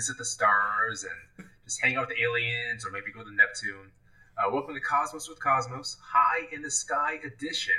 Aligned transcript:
visit 0.00 0.16
the 0.16 0.24
stars 0.24 1.04
and 1.04 1.46
just 1.62 1.78
hang 1.82 1.94
out 1.96 2.08
with 2.08 2.16
aliens 2.18 2.86
or 2.86 2.90
maybe 2.90 3.12
go 3.12 3.22
to 3.22 3.34
Neptune. 3.34 3.92
Uh, 4.38 4.50
welcome 4.50 4.72
to 4.72 4.80
Cosmos 4.80 5.28
with 5.28 5.38
Cosmos, 5.40 5.98
High 6.02 6.48
in 6.52 6.62
the 6.62 6.70
Sky 6.70 7.18
edition. 7.22 7.74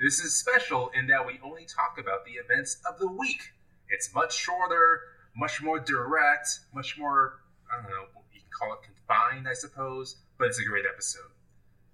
This 0.00 0.20
is 0.20 0.34
special 0.34 0.90
in 0.98 1.06
that 1.08 1.26
we 1.26 1.38
only 1.44 1.66
talk 1.66 1.98
about 2.00 2.24
the 2.24 2.30
events 2.30 2.80
of 2.88 2.98
the 2.98 3.12
week. 3.12 3.42
It's 3.90 4.14
much 4.14 4.34
shorter, 4.34 5.02
much 5.36 5.60
more 5.62 5.78
direct, 5.78 6.48
much 6.74 6.96
more, 6.98 7.42
I 7.70 7.82
don't 7.82 7.90
know, 7.90 8.06
you 8.32 8.40
can 8.40 8.48
call 8.58 8.72
it 8.72 8.78
confined, 8.82 9.46
I 9.46 9.52
suppose, 9.52 10.16
but 10.38 10.46
it's 10.46 10.60
a 10.60 10.64
great 10.64 10.86
episode. 10.90 11.28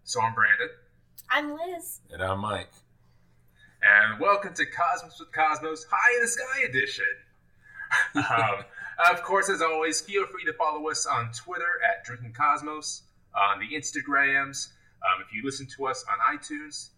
So 0.04 0.22
I'm 0.22 0.32
Brandon. 0.32 0.68
I'm 1.28 1.50
Liz. 1.50 2.02
And 2.12 2.22
I'm 2.22 2.38
Mike. 2.38 2.70
And 3.82 4.20
welcome 4.20 4.54
to 4.54 4.64
Cosmos 4.64 5.18
with 5.18 5.32
Cosmos 5.32 5.86
High 5.90 6.14
in 6.14 6.22
the 6.22 6.28
Sky 6.28 6.60
Edition. 6.68 7.04
um, 8.14 8.64
of 9.10 9.22
course, 9.22 9.50
as 9.50 9.62
always, 9.62 10.00
feel 10.00 10.26
free 10.26 10.44
to 10.44 10.52
follow 10.54 10.88
us 10.88 11.06
on 11.06 11.30
Twitter 11.32 11.80
at 11.88 12.04
Drinking 12.04 12.32
Cosmos, 12.32 13.02
on 13.34 13.60
the 13.60 13.76
Instagrams. 13.76 14.68
Um, 15.02 15.22
if 15.26 15.32
you 15.32 15.42
listen 15.44 15.66
to 15.76 15.86
us 15.86 16.04
on 16.10 16.36
iTunes, 16.36 16.90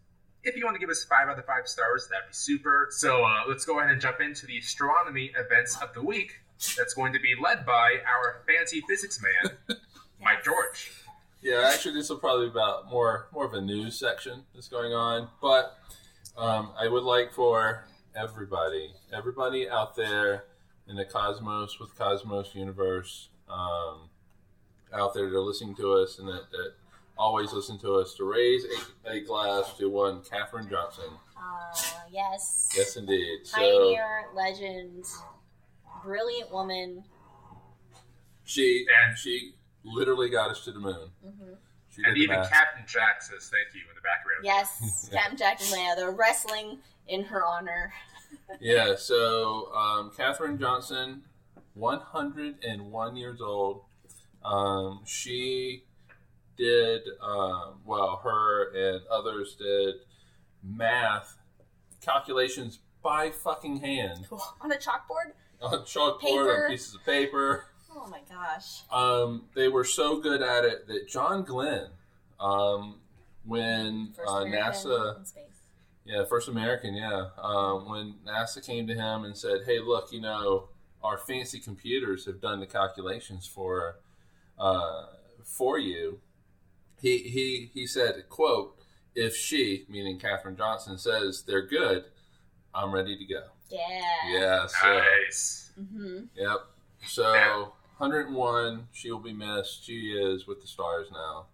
if 0.44 0.56
you 0.56 0.64
want 0.64 0.76
to 0.76 0.80
give 0.80 0.90
us 0.90 1.04
five 1.04 1.28
out 1.28 1.38
of 1.38 1.44
five 1.44 1.66
stars, 1.66 2.08
that'd 2.08 2.28
be 2.28 2.34
super. 2.34 2.88
So 2.90 3.24
uh, 3.24 3.42
let's 3.48 3.64
go 3.64 3.80
ahead 3.80 3.90
and 3.90 4.00
jump 4.00 4.20
into 4.20 4.46
the 4.46 4.58
astronomy 4.58 5.32
events 5.36 5.76
of 5.82 5.92
the 5.94 6.02
week. 6.02 6.40
That's 6.76 6.94
going 6.94 7.12
to 7.12 7.20
be 7.20 7.34
led 7.42 7.66
by 7.66 7.96
our 8.06 8.42
fancy 8.46 8.82
physics 8.88 9.20
man, 9.22 9.56
Mike 10.22 10.44
George. 10.44 10.90
Yeah, 11.40 11.70
actually, 11.72 11.94
this 11.94 12.08
will 12.08 12.18
probably 12.18 12.46
be 12.46 12.50
about 12.50 12.90
more 12.90 13.28
more 13.32 13.44
of 13.44 13.54
a 13.54 13.60
news 13.60 13.98
section 13.98 14.42
that's 14.54 14.68
going 14.68 14.92
on, 14.92 15.28
but 15.40 15.78
um, 16.36 16.72
I 16.78 16.88
would 16.88 17.04
like 17.04 17.32
for 17.32 17.84
everybody, 18.16 18.92
everybody 19.12 19.68
out 19.68 19.94
there 19.94 20.44
in 20.88 20.96
the 20.96 21.04
cosmos 21.04 21.78
with 21.78 21.96
Cosmos 21.96 22.54
universe, 22.54 23.28
um, 23.48 24.08
out 24.92 25.12
there 25.14 25.28
that 25.28 25.36
are 25.36 25.40
listening 25.40 25.74
to 25.76 25.92
us 25.92 26.18
and 26.18 26.26
that, 26.28 26.50
that 26.50 26.72
always 27.16 27.52
listen 27.52 27.78
to 27.80 27.94
us, 27.96 28.14
to 28.14 28.24
raise 28.24 28.64
a, 29.04 29.10
a 29.12 29.20
glass 29.20 29.76
to 29.78 29.88
one 29.90 30.22
Katherine 30.22 30.68
Johnson. 30.68 31.04
Uh, 31.36 31.74
yes. 32.10 32.70
Yes, 32.76 32.96
indeed. 32.96 33.40
So 33.44 33.56
Pioneer, 33.58 34.26
legend, 34.34 35.04
brilliant 36.02 36.52
woman. 36.52 37.04
she 38.44 38.86
and 39.04 39.16
she 39.18 39.52
literally 39.84 40.30
got 40.30 40.50
us 40.50 40.64
to 40.64 40.72
the 40.72 40.80
moon. 40.80 41.10
hmm 41.22 41.52
She 41.90 42.02
And 42.04 42.16
the 42.16 42.20
even. 42.20 42.36
Captain 42.36 42.84
Jack 42.86 43.20
says 43.20 43.50
thank 43.50 43.74
you 43.74 43.82
in 43.88 43.94
the 43.94 44.02
background. 44.02 44.44
Yes, 44.44 45.08
Captain 45.12 45.36
Jack 45.36 45.60
and 45.60 45.68
Leia. 45.70 45.96
They're 45.96 46.12
wrestling 46.12 46.78
in 47.08 47.24
her 47.24 47.44
honor. 47.44 47.92
Yeah, 48.60 48.96
so 48.96 49.72
um, 49.74 50.10
Katherine 50.16 50.58
Johnson, 50.58 51.22
101 51.74 53.16
years 53.16 53.40
old. 53.40 53.82
Um, 54.44 55.00
she 55.06 55.84
did, 56.56 57.02
um, 57.22 57.74
well, 57.84 58.20
her 58.24 58.72
and 58.74 59.06
others 59.08 59.54
did 59.58 59.96
math 60.62 61.36
calculations 62.00 62.80
by 63.02 63.30
fucking 63.30 63.76
hand 63.78 64.26
On 64.60 64.72
a 64.72 64.76
chalkboard? 64.76 65.32
on 65.60 65.74
a 65.74 65.78
chalkboard, 65.78 66.20
Paper. 66.20 66.64
on 66.64 66.70
pieces 66.70 66.94
of 66.94 67.04
paper. 67.04 67.64
Oh 67.94 68.06
my 68.06 68.20
gosh. 68.28 68.82
Um, 68.92 69.44
they 69.54 69.68
were 69.68 69.84
so 69.84 70.20
good 70.20 70.42
at 70.42 70.64
it 70.64 70.86
that 70.88 71.08
John 71.08 71.42
Glenn, 71.42 71.86
um, 72.38 72.96
when 73.44 74.14
uh, 74.26 74.44
NASA. 74.44 75.16
Yeah, 76.08 76.24
first 76.24 76.48
American. 76.48 76.94
Yeah, 76.94 77.26
um, 77.36 77.86
when 77.88 78.14
NASA 78.26 78.64
came 78.64 78.86
to 78.86 78.94
him 78.94 79.24
and 79.24 79.36
said, 79.36 79.64
"Hey, 79.66 79.78
look, 79.78 80.10
you 80.10 80.22
know, 80.22 80.70
our 81.02 81.18
fancy 81.18 81.60
computers 81.60 82.24
have 82.24 82.40
done 82.40 82.60
the 82.60 82.66
calculations 82.66 83.46
for 83.46 84.00
uh, 84.58 85.04
for 85.44 85.78
you," 85.78 86.20
he 87.02 87.18
he 87.18 87.70
he 87.74 87.86
said, 87.86 88.28
"quote 88.30 88.74
If 89.14 89.36
she, 89.36 89.84
meaning 89.90 90.18
Katherine 90.18 90.56
Johnson, 90.56 90.96
says 90.96 91.42
they're 91.46 91.66
good, 91.66 92.04
I'm 92.74 92.90
ready 92.92 93.16
to 93.18 93.24
go." 93.26 93.42
Yeah. 93.70 94.30
Yeah. 94.30 94.66
So 94.66 94.98
Nice. 95.26 95.72
hmm 95.76 96.20
yep. 96.34 96.60
So 97.06 97.74
101. 97.98 98.88
She 98.92 99.10
will 99.10 99.18
be 99.20 99.34
missed. 99.34 99.84
She 99.84 100.12
is 100.12 100.46
with 100.46 100.62
the 100.62 100.66
stars 100.66 101.08
now 101.12 101.48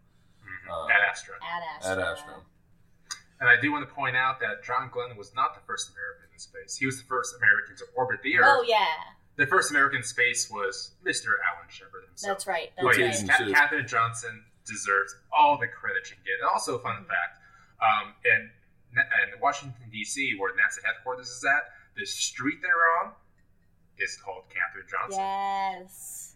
Mhm. 0.44 0.70
Uh, 0.70 0.86
At 0.86 1.00
Astra. 1.10 1.34
Ad 1.42 1.62
Astra. 1.76 1.92
at 1.92 1.98
Astro. 1.98 2.34
And 3.40 3.48
I 3.48 3.60
do 3.60 3.72
want 3.72 3.86
to 3.88 3.94
point 3.94 4.16
out 4.16 4.40
that 4.40 4.62
John 4.64 4.88
Glenn 4.92 5.16
was 5.16 5.34
not 5.34 5.54
the 5.54 5.60
first 5.66 5.90
American 5.90 6.28
in 6.32 6.38
space. 6.38 6.76
He 6.76 6.86
was 6.86 6.98
the 6.98 7.04
first 7.08 7.34
American 7.36 7.76
to 7.76 7.84
orbit 7.96 8.20
the 8.22 8.38
Earth. 8.38 8.46
Oh 8.48 8.64
yeah, 8.66 8.86
The 9.36 9.46
first 9.46 9.70
American 9.70 9.98
in 9.98 10.02
space 10.04 10.50
was 10.50 10.92
Mr. 11.04 11.34
Alan 11.50 11.68
Shepard 11.68 12.04
himself. 12.06 12.38
that's 12.38 12.46
right. 12.46 12.70
That's 12.80 12.98
yeah. 12.98 13.10
Is- 13.10 13.22
right. 13.28 13.38
Ca- 13.38 13.52
Katherine 13.52 13.86
Johnson 13.88 14.44
deserves 14.64 15.14
all 15.36 15.58
the 15.58 15.66
credit 15.68 16.06
she 16.06 16.14
can 16.14 16.24
get. 16.24 16.40
And 16.40 16.48
also, 16.48 16.78
fun 16.78 17.04
Mhm. 17.04 17.08
fact, 17.08 17.38
um, 17.82 18.14
in, 18.24 18.50
in 18.96 19.40
Washington, 19.40 19.90
D.C., 19.90 20.36
where 20.38 20.52
NASA 20.52 20.82
headquarters 20.84 21.28
is 21.28 21.44
at, 21.44 21.70
the 21.96 22.06
street 22.06 22.60
they're 22.62 23.04
on 23.04 23.12
is 23.98 24.16
called 24.16 24.44
Katherine 24.48 24.86
Johnson. 24.88 25.20
Yes. 25.20 26.33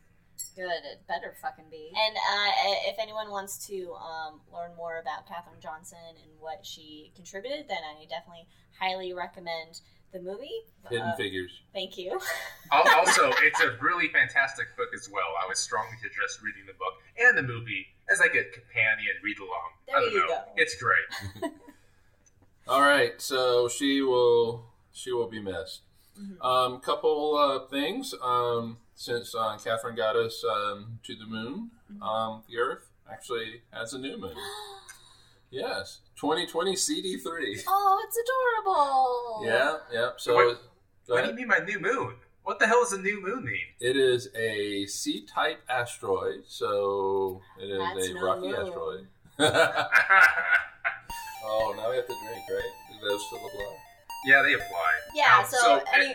Good. 0.55 0.83
It 0.93 1.07
better 1.09 1.35
fucking 1.43 1.67
be. 1.71 1.91
And 1.95 2.17
uh, 2.17 2.51
if 2.91 2.97
anyone 3.01 3.31
wants 3.31 3.67
to 3.69 3.93
um, 3.95 4.41
learn 4.53 4.75
more 4.77 4.99
about 4.99 5.27
Katherine 5.29 5.61
Johnson 5.61 5.99
and 6.09 6.31
what 6.41 6.65
she 6.65 7.13
contributed, 7.17 7.67
then 7.69 7.79
I 7.79 8.05
definitely 8.07 8.47
highly 8.79 9.13
recommend 9.13 9.81
the 10.13 10.21
movie. 10.21 10.63
Hidden 10.91 11.09
Uh, 11.09 11.17
Figures. 11.17 11.53
thank 11.73 11.99
you. 11.99 12.19
Also, 12.71 13.31
it's 13.43 13.61
a 13.63 13.77
really 13.81 14.09
fantastic 14.09 14.67
book 14.77 14.89
as 14.95 15.09
well. 15.11 15.25
I 15.43 15.47
would 15.49 15.57
strongly 15.57 15.97
suggest 16.03 16.43
reading 16.43 16.65
the 16.67 16.75
book 16.75 16.95
and 17.19 17.37
the 17.39 17.43
movie 17.43 17.87
as 18.13 18.21
like 18.21 18.35
a 18.35 18.45
companion 18.53 19.15
read 19.25 19.39
along. 19.39 19.71
There 19.87 19.97
I 19.97 20.01
don't 20.01 20.13
you 20.13 20.19
know. 20.21 20.27
go. 20.27 20.41
It's 20.57 20.75
great. 20.77 21.53
All 22.69 22.83
right, 22.83 23.21
so 23.23 23.69
she 23.69 24.03
will 24.03 24.67
she 24.93 25.13
will 25.13 25.29
be 25.29 25.41
missed. 25.41 25.81
Mhm. 26.21 26.45
Um, 26.45 26.81
couple 26.81 27.37
uh, 27.39 27.67
things 27.71 28.15
um, 28.23 28.77
since 28.99 29.33
uh, 29.33 29.57
Katherine 29.63 29.95
got 29.95 30.17
us 30.17 30.45
um, 30.45 30.99
to 31.05 31.15
the 31.15 31.25
moon, 31.25 31.71
Mhm. 31.91 32.03
um, 32.03 32.43
the 32.49 32.59
Earth 32.59 32.91
actually 33.11 33.63
has 33.73 33.95
a 33.95 33.99
new 33.99 34.19
moon. 34.19 34.35
Yes, 35.51 36.01
2020 36.21 36.75
CD3. 36.75 37.65
oh, 37.67 38.05
it's 38.07 38.19
adorable. 38.19 39.47
Yeah, 39.47 39.79
yeah. 39.91 40.11
So 40.19 40.35
What- 40.35 40.61
What 41.07 41.23
do 41.25 41.31
you 41.31 41.37
mean 41.37 41.49
by 41.49 41.61
new 41.61 41.81
moon? 41.81 42.17
What 42.43 42.59
the 42.59 42.67
hell 42.67 42.83
does 42.83 42.93
a 42.93 42.99
new 43.01 43.23
moon 43.23 43.45
mean? 43.47 43.65
It 43.81 43.97
is 43.97 44.29
a 44.35 44.85
C-type 44.85 45.63
asteroid, 45.71 46.45
so 46.47 47.41
it 47.59 47.71
is 47.71 47.79
That's 47.79 48.09
a 48.09 48.13
no 48.15 48.21
rocky 48.21 48.49
moon. 48.49 48.57
asteroid. 48.61 49.09
oh, 51.47 51.75
now 51.79 51.89
we 51.91 51.97
have 51.97 52.07
to 52.07 52.15
drink, 52.27 52.45
right? 52.51 52.73
Do 53.01 53.09
those 53.09 53.27
still 53.29 53.39
apply? 53.39 53.77
Yeah, 54.29 54.43
they 54.43 54.53
apply. 54.53 54.91
Yeah. 55.15 55.39
Um, 55.39 55.47
so, 55.49 55.77
eh, 55.95 56.15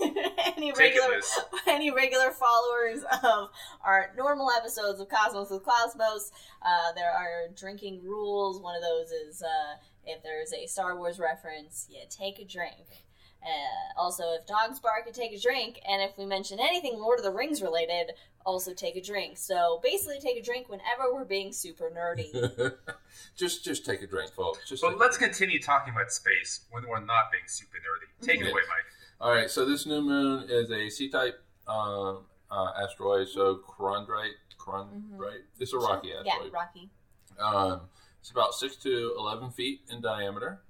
any 0.00 0.14
any 0.56 0.72
regular 0.72 1.20
any 1.68 1.90
regular 1.90 2.32
followers 2.32 3.04
of 3.22 3.50
our 3.84 4.10
normal 4.16 4.50
episodes 4.50 5.00
of 5.00 5.08
Cosmos 5.08 5.50
with 5.50 5.62
Cosmos, 5.62 6.32
uh, 6.62 6.92
there 6.96 7.10
are 7.10 7.48
drinking 7.56 8.02
rules. 8.04 8.60
One 8.60 8.74
of 8.74 8.82
those 8.82 9.10
is 9.10 9.42
uh, 9.42 9.76
if 10.04 10.22
there's 10.22 10.52
a 10.52 10.66
Star 10.66 10.96
Wars 10.96 11.20
reference, 11.20 11.86
you 11.88 12.00
take 12.10 12.40
a 12.40 12.44
drink. 12.44 13.04
Uh, 13.44 14.00
also, 14.00 14.22
if 14.38 14.46
dogs 14.46 14.78
bark, 14.80 15.04
you 15.06 15.12
take 15.12 15.32
a 15.32 15.38
drink. 15.40 15.80
And 15.88 16.00
if 16.02 16.16
we 16.16 16.24
mention 16.24 16.58
anything 16.60 16.98
Lord 16.98 17.18
of 17.18 17.24
the 17.24 17.32
Rings 17.32 17.60
related, 17.62 18.12
also 18.46 18.72
take 18.72 18.96
a 18.96 19.00
drink. 19.02 19.36
So 19.38 19.80
basically, 19.82 20.20
take 20.20 20.36
a 20.36 20.42
drink 20.42 20.68
whenever 20.68 21.12
we're 21.12 21.24
being 21.24 21.52
super 21.52 21.90
nerdy. 21.90 22.72
just 23.36 23.64
just 23.64 23.84
take 23.84 24.02
a 24.02 24.06
drink, 24.06 24.32
folks. 24.32 24.68
Just 24.68 24.82
But 24.82 24.98
let's 24.98 25.16
continue 25.16 25.60
talking 25.60 25.92
about 25.92 26.12
space 26.12 26.60
when 26.70 26.86
we're 26.88 27.00
not 27.00 27.32
being 27.32 27.44
super 27.46 27.78
nerdy. 27.78 28.26
Take 28.26 28.40
it 28.40 28.44
Mhm. 28.46 28.50
away, 28.52 28.62
Mike. 28.68 28.86
All 29.20 29.30
right, 29.32 29.50
so 29.50 29.64
this 29.64 29.86
new 29.86 30.02
moon 30.02 30.46
is 30.50 30.70
a 30.70 30.88
C-type 30.88 31.40
um, 31.68 32.24
uh, 32.50 32.72
asteroid, 32.82 33.28
so 33.28 33.60
chondrite. 33.78 34.32
Chondrite. 34.58 35.42
It's 35.60 35.72
a 35.72 35.78
rocky 35.78 36.08
Mm-hmm. 36.08 36.26
yeah, 36.26 36.32
asteroid. 36.32 36.52
Rocky. 36.52 36.90
Um, 37.38 37.80
it's 38.20 38.30
about 38.30 38.54
six 38.54 38.76
to 38.76 39.14
eleven 39.18 39.50
feet 39.50 39.82
in 39.90 40.00
diameter. 40.00 40.60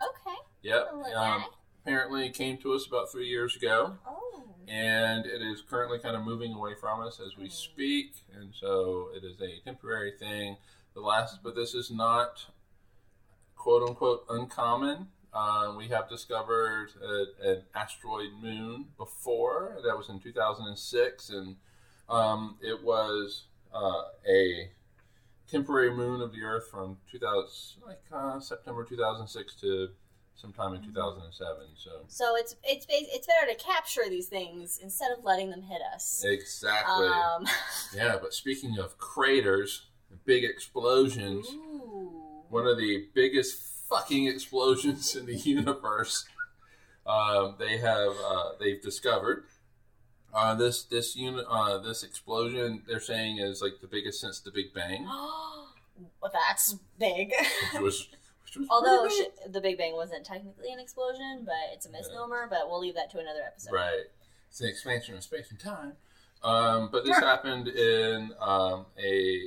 Okay. 0.00 0.36
Yep. 0.62 0.90
Look 0.94 1.14
Um, 1.16 1.44
apparently 1.86 2.30
came 2.30 2.56
to 2.58 2.72
us 2.74 2.86
about 2.86 3.10
three 3.10 3.28
years 3.28 3.56
ago, 3.56 3.96
Oh. 4.06 4.44
and 4.68 5.26
it 5.26 5.42
is 5.42 5.62
currently 5.62 5.98
kind 5.98 6.14
of 6.16 6.22
moving 6.22 6.52
away 6.52 6.74
from 6.74 7.00
us 7.00 7.18
as 7.20 7.36
we 7.36 7.44
Hmm. 7.46 7.50
speak, 7.50 8.24
and 8.32 8.54
so 8.54 9.10
it 9.14 9.24
is 9.24 9.40
a 9.40 9.58
temporary 9.60 10.12
thing. 10.16 10.56
The 10.94 11.00
last, 11.00 11.42
but 11.42 11.54
this 11.54 11.74
is 11.74 11.90
not 11.90 12.46
quote 13.56 13.88
unquote 13.88 14.24
uncommon. 14.28 15.10
Uh, 15.32 15.74
we 15.76 15.88
have 15.88 16.08
discovered 16.08 16.90
a, 17.02 17.48
an 17.50 17.64
asteroid 17.74 18.32
moon 18.34 18.92
before. 18.98 19.78
That 19.82 19.96
was 19.96 20.08
in 20.08 20.20
2006, 20.20 21.30
and 21.30 21.56
um, 22.08 22.58
it 22.60 22.82
was 22.82 23.44
uh, 23.72 24.02
a 24.28 24.70
temporary 25.48 25.90
moon 25.90 26.20
of 26.20 26.32
the 26.32 26.42
Earth 26.42 26.68
from 26.70 26.98
2000, 27.10 27.82
like 27.86 28.02
uh, 28.12 28.38
September 28.40 28.84
2006 28.84 29.54
to 29.56 29.88
sometime 30.34 30.74
in 30.74 30.82
2007. 30.82 31.56
So 31.76 31.90
So 32.08 32.36
it's 32.36 32.56
it's 32.64 32.86
it's 32.88 33.26
better 33.26 33.52
to 33.52 33.64
capture 33.64 34.02
these 34.08 34.26
things 34.28 34.78
instead 34.82 35.10
of 35.16 35.24
letting 35.24 35.50
them 35.50 35.62
hit 35.62 35.80
us. 35.94 36.24
exactly. 36.26 37.06
Um, 37.06 37.46
yeah, 37.94 38.16
but 38.20 38.34
speaking 38.34 38.78
of 38.78 38.98
craters, 38.98 39.86
big 40.24 40.44
explosions, 40.44 41.48
ooh. 41.50 42.44
one 42.48 42.66
of 42.66 42.76
the 42.76 43.06
biggest 43.14 43.56
fucking 43.88 44.26
explosions 44.26 45.14
in 45.16 45.26
the 45.26 45.36
universe. 45.36 46.24
Um, 47.04 47.56
they 47.58 47.78
have 47.78 48.12
uh, 48.24 48.50
they've 48.60 48.80
discovered 48.80 49.44
uh, 50.32 50.54
this 50.54 50.84
this 50.84 51.16
unit 51.16 51.44
uh, 51.48 51.78
this 51.78 52.02
explosion. 52.02 52.82
They're 52.86 53.00
saying 53.00 53.38
is 53.38 53.60
like 53.60 53.80
the 53.80 53.88
biggest 53.88 54.20
since 54.20 54.40
the 54.40 54.50
Big 54.50 54.72
Bang, 54.72 55.04
well, 56.20 56.32
that's 56.32 56.76
big. 56.98 57.32
which 57.74 57.82
was 57.82 58.08
Although 58.70 59.08
sh- 59.08 59.50
the 59.50 59.60
Big 59.60 59.78
Bang 59.78 59.94
wasn't 59.94 60.24
technically 60.24 60.72
an 60.72 60.78
explosion, 60.78 61.42
but 61.44 61.54
it's 61.72 61.86
a 61.86 61.90
misnomer. 61.90 62.46
But 62.50 62.68
we'll 62.68 62.80
leave 62.80 62.94
that 62.94 63.10
to 63.12 63.18
another 63.18 63.40
episode. 63.46 63.72
Right. 63.72 64.04
It's 64.48 64.60
an 64.60 64.68
expansion 64.68 65.14
of 65.14 65.22
space 65.22 65.50
and 65.50 65.58
time. 65.58 65.94
Um, 66.42 66.88
but 66.92 67.04
this 67.04 67.16
happened 67.18 67.68
in 67.68 68.32
um, 68.40 68.86
a 69.02 69.40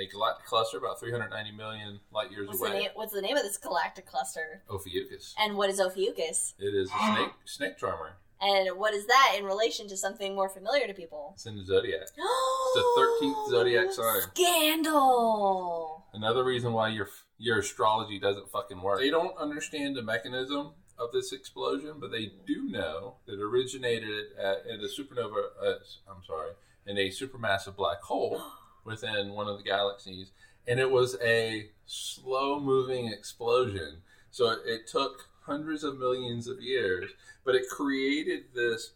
a 0.00 0.06
galactic 0.06 0.46
cluster 0.46 0.78
about 0.78 1.00
390 1.00 1.52
million 1.56 1.98
light 2.12 2.30
years 2.30 2.46
What's 2.46 2.60
the 2.60 2.66
away. 2.66 2.78
name? 2.78 2.88
What's 2.94 3.12
the 3.12 3.20
name 3.20 3.36
of 3.36 3.42
this 3.42 3.58
galactic 3.58 4.06
cluster? 4.06 4.62
Ophiuchus. 4.70 5.34
And 5.38 5.56
what 5.56 5.68
is 5.70 5.80
Ophiuchus? 5.80 6.54
It 6.58 6.74
is 6.74 6.88
a 6.90 7.14
snake 7.14 7.30
snake 7.44 7.78
charmer. 7.78 8.16
And 8.40 8.78
what 8.78 8.94
is 8.94 9.04
that 9.06 9.34
in 9.36 9.44
relation 9.44 9.88
to 9.88 9.96
something 9.96 10.36
more 10.36 10.48
familiar 10.48 10.86
to 10.86 10.94
people? 10.94 11.32
It's 11.34 11.46
in 11.46 11.56
the 11.56 11.64
zodiac. 11.64 12.02
It's 12.12 12.74
the 12.74 13.26
13th 13.26 13.50
zodiac 13.50 13.92
sign. 13.92 14.20
Scandal. 14.34 16.04
Another 16.12 16.44
reason 16.44 16.72
why 16.72 16.88
your 16.88 17.08
your 17.38 17.60
astrology 17.60 18.18
doesn't 18.18 18.50
fucking 18.50 18.82
work. 18.82 18.98
They 18.98 19.10
don't 19.10 19.36
understand 19.38 19.96
the 19.96 20.02
mechanism 20.02 20.72
of 20.98 21.12
this 21.12 21.32
explosion, 21.32 21.94
but 21.98 22.10
they 22.10 22.32
do 22.46 22.68
know 22.68 23.14
that 23.26 23.34
it 23.34 23.40
originated 23.40 24.26
at, 24.38 24.66
in 24.66 24.80
a 24.80 24.88
supernova. 24.88 25.44
Uh, 25.62 25.74
I'm 26.10 26.24
sorry, 26.26 26.52
in 26.86 26.98
a 26.98 27.08
supermassive 27.08 27.76
black 27.76 28.02
hole 28.02 28.42
within 28.84 29.30
one 29.30 29.46
of 29.46 29.58
the 29.58 29.64
galaxies, 29.64 30.32
and 30.66 30.80
it 30.80 30.90
was 30.90 31.16
a 31.22 31.70
slow 31.86 32.60
moving 32.60 33.06
explosion. 33.06 33.98
So 34.30 34.50
it, 34.50 34.58
it 34.66 34.86
took 34.88 35.28
hundreds 35.42 35.84
of 35.84 35.98
millions 35.98 36.48
of 36.48 36.60
years, 36.60 37.10
but 37.44 37.54
it 37.54 37.68
created 37.68 38.46
this 38.54 38.92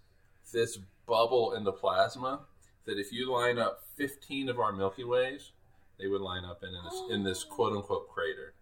this 0.53 0.79
bubble 1.07 1.55
in 1.55 1.65
the 1.65 1.73
plasma 1.73 2.41
that 2.85 2.99
if 2.99 3.13
you 3.13 3.33
line 3.33 3.59
up 3.59 3.85
15 3.97 4.49
of 4.49 4.59
our 4.59 4.73
Milky 4.73 5.05
Ways, 5.05 5.53
they 5.99 6.07
would 6.07 6.21
line 6.21 6.45
up 6.45 6.63
in 6.63 6.73
this, 6.73 7.03
in 7.11 7.25
this 7.25 7.45
quote 7.45 7.73
unquote 7.73 8.09
crater. 8.09 8.55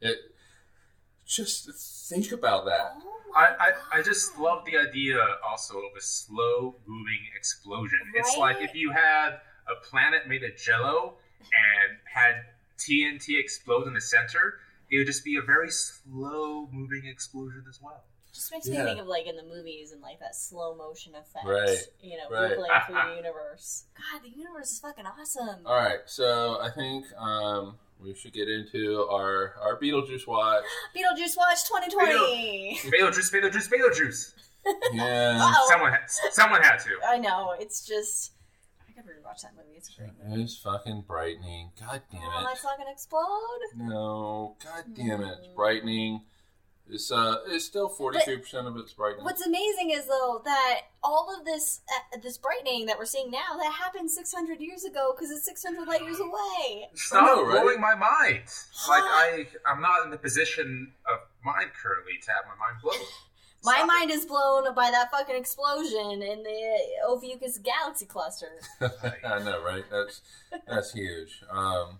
It 0.00 0.16
just 1.26 1.70
think 2.08 2.32
about 2.32 2.64
that. 2.64 2.96
I, 3.36 3.72
I, 3.92 3.98
I 3.98 4.02
just 4.02 4.38
love 4.38 4.64
the 4.64 4.78
idea 4.78 5.18
also 5.46 5.76
of 5.78 5.96
a 5.96 6.00
slow 6.00 6.76
moving 6.86 7.20
explosion. 7.36 7.98
It's 8.14 8.36
like 8.36 8.56
if 8.60 8.74
you 8.74 8.92
had 8.92 9.40
a 9.68 9.84
planet 9.84 10.26
made 10.26 10.42
of 10.42 10.56
jello 10.56 11.16
and 11.40 11.98
had 12.12 12.44
TNT 12.78 13.38
explode 13.38 13.86
in 13.86 13.94
the 13.94 14.00
center, 14.00 14.54
it 14.90 14.98
would 14.98 15.06
just 15.06 15.24
be 15.24 15.36
a 15.36 15.42
very 15.42 15.70
slow 15.70 16.68
moving 16.72 17.04
explosion 17.06 17.64
as 17.68 17.80
well. 17.82 18.04
Just 18.32 18.52
makes 18.52 18.68
Yeah. 18.68 18.80
me 18.80 18.90
think 18.90 19.00
of 19.00 19.06
like 19.06 19.26
in 19.26 19.36
the 19.36 19.42
movies 19.42 19.92
and 19.92 20.00
like 20.02 20.20
that 20.20 20.34
slow 20.36 20.74
motion 20.74 21.14
effect. 21.14 21.44
Right. 21.46 21.78
You 22.00 22.18
know, 22.18 22.28
Right. 22.30 22.50
rippling 22.50 22.70
through 22.86 22.94
the 23.10 23.16
universe. 23.16 23.84
God, 24.12 24.22
the 24.22 24.30
universe 24.30 24.70
is 24.72 24.78
fucking 24.80 25.06
awesome. 25.06 25.66
All 25.66 25.74
right, 25.74 26.00
so 26.06 26.60
I 26.60 26.70
think 26.70 27.04
um, 27.16 27.78
we 27.98 28.14
should 28.14 28.32
get 28.32 28.48
into 28.48 29.06
our 29.10 29.54
our 29.60 29.78
Beetlejuice 29.80 30.26
watch. 30.26 30.62
Beetlejuice 30.96 31.36
Watch 31.36 31.66
2020. 31.68 32.78
Beetlejuice, 32.84 33.32
Beetlejuice, 33.32 33.68
Beetlejuice. 33.70 34.32
Yeah, 34.92 35.38
Uh-oh. 35.40 35.68
Someone, 35.70 35.92
had, 35.92 36.00
someone 36.32 36.62
had 36.62 36.76
to. 36.78 36.90
I 37.06 37.16
know. 37.18 37.54
It's 37.58 37.86
just. 37.86 38.32
I 38.86 38.92
gotta 38.92 39.08
rewatch 39.08 39.42
that 39.42 39.52
movie. 39.56 39.76
It's 39.76 39.88
great. 39.90 40.10
it's 40.42 40.56
fucking 40.58 41.04
brightening. 41.06 41.70
God 41.80 42.02
damn 42.12 42.20
it. 42.20 42.28
Oh, 42.30 42.46
it! 42.48 42.52
it's 42.52 42.64
not 42.64 42.76
gonna 42.76 42.90
explode. 42.90 43.60
No, 43.76 44.56
god 44.62 44.84
damn 44.94 45.22
it! 45.22 45.38
It's 45.38 45.46
Mm. 45.48 45.54
brightening. 45.54 46.22
It's 46.90 47.10
uh, 47.12 47.36
it's 47.48 47.64
still 47.64 47.88
forty 47.88 48.18
three 48.20 48.38
percent 48.38 48.66
of 48.66 48.76
it's 48.76 48.92
brightening. 48.92 49.24
What's 49.24 49.44
amazing 49.46 49.90
is 49.90 50.06
though 50.06 50.40
that 50.44 50.80
all 51.02 51.34
of 51.38 51.44
this 51.44 51.80
uh, 51.88 52.18
this 52.22 52.38
brightening 52.38 52.86
that 52.86 52.98
we're 52.98 53.04
seeing 53.04 53.30
now 53.30 53.56
that 53.58 53.72
happened 53.72 54.10
600 54.10 54.60
years 54.60 54.84
ago 54.84 55.14
because 55.14 55.30
it's 55.30 55.44
600 55.44 55.86
light 55.86 56.02
years 56.02 56.20
away. 56.20 56.88
Stop 56.94 57.24
know, 57.24 57.44
right? 57.44 57.62
blowing 57.62 57.80
my 57.80 57.94
mind. 57.94 58.40
Like 58.88 59.02
I, 59.04 59.46
I'm 59.66 59.80
not 59.80 60.04
in 60.04 60.10
the 60.10 60.18
position 60.18 60.92
of 61.06 61.20
mind 61.44 61.70
currently 61.80 62.14
to 62.22 62.30
have 62.30 62.44
my 62.46 62.66
mind 62.66 62.82
blown. 62.82 62.94
My 63.64 63.78
Stop 63.78 63.88
mind 63.88 64.10
is 64.12 64.24
blown 64.24 64.72
by 64.72 64.88
that 64.92 65.10
fucking 65.10 65.34
explosion 65.34 66.22
in 66.22 66.44
the 66.44 66.78
Ophiuchus 67.08 67.58
galaxy 67.58 68.06
cluster. 68.06 68.46
I 68.80 69.40
know, 69.42 69.60
right? 69.64 69.82
That's 69.90 70.20
that's 70.68 70.92
huge. 70.92 71.42
Um, 71.50 71.98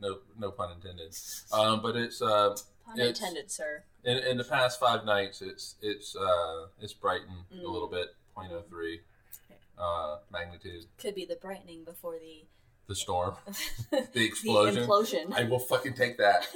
no, 0.00 0.20
no 0.38 0.50
pun 0.50 0.72
intended. 0.72 1.14
Um, 1.52 1.82
but 1.82 1.94
it's 1.94 2.22
uh, 2.22 2.56
Pun 2.86 2.98
It's- 3.00 3.18
intended, 3.20 3.50
sir. 3.50 3.84
in, 4.04 4.18
in 4.18 4.36
the 4.36 4.44
past 4.44 4.78
five 4.78 5.04
nights, 5.04 5.40
it's 5.42 5.76
it's 5.80 6.14
uh, 6.16 6.66
it's 6.80 6.92
brightened 6.92 7.44
a 7.50 7.54
Mm. 7.54 7.72
little 7.72 7.88
bit, 7.88 8.14
0.03 8.36 9.00
uh, 9.78 10.18
magnitude. 10.30 10.84
Could 10.98 11.14
be 11.14 11.24
the 11.24 11.36
brightening 11.36 11.84
before 11.84 12.18
the 12.18 12.44
The 12.86 12.94
storm, 12.94 13.36
the 13.90 14.06
the 14.12 14.24
explosion. 14.24 14.84
implosion. 14.86 15.32
I 15.34 15.44
will 15.44 15.58
fucking 15.58 15.94
take 15.94 16.18
that. 16.18 16.46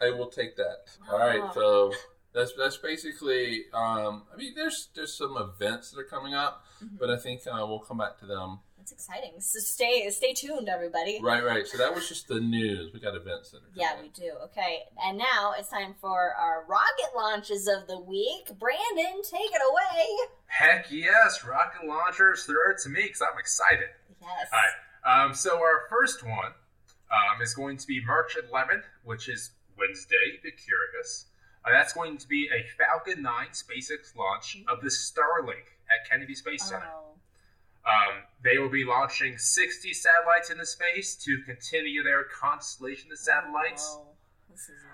I 0.00 0.10
will 0.10 0.28
take 0.30 0.56
that. 0.56 0.78
All 1.10 1.18
right, 1.18 1.52
so 1.54 1.92
that's 2.32 2.52
that's 2.56 2.78
basically. 2.78 3.64
Um, 3.72 4.22
I 4.32 4.36
mean, 4.36 4.54
there's 4.54 4.88
there's 4.94 5.12
some 5.14 5.36
events 5.36 5.90
that 5.90 6.00
are 6.00 6.04
coming 6.04 6.34
up, 6.34 6.64
Mhm. 6.82 6.98
but 6.98 7.10
I 7.10 7.16
think 7.18 7.42
uh, 7.46 7.64
we'll 7.68 7.80
come 7.80 7.98
back 7.98 8.18
to 8.20 8.26
them. 8.26 8.60
That's 8.84 8.92
exciting. 8.92 9.40
So 9.40 9.60
stay 9.60 10.10
stay 10.10 10.34
tuned, 10.34 10.68
everybody. 10.68 11.18
Right, 11.22 11.42
right. 11.42 11.66
So 11.66 11.78
that 11.78 11.94
was 11.94 12.06
just 12.06 12.28
the 12.28 12.38
news. 12.38 12.92
We 12.92 13.00
got 13.00 13.14
events 13.14 13.50
that 13.52 13.62
are. 13.62 13.70
Yeah, 13.74 13.94
we 13.98 14.08
do. 14.10 14.32
Okay, 14.44 14.80
and 15.02 15.16
now 15.16 15.54
it's 15.58 15.70
time 15.70 15.94
for 16.02 16.34
our 16.34 16.66
rocket 16.68 17.16
launches 17.16 17.66
of 17.66 17.86
the 17.86 17.98
week. 17.98 18.50
Brandon, 18.58 19.22
take 19.22 19.50
it 19.50 19.62
away. 19.70 20.28
Heck 20.44 20.92
yes, 20.92 21.42
rocket 21.46 21.88
launchers 21.88 22.44
throw 22.44 22.72
it 22.72 22.78
to 22.82 22.90
me 22.90 23.04
because 23.04 23.22
I'm 23.22 23.38
excited. 23.38 23.88
Yes. 24.20 24.48
All 24.52 24.58
right. 24.58 25.24
Um, 25.24 25.32
so 25.32 25.56
our 25.56 25.88
first 25.88 26.22
one 26.22 26.52
um, 27.10 27.40
is 27.40 27.54
going 27.54 27.78
to 27.78 27.86
be 27.86 28.04
March 28.04 28.36
11th, 28.36 28.84
which 29.02 29.30
is 29.30 29.52
Wednesday. 29.78 30.40
Be 30.42 30.50
curious. 30.50 31.24
Uh, 31.64 31.70
that's 31.72 31.94
going 31.94 32.18
to 32.18 32.28
be 32.28 32.50
a 32.52 32.66
Falcon 32.76 33.22
9 33.22 33.46
SpaceX 33.52 34.14
launch 34.14 34.58
of 34.68 34.82
the 34.82 34.90
Starlink 34.90 35.72
at 35.88 36.10
Kennedy 36.10 36.34
Space 36.34 36.64
Center. 36.64 36.84
Oh. 36.94 37.13
Um, 37.86 38.22
they 38.42 38.58
will 38.58 38.70
be 38.70 38.84
launching 38.84 39.36
60 39.38 39.92
satellites 39.92 40.50
into 40.50 40.64
space 40.66 41.14
to 41.24 41.38
continue 41.44 42.02
their 42.02 42.24
constellation 42.24 43.10
of 43.12 43.18
satellites. 43.18 43.96
Oh, 43.98 44.06
this 44.50 44.62
isn't. 44.64 44.90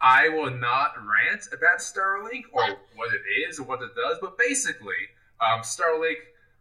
I 0.00 0.28
will 0.28 0.50
not 0.50 0.92
rant 0.96 1.48
about 1.52 1.78
Starlink 1.78 2.42
or 2.52 2.62
What? 2.62 2.78
what 2.94 3.14
it 3.14 3.22
is 3.48 3.58
or 3.58 3.64
what 3.64 3.82
it 3.82 3.90
does, 3.96 4.18
but 4.20 4.38
basically, 4.38 4.94
um, 5.40 5.60
Starlink 5.62 6.16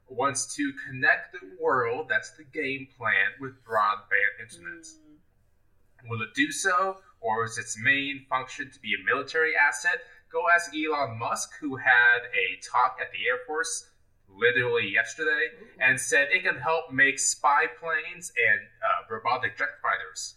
wants 0.07 0.55
to 0.55 0.73
connect 0.87 1.33
the 1.33 1.39
world. 1.61 2.07
That's 2.09 2.31
the 2.31 2.43
game 2.43 2.87
plan 2.97 3.31
with 3.39 3.63
broadband 3.63 4.41
internet. 4.41 4.83
Mm, 4.85 6.09
Will 6.09 6.21
it 6.21 6.33
do 6.35 6.51
so, 6.51 6.97
or 7.21 7.45
is 7.45 7.57
its 7.57 7.77
main 7.77 8.25
function 8.29 8.71
to 8.71 8.79
be 8.79 8.93
a 8.93 9.05
military 9.05 9.53
asset? 9.55 10.01
Go 10.31 10.43
ask 10.53 10.71
Elon 10.75 11.17
Musk, 11.17 11.51
who 11.59 11.75
had 11.77 12.19
a 12.33 12.59
talk 12.61 12.97
at 13.01 13.11
the 13.11 13.27
Air 13.27 13.39
Force 13.47 13.87
literally 14.29 14.87
yesterday 14.89 15.47
and 15.79 15.99
said 15.99 16.27
it 16.31 16.43
can 16.43 16.59
help 16.59 16.91
make 16.91 17.19
spy 17.19 17.65
planes 17.79 18.31
and 18.49 18.59
uh, 18.83 19.13
robotic 19.13 19.57
jet 19.57 19.69
fighters. 19.81 20.35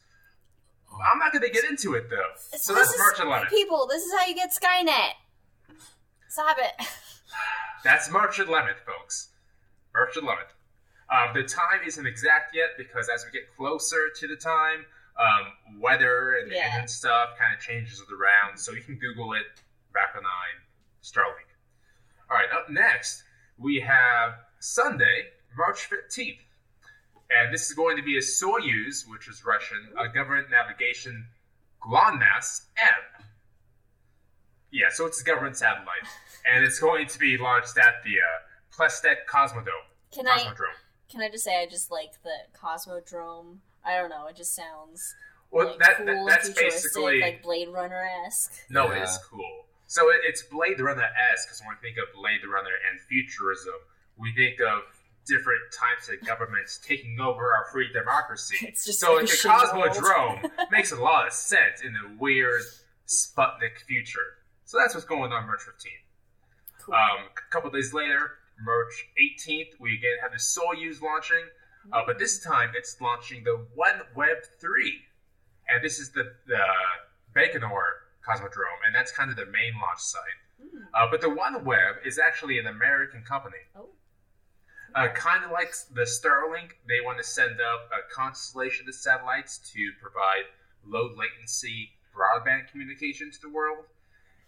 I'm 1.12 1.18
not 1.18 1.33
going 1.33 1.42
to 1.45 1.50
get 1.50 1.64
into 1.64 1.95
it 1.95 2.09
though. 2.11 2.16
So 2.59 2.75
this 2.75 2.88
that's 2.88 2.90
is- 2.92 2.99
March 3.26 3.42
11th. 3.45 3.50
People, 3.50 3.87
this 3.88 4.02
is 4.02 4.12
how 4.18 4.26
you 4.26 4.35
get 4.35 4.50
Skynet. 4.50 5.12
Stop 6.28 6.57
it. 6.59 6.73
That's 7.85 8.11
March 8.11 8.38
11th, 8.38 8.80
folks. 8.85 9.28
March 9.95 10.14
11th. 10.16 10.50
Uh, 11.11 11.33
the 11.33 11.42
time 11.45 11.80
isn't 11.87 12.07
exact 12.07 12.54
yet 12.54 12.71
because 12.76 13.09
as 13.09 13.25
we 13.25 13.30
get 13.30 13.49
closer 13.57 14.09
to 14.18 14.26
the 14.26 14.37
time, 14.37 14.85
um, 15.18 15.80
weather 15.80 16.38
and 16.42 16.50
the 16.50 16.57
Yeah. 16.57 16.71
engine 16.75 16.88
stuff 16.88 17.30
kind 17.38 17.54
of 17.54 17.61
changes 17.61 18.00
it 18.00 18.12
around. 18.12 18.59
So 18.59 18.73
you 18.73 18.83
can 18.83 18.97
Google 18.99 19.33
it, 19.35 19.47
Falcon 19.95 20.23
9, 20.23 20.30
Starlink. 21.02 21.49
All 22.30 22.37
right, 22.37 22.49
up 22.54 22.68
next, 22.68 23.23
we 23.59 23.81
have 23.81 24.35
Sunday, 24.61 25.27
March 25.57 25.88
15th. 25.91 26.38
And 27.31 27.53
this 27.53 27.69
is 27.69 27.75
going 27.75 27.97
to 27.97 28.03
be 28.03 28.17
a 28.17 28.21
Soyuz, 28.21 29.07
which 29.07 29.29
is 29.29 29.45
Russian, 29.45 29.91
a 29.99 30.09
government 30.09 30.49
navigation 30.50 31.27
GLONASS 31.83 32.62
M. 32.81 32.88
Yeah, 34.71 34.87
so 34.91 35.07
it's 35.07 35.21
a 35.21 35.25
government 35.25 35.57
satellite. 35.57 36.07
and 36.50 36.65
it's 36.65 36.79
going 36.79 37.07
to 37.07 37.19
be 37.19 37.37
launched 37.37 37.77
at 37.79 38.03
the 38.05 38.12
uh, 38.12 38.77
Plesetsk 38.77 39.27
Cosmodrome. 39.31 39.87
Can 40.12 40.27
I 40.27 40.53
can 41.11 41.21
I 41.23 41.29
just 41.31 41.45
say 41.45 41.61
I 41.61 41.67
just 41.67 41.91
like 41.91 42.12
the 42.23 42.31
Cosmodrome. 42.59 43.59
I 43.85 43.97
don't 43.97 44.11
know, 44.11 44.27
it 44.27 44.37
just 44.37 44.55
sounds 44.55 45.15
Well, 45.50 45.69
like, 45.69 45.79
that, 45.79 45.97
cool, 45.99 46.07
that 46.07 46.25
that's 46.27 46.49
futuristic, 46.49 46.83
basically 46.95 47.21
like 47.21 47.43
Blade 47.43 47.69
Runner 47.69 48.07
esque. 48.27 48.53
no, 48.71 48.87
Yeah. 48.93 49.03
it's 49.03 49.19
cool. 49.19 49.67
So 49.88 50.11
it, 50.11 50.21
it's 50.23 50.42
Blade 50.42 50.80
Runner 50.80 51.09
esque 51.33 51.49
because 51.49 51.61
when 51.64 51.75
we 51.75 51.80
think 51.80 51.97
of 51.97 52.12
Blade 52.14 52.45
Runner 52.45 52.76
and 52.90 53.00
futurism, 53.00 53.73
we 54.18 54.35
think 54.35 54.61
of 54.61 54.85
different 55.25 55.61
types 55.73 56.12
of 56.12 56.25
governments 56.26 56.78
taking 56.87 57.18
over 57.18 57.54
our 57.54 57.64
free 57.73 57.88
democracy. 57.92 58.57
It's 58.68 58.85
just 58.85 59.00
so 59.00 59.14
like 59.14 59.23
like 59.25 59.30
a 59.30 59.33
a 59.33 59.37
shitty 59.37 60.02
world. 60.02 60.38
Cosmodrome 60.45 60.71
makes 60.71 60.92
a 60.92 60.97
lot 61.00 61.26
of 61.26 61.33
sense 61.33 61.80
in 61.83 61.95
the 61.95 62.16
weird 62.21 62.61
Sputnik 63.07 63.80
future. 63.87 64.37
So 64.66 64.76
that's 64.78 64.95
what's 64.95 65.07
going 65.07 65.33
on 65.33 65.47
March 65.47 65.61
15th. 65.61 66.85
Cool. 66.85 66.95
Um, 66.95 67.25
a 67.33 67.50
couple 67.50 67.71
days 67.71 67.95
later, 67.95 68.33
March 68.62 69.09
18th, 69.16 69.80
we 69.80 69.95
again 69.95 70.18
have 70.21 70.33
the 70.33 70.38
Soyuz 70.38 71.00
launching, 71.00 71.45
uh, 71.95 72.02
but 72.07 72.18
this 72.18 72.45
time 72.45 72.73
it's 72.76 73.00
launching 73.00 73.42
the 73.42 73.64
OneWeb 73.75 74.45
3. 74.61 75.00
And 75.71 75.83
this 75.83 75.99
is 75.99 76.11
the, 76.12 76.33
the 76.47 76.61
Baikonur 77.35 78.08
Cosmodrome, 78.29 78.85
and 78.87 78.95
that's 78.95 79.13
kind 79.13 79.31
of 79.31 79.37
the 79.37 79.47
main 79.47 79.73
launch 79.81 80.01
site. 80.01 80.41
Hmm. 80.61 80.83
Uh, 80.93 81.07
but 81.11 81.21
the 81.21 81.29
OneWeb 81.29 82.05
is 82.05 82.19
actually 82.19 82.59
an 82.59 82.67
American 82.67 83.23
company. 83.23 83.65
Oh. 83.77 83.89
Uh, 84.95 85.09
kind 85.09 85.45
of 85.45 85.51
like 85.51 85.73
the 85.93 86.03
Starlink, 86.03 86.73
they 86.89 87.01
want 87.05 87.19
to 87.19 87.25
send 87.25 87.61
up 87.61 87.91
a 87.93 88.13
constellation 88.13 88.89
of 88.89 88.95
satellites 88.95 89.59
to 89.73 89.93
provide 90.01 90.45
low 90.87 91.11
latency 91.17 91.91
broadband 92.15 92.71
communication 92.71 93.31
to 93.31 93.41
the 93.41 93.51
world. 93.51 93.85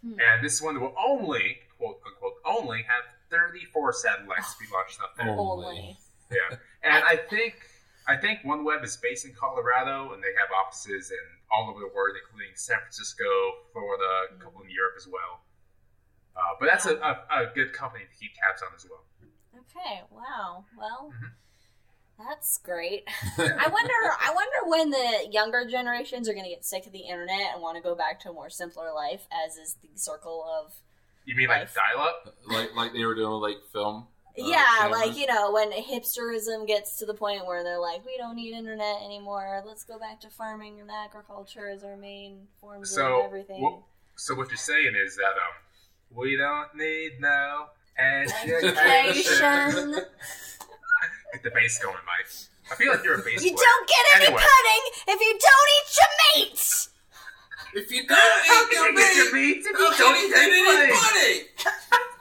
Hmm. 0.02 0.14
And 0.18 0.44
this 0.44 0.60
one 0.60 0.80
will 0.80 0.94
only, 0.98 1.58
quote 1.78 2.00
unquote, 2.06 2.34
only 2.44 2.82
have 2.82 3.04
34 3.30 3.92
satellites 3.92 4.54
to 4.54 4.60
be 4.60 4.66
launched 4.72 5.00
up 5.00 5.16
there. 5.16 5.28
Only. 5.28 5.96
Yeah, 6.30 6.56
and 6.82 7.04
I 7.04 7.16
think 7.16 7.54
I 8.06 8.16
think 8.16 8.40
OneWeb 8.44 8.84
is 8.84 8.96
based 8.96 9.24
in 9.24 9.32
Colorado, 9.34 10.12
and 10.12 10.22
they 10.22 10.34
have 10.38 10.48
offices 10.50 11.10
in 11.10 11.39
all 11.52 11.68
over 11.70 11.80
the 11.80 11.90
world, 11.94 12.16
including 12.16 12.52
San 12.54 12.78
Francisco, 12.78 13.24
Florida, 13.72 14.34
a 14.34 14.38
couple 14.42 14.62
in 14.62 14.70
Europe 14.70 14.94
as 14.96 15.06
well. 15.08 15.42
Uh, 16.36 16.54
but 16.58 16.66
that's 16.70 16.86
a, 16.86 16.94
a, 16.96 17.12
a 17.42 17.50
good 17.54 17.72
company 17.72 18.04
to 18.04 18.14
keep 18.18 18.30
tabs 18.38 18.62
on 18.62 18.68
as 18.74 18.86
well. 18.88 19.04
Okay. 19.66 20.02
Wow. 20.10 20.64
Well, 20.78 21.12
Mhm. 21.12 21.32
that's 22.18 22.58
great. 22.58 23.04
I 23.38 23.66
wonder. 23.68 23.94
I 24.20 24.32
wonder 24.34 24.58
when 24.70 24.90
the 24.90 25.28
younger 25.30 25.64
generations 25.66 26.28
are 26.28 26.32
going 26.32 26.44
to 26.44 26.50
get 26.50 26.64
sick 26.64 26.86
of 26.86 26.92
the 26.92 27.00
internet 27.00 27.52
and 27.54 27.62
want 27.62 27.76
to 27.76 27.82
go 27.82 27.94
back 27.94 28.20
to 28.20 28.30
a 28.30 28.32
more 28.32 28.48
simpler 28.50 28.92
life, 28.94 29.26
as 29.32 29.56
is 29.56 29.76
the 29.82 29.88
circle 29.98 30.44
of. 30.44 30.72
You 31.24 31.34
mean 31.36 31.48
like 31.48 31.68
dial 31.74 32.00
up? 32.02 32.36
like 32.48 32.74
like 32.74 32.92
they 32.92 33.04
were 33.04 33.14
doing 33.14 33.30
like 33.40 33.56
film. 33.72 34.06
Uh, 34.38 34.42
yeah, 34.46 34.64
cameras. 34.78 35.00
like 35.00 35.16
you 35.16 35.26
know, 35.26 35.50
when 35.52 35.70
hipsterism 35.72 36.66
gets 36.66 36.96
to 36.98 37.06
the 37.06 37.14
point 37.14 37.46
where 37.46 37.62
they're 37.64 37.80
like, 37.80 38.04
we 38.06 38.16
don't 38.16 38.36
need 38.36 38.54
internet 38.54 39.02
anymore. 39.04 39.62
Let's 39.66 39.84
go 39.84 39.98
back 39.98 40.20
to 40.20 40.28
farming 40.30 40.80
and 40.80 40.90
agriculture 40.90 41.68
as 41.68 41.82
our 41.84 41.96
main 41.96 42.46
forms 42.60 42.90
So, 42.90 43.20
of 43.20 43.24
everything. 43.26 43.60
wha- 43.62 43.78
So 44.16 44.34
what 44.34 44.48
you're 44.48 44.56
saying 44.56 44.94
is 44.96 45.16
that 45.16 45.32
um, 45.32 45.54
we 46.14 46.36
don't 46.36 46.74
need 46.76 47.20
no 47.20 47.66
education. 47.98 48.76
Education. 48.76 49.92
Get 51.32 51.42
the 51.44 51.50
bass 51.50 51.78
going, 51.78 51.94
Mike. 51.94 52.26
I 52.72 52.74
feel 52.76 52.92
like 52.92 53.04
you're 53.04 53.14
a 53.14 53.22
bass 53.22 53.44
you 53.44 53.52
player. 53.52 53.64
don't 53.66 53.88
get 53.88 54.04
any 54.16 54.26
Anyway. 54.26 54.42
pudding 54.42 55.14
if 55.14 55.20
you 55.20 55.38
don't 55.38 55.68
eat 55.76 55.96
your 55.98 56.12
meat. 56.46 56.88
If 57.72 57.90
you 57.92 58.06
don't 58.06 58.18
eat 58.18 58.72
your 58.72 58.86
you 58.88 58.94
meat, 58.94 59.32
meat 59.32 59.64
if 59.64 59.76
how 59.76 59.80
you 59.80 59.90
can 59.90 59.98
don't 59.98 60.18
you 60.18 60.26
eat 60.26 60.30
get 60.30 60.42
any 60.42 60.58
any 60.60 60.92
pudding? 60.92 60.94
pudding? 60.98 62.10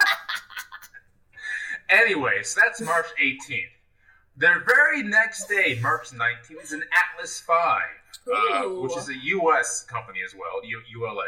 Anyway, 1.89 2.43
so 2.43 2.61
that's 2.63 2.81
March 2.81 3.07
18th. 3.21 3.63
The 4.37 4.53
very 4.65 5.03
next 5.03 5.47
day, 5.49 5.77
March 5.81 6.11
19th, 6.11 6.63
is 6.63 6.71
an 6.71 6.83
Atlas 7.13 7.41
V, 7.45 7.53
uh, 8.31 8.69
which 8.81 8.95
is 8.95 9.09
a 9.09 9.15
U.S. 9.15 9.83
company 9.83 10.19
as 10.25 10.33
well, 10.33 10.63
U- 10.63 10.81
ULA, 11.01 11.25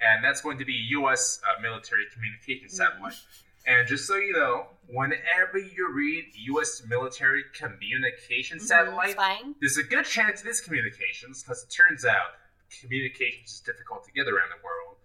and 0.00 0.22
that's 0.24 0.40
going 0.40 0.58
to 0.58 0.64
be 0.64 0.74
a 0.74 0.86
U.S. 1.00 1.40
Uh, 1.44 1.60
military 1.62 2.04
communication 2.12 2.68
satellite. 2.68 3.14
And 3.66 3.86
just 3.86 4.06
so 4.06 4.16
you 4.16 4.32
know, 4.32 4.66
whenever 4.88 5.58
you 5.58 5.92
read 5.94 6.24
U.S. 6.46 6.82
military 6.88 7.44
communication 7.54 8.58
Mhm, 8.58 8.62
satellite, 8.62 9.06
It's 9.10 9.14
fine. 9.16 9.54
there's 9.60 9.76
a 9.78 9.82
good 9.82 10.04
chance 10.06 10.42
it 10.42 10.48
is 10.48 10.60
communications 10.60 11.42
because 11.42 11.62
it 11.62 11.68
turns 11.70 12.04
out 12.04 12.34
communications 12.80 13.52
is 13.52 13.60
difficult 13.60 14.04
to 14.04 14.12
get 14.12 14.26
around 14.26 14.48
the 14.50 14.62
world. 14.64 14.96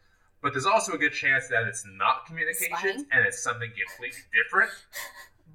But 0.45 0.53
there's 0.53 0.67
also 0.67 0.91
a 0.93 0.97
good 0.99 1.11
chance 1.13 1.47
that 1.47 1.63
it's 1.67 1.83
not 1.87 2.27
communications 2.27 2.69
fine. 2.69 3.05
and 3.11 3.25
it's 3.25 3.41
something 3.41 3.71
completely 3.71 4.19
different. 4.31 4.69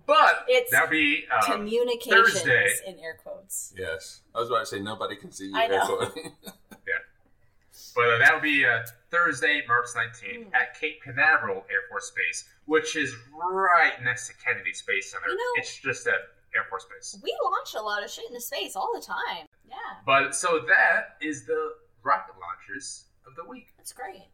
But 0.04 0.44
It's 0.49 0.73
that'll 0.73 0.88
be 0.90 1.26
um, 1.30 1.42
Communications 1.59 2.32
Thursday. 2.32 2.66
in 2.88 2.99
air 2.99 3.16
quotes. 3.23 3.73
Yes, 3.78 4.23
I 4.35 4.40
was 4.40 4.49
about 4.49 4.61
to 4.61 4.66
say 4.66 4.80
nobody 4.80 5.14
can 5.14 5.30
see 5.30 5.47
you. 5.47 5.52
I 5.54 5.68
know. 5.68 5.76
air 5.76 5.87
quoting. 5.87 6.32
but 7.94 8.04
uh, 8.04 8.18
that'll 8.18 8.40
be 8.40 8.64
uh, 8.66 8.80
Thursday, 9.12 9.62
March 9.68 9.87
19th 9.97 10.47
Mm. 10.49 10.54
at 10.54 10.78
Cape 10.80 11.00
Canaveral 11.04 11.59
Air 11.70 11.82
Force 11.88 12.11
Base, 12.16 12.49
which 12.64 12.97
is 12.97 13.14
right 13.32 13.92
next 14.02 14.26
to 14.26 14.35
Kennedy 14.44 14.73
Space 14.73 15.12
Center. 15.12 15.28
You 15.28 15.37
know- 15.37 15.61
it's 15.62 15.78
just 15.78 16.04
at 16.09 16.14
Air 16.56 16.64
Force 16.68 16.87
Base. 16.92 17.16
We 17.23 17.32
launch 17.44 17.75
a 17.75 17.80
lot 17.80 18.02
of 18.02 18.11
shit 18.11 18.25
into 18.28 18.40
space 18.40 18.75
all 18.75 18.90
the 18.92 19.00
time. 19.06 19.47
Yeah, 19.68 19.76
But 20.04 20.35
so 20.35 20.59
that 20.66 21.16
is 21.20 21.47
the 21.47 21.75
rocket 22.02 22.35
launchers 22.40 23.04
of 23.25 23.37
the 23.37 23.44
week. 23.49 23.68
that's 23.76 23.92
great. 23.92 24.26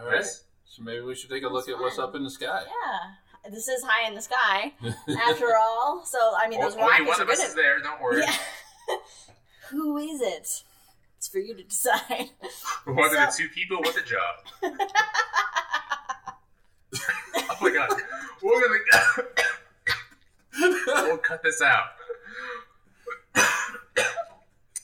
All 0.00 0.06
right, 0.06 0.16
Yes. 0.16 0.44
so 0.64 0.82
maybe 0.82 1.00
we 1.00 1.14
should 1.14 1.30
take 1.30 1.42
a 1.42 1.48
look 1.48 1.66
That's 1.66 1.76
at 1.76 1.82
what's 1.82 1.96
fun. 1.96 2.04
up 2.08 2.14
in 2.14 2.22
the 2.24 2.30
sky. 2.30 2.62
Yeah, 2.64 3.50
this 3.50 3.68
is 3.68 3.82
high 3.82 4.06
in 4.08 4.14
the 4.14 4.20
sky 4.22 4.72
after 5.30 5.56
all. 5.56 6.04
So 6.04 6.18
I 6.36 6.48
mean, 6.48 6.60
those 6.60 6.74
O- 6.76 6.80
Only 6.80 6.90
rockets 6.90 7.08
one 7.08 7.20
are 7.20 7.22
of 7.24 7.28
us 7.30 7.38
gonna. 7.38 7.48
is 7.48 7.54
there. 7.54 7.78
Don't 7.80 8.00
worry. 8.00 8.20
Yeah. 8.22 8.34
Who 9.70 9.96
is 9.98 10.20
it? 10.20 10.48
It's 11.18 11.28
for 11.28 11.38
you 11.38 11.54
to 11.54 11.62
decide. 11.64 12.30
One 12.84 13.06
of 13.06 13.10
the 13.12 13.34
two 13.36 13.48
people 13.48 13.78
with 13.80 13.96
a 13.96 14.02
job. 14.02 14.36
oh 17.36 17.56
my 17.60 17.70
god. 17.70 17.90
We're 18.42 18.60
gonna 18.60 18.78
we'll 21.08 21.18
cut 21.18 21.42
this 21.42 21.60
out. 21.60 21.86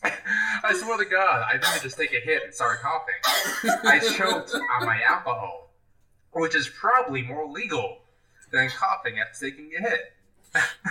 I 0.04 0.72
swear 0.74 0.98
to 0.98 1.04
God, 1.04 1.44
I 1.48 1.52
didn't 1.54 1.82
just 1.82 1.96
take 1.96 2.12
a 2.12 2.20
hit 2.20 2.42
and 2.44 2.54
start 2.54 2.80
coughing. 2.80 3.14
I 3.84 3.98
choked 3.98 4.54
on 4.54 4.86
my 4.86 5.00
alcohol, 5.08 5.70
which 6.32 6.54
is 6.54 6.68
probably 6.68 7.22
more 7.22 7.46
legal 7.50 7.98
than 8.50 8.68
coughing 8.70 9.18
after 9.18 9.48
taking 9.50 9.70
a 9.78 9.80
hit. 9.80 10.00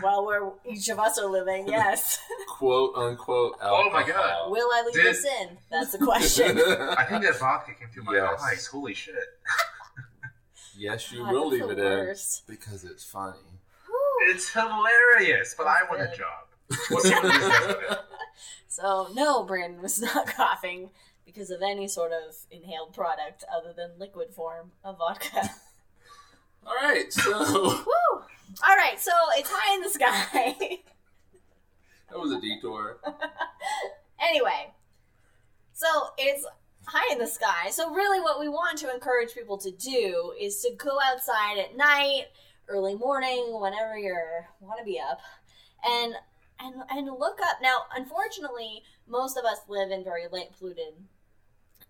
well, 0.04 0.26
where 0.26 0.42
each 0.70 0.90
of 0.90 1.00
us 1.00 1.18
are 1.18 1.28
living, 1.30 1.68
yes. 1.68 2.20
Quote 2.50 2.96
unquote. 2.98 3.56
Oh 3.62 3.90
my. 3.92 4.06
God. 4.06 4.52
Will 4.52 4.68
I 4.74 4.84
leave 4.86 4.94
Did- 4.96 5.06
this 5.06 5.26
in? 5.42 5.58
That's 5.72 5.92
the 5.94 6.00
question. 6.00 6.60
I 6.98 7.06
think 7.06 7.24
that 7.24 7.40
vodka 7.40 7.74
came 7.80 7.88
through 7.90 8.04
my 8.04 8.16
Yes. 8.16 8.42
eyes. 8.42 8.66
Holy 8.68 8.94
shit. 8.94 9.16
yes, 10.78 11.12
you 11.12 11.20
God, 11.24 11.32
will 11.32 11.48
leave 11.48 11.68
the 11.68 11.70
it 11.70 12.10
in 12.10 12.16
because 12.48 12.84
it's 12.84 13.04
funny. 13.06 13.38
Whew. 13.86 14.18
It's 14.32 14.50
hilarious, 14.50 15.56
but 15.58 15.68
I 15.68 15.84
want 15.90 16.02
a 16.02 16.08
job. 16.16 16.43
What 16.90 17.04
people 17.04 17.22
do 17.22 17.28
with 17.30 17.92
it? 17.92 18.00
So 18.74 19.08
no, 19.14 19.44
Brandon 19.44 19.84
was 19.84 20.02
not 20.16 20.26
coughing 20.26 20.90
because 21.28 21.52
of 21.52 21.62
any 21.62 21.88
sort 21.88 22.12
of 22.12 22.36
inhaled 22.50 22.92
product 22.92 23.44
other 23.56 23.72
than 23.72 23.92
liquid 24.00 24.34
form 24.34 24.72
of 24.84 24.98
vodka. 24.98 25.52
All 26.66 26.74
right, 26.74 27.14
so 27.14 27.40
Woo! 27.86 28.22
All 28.64 28.76
right, 28.76 29.00
so 29.00 29.12
it's 29.38 29.50
high 29.52 29.76
in 29.76 29.82
the 29.82 29.90
sky. 29.90 30.56
that 32.10 32.20
was 32.20 32.32
a 32.32 32.42
detour. 32.42 32.98
anyway, 34.20 34.72
so 35.74 35.88
it's 36.18 36.44
high 36.88 37.14
in 37.14 37.20
the 37.20 37.28
sky. 37.28 37.70
So 37.70 37.94
really, 37.94 38.22
what 38.22 38.40
we 38.40 38.50
want 38.50 38.80
to 38.80 38.92
encourage 38.92 39.36
people 39.36 39.60
to 39.60 39.70
do 39.70 40.34
is 40.42 40.62
to 40.62 40.72
go 40.78 40.98
outside 41.06 41.60
at 41.60 41.78
night, 41.78 42.26
early 42.68 42.96
morning, 42.96 43.60
whenever 43.60 44.00
you're 44.00 44.48
want 44.62 44.80
to 44.80 44.86
be 44.86 45.00
up, 45.00 45.20
and 45.86 46.16
and 46.64 46.76
and 46.90 47.08
look 47.08 47.40
up. 47.42 47.58
Now, 47.62 47.84
unfortunately, 47.96 48.84
most 49.08 49.38
of 49.38 49.46
us 49.46 49.60
live 49.68 49.92
in 49.92 50.04
very 50.04 50.28
light 50.32 50.58
polluted 50.58 50.94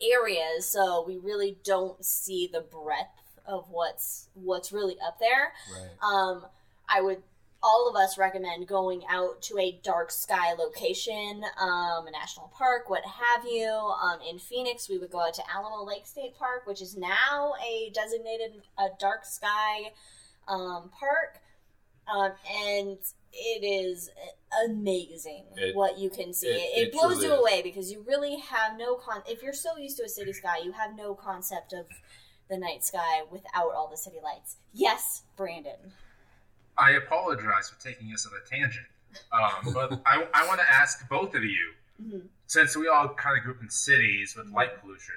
areas, 0.01 0.65
so 0.65 1.03
we 1.07 1.17
really 1.17 1.57
don't 1.63 2.03
see 2.03 2.49
the 2.51 2.61
breadth 2.61 3.39
of 3.45 3.69
what's 3.69 4.29
what's 4.33 4.71
really 4.71 4.97
up 5.05 5.19
there. 5.19 5.53
Right. 5.71 5.89
Um, 6.01 6.45
I 6.87 7.01
would 7.01 7.23
all 7.63 7.89
of 7.89 7.95
us 7.95 8.17
recommend 8.17 8.67
going 8.67 9.03
out 9.09 9.41
to 9.41 9.57
a 9.57 9.79
dark 9.83 10.11
sky 10.11 10.51
location, 10.53 11.43
um, 11.59 12.05
a 12.07 12.11
national 12.11 12.51
park, 12.53 12.89
what 12.89 13.03
have 13.05 13.45
you. 13.45 13.69
Um, 13.69 14.19
in 14.29 14.37
Phoenix, 14.37 14.89
we 14.89 14.97
would 14.97 15.09
go 15.09 15.21
out 15.21 15.33
to 15.35 15.43
Alamo 15.49 15.85
Lake 15.85 16.05
State 16.05 16.35
Park, 16.37 16.67
which 16.67 16.81
is 16.81 16.97
now 16.97 17.53
a 17.65 17.89
designated 17.93 18.63
a 18.77 18.87
dark 18.99 19.23
sky 19.23 19.93
um, 20.49 20.91
park, 20.99 21.39
um, 22.13 22.33
and 22.53 22.97
it 23.31 23.63
is 23.63 24.09
amazing 24.65 25.45
It- 25.55 25.75
what 25.75 25.97
you 25.97 26.09
can 26.09 26.33
see. 26.33 26.47
it- 26.47 26.51
It, 26.77 26.81
it 26.81 26.87
it 26.87 26.91
blows 26.93 27.13
truly 27.13 27.25
you 27.27 27.33
is. 27.33 27.39
away 27.39 27.61
because 27.61 27.91
you 27.91 28.01
really 28.07 28.37
have 28.37 28.77
no 28.77 28.95
con. 28.95 29.21
If 29.27 29.41
you're 29.43 29.53
so 29.53 29.77
used 29.77 29.97
to 29.97 30.03
a 30.03 30.09
city 30.09 30.33
sky, 30.33 30.57
you 30.59 30.71
have 30.73 30.95
no 30.95 31.15
concept 31.15 31.73
of 31.73 31.85
the 32.49 32.57
night 32.57 32.83
sky 32.83 33.23
without 33.31 33.71
all 33.73 33.87
the 33.89 33.97
city 33.97 34.17
lights. 34.21 34.57
Yes, 34.73 35.23
Brandon. 35.35 35.93
I 36.77 36.91
apologize 36.91 37.69
for 37.69 37.79
taking 37.81 38.07
us 38.13 38.25
on 38.25 38.33
a 38.35 38.49
tangent, 38.49 38.87
um, 39.31 39.73
but 39.73 40.01
I, 40.05 40.27
I 40.33 40.47
want 40.47 40.59
to 40.59 40.69
ask 40.69 41.07
both 41.09 41.35
of 41.35 41.43
you 41.43 41.73
Mhm. 42.01 42.27
Since 42.47 42.75
we 42.75 42.87
all 42.87 43.09
kind 43.13 43.37
of 43.37 43.43
grew 43.43 43.53
up 43.53 43.61
in 43.61 43.69
cities 43.69 44.35
with 44.35 44.47
light 44.49 44.81
pollution, 44.81 45.15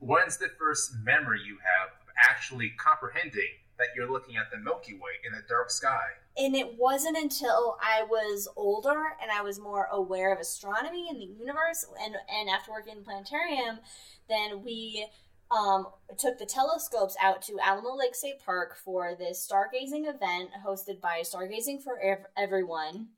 when's 0.00 0.36
the 0.36 0.48
first 0.50 0.94
memory 1.02 1.40
you 1.42 1.56
have 1.58 1.88
of 2.02 2.08
actually 2.16 2.70
comprehending 2.70 3.48
that 3.80 3.88
you're 3.96 4.10
looking 4.10 4.36
at 4.36 4.52
the 4.52 4.58
Milky 4.58 4.94
Way 4.94 5.18
in 5.26 5.32
the 5.32 5.42
dark 5.48 5.70
sky? 5.70 6.20
and 6.40 6.54
it 6.54 6.78
wasn't 6.78 7.16
until 7.16 7.76
I 7.82 8.02
was 8.04 8.48
older 8.56 9.16
and 9.20 9.30
I 9.30 9.42
was 9.42 9.58
more 9.58 9.88
aware 9.92 10.32
of 10.32 10.40
astronomy 10.40 11.08
and 11.10 11.20
the 11.20 11.26
universe, 11.26 11.84
and 12.02 12.14
and 12.32 12.48
after 12.48 12.70
working 12.70 12.96
in 12.96 13.04
planetarium, 13.04 13.80
then 14.28 14.62
we 14.64 15.06
um, 15.50 15.88
took 16.16 16.38
the 16.38 16.46
telescopes 16.46 17.16
out 17.20 17.42
to 17.42 17.58
Alamo 17.60 17.94
Lake 17.96 18.14
State 18.14 18.38
Park 18.44 18.76
for 18.82 19.14
this 19.18 19.46
stargazing 19.46 20.08
event 20.08 20.50
hosted 20.64 21.00
by 21.00 21.22
Stargazing 21.24 21.82
for 21.82 22.00
Ev- 22.00 22.26
Everyone 22.36 23.08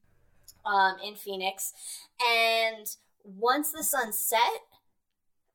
um, 0.65 0.97
in 1.05 1.15
Phoenix, 1.15 1.73
and 2.27 2.87
once 3.23 3.71
the 3.71 3.85
sun 3.85 4.13
set, 4.13 4.63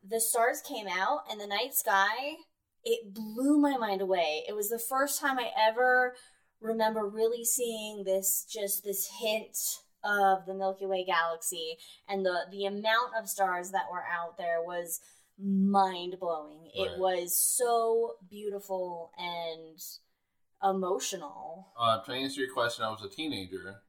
the 0.08 0.22
stars 0.22 0.62
came 0.62 0.88
out 0.88 1.22
and 1.30 1.42
the 1.42 1.48
night 1.48 1.74
sky. 1.74 2.36
It 2.84 3.14
blew 3.14 3.60
my 3.60 3.78
mind 3.78 4.02
away. 4.02 4.44
It 4.48 4.56
was 4.56 4.70
the 4.70 4.80
first 4.80 5.20
time 5.20 5.38
I 5.40 5.50
ever 5.58 6.16
remember 6.62 7.06
really 7.06 7.44
seeing 7.44 8.04
this 8.04 8.46
just 8.50 8.84
this 8.84 9.10
hint 9.20 9.58
of 10.04 10.46
the 10.46 10.54
Milky 10.54 10.86
Way 10.86 11.06
galaxy 11.06 11.78
and 12.08 12.26
the 12.26 12.46
the 12.52 12.66
amount 12.66 13.14
of 13.20 13.30
stars 13.30 13.72
that 13.72 13.86
were 13.92 14.04
out 14.04 14.38
there 14.38 14.62
was 14.62 15.02
mind 15.40 16.16
blowing. 16.20 16.70
It 16.74 16.98
was 16.98 17.38
so 17.38 18.16
beautiful 18.30 19.12
and 19.18 19.80
emotional. 20.64 21.68
Uh, 21.80 22.02
to 22.02 22.12
answer 22.12 22.42
your 22.42 22.54
question, 22.54 22.84
I 22.84 22.90
was 22.90 23.04
a 23.04 23.10
teenager, 23.10 23.82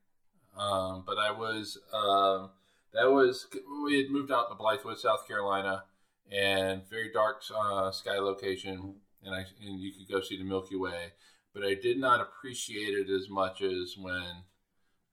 um, 0.57 1.05
but 1.07 1.19
I 1.19 1.31
was 1.31 1.79
um, 1.93 2.51
that 2.93 3.11
was 3.11 3.47
we 3.85 4.03
had 4.03 4.11
moved 4.11 4.31
out 4.31 4.49
to 4.49 4.57
Blythewood, 4.57 4.99
South 4.99 5.27
Carolina, 5.27 5.85
and 6.33 6.83
very 6.89 7.11
dark 7.13 7.43
uh, 7.57 7.91
sky 7.91 8.19
location, 8.19 8.95
and 9.25 9.35
I 9.35 9.45
and 9.65 9.81
you 9.81 9.93
could 9.93 10.09
go 10.13 10.21
see 10.21 10.37
the 10.39 10.45
Milky 10.45 10.77
Way, 10.77 11.13
but 11.55 11.65
I 11.65 11.75
did 11.75 11.99
not 11.99 12.21
appreciate 12.21 12.95
it 12.95 13.11
as 13.11 13.29
much 13.29 13.63
as 13.63 13.95
when 13.99 14.45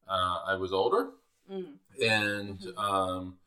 uh, 0.07 0.39
I 0.47 0.55
was 0.55 0.71
older 0.73 1.11
Mm. 1.51 1.73
and 2.03 2.59
um, 2.75 3.37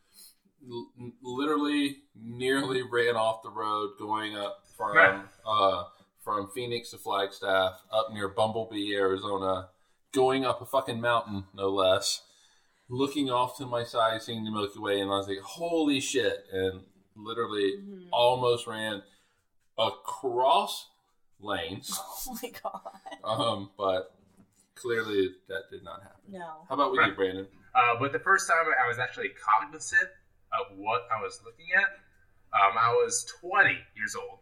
l- 0.71 0.93
literally 1.21 1.97
nearly 2.15 2.83
ran 2.93 3.17
off 3.17 3.43
the 3.43 3.51
road 3.51 3.95
going 3.99 4.37
up 4.37 4.63
from 4.77 5.25
uh, 5.45 5.83
from 6.23 6.49
Phoenix 6.55 6.91
to 6.93 6.99
Flagstaff 6.99 7.83
up 7.91 8.13
near 8.13 8.29
Bumblebee, 8.29 8.95
Arizona, 8.95 9.71
going 10.13 10.45
up 10.45 10.63
a 10.63 10.67
fucking 10.67 11.01
mountain, 11.01 11.47
no 11.55 11.71
less. 11.71 12.23
Looking 12.89 13.31
off 13.31 13.57
to 13.59 13.67
my 13.67 13.83
side, 13.83 14.23
seeing 14.23 14.45
the 14.45 14.53
Milky 14.53 14.79
Way, 14.79 15.01
and 15.01 15.11
I 15.11 15.17
was 15.17 15.27
like, 15.27 15.41
"Holy 15.41 15.99
shit!" 15.99 16.45
And 16.53 16.83
literally 17.19 17.79
Mhm. 17.83 18.09
almost 18.13 18.67
ran 18.67 19.03
across 19.77 20.89
lanes, 21.41 21.99
Oh 22.27 22.39
my 22.43 22.51
god. 22.63 22.91
um, 23.25 23.71
but 23.77 24.15
clearly 24.75 25.35
that 25.49 25.71
did 25.71 25.83
not 25.85 26.03
happen. 26.03 26.21
No. 26.29 26.67
How 26.69 26.75
about 26.75 26.93
with 26.93 27.07
you, 27.07 27.13
Brandon? 27.15 27.49
Uh, 27.75 27.95
but 27.99 28.13
the 28.13 28.19
first 28.19 28.49
time 28.49 28.67
I 28.67 28.89
was 28.89 28.99
actually 28.99 29.31
cognizant 29.31 30.11
of 30.59 30.77
what 30.77 31.07
I 31.15 31.21
was 31.23 31.41
looking 31.45 31.67
at, 31.77 31.91
um, 32.59 32.77
I 32.79 32.91
was 32.93 33.25
20 33.41 33.79
years 33.95 34.17
old, 34.17 34.39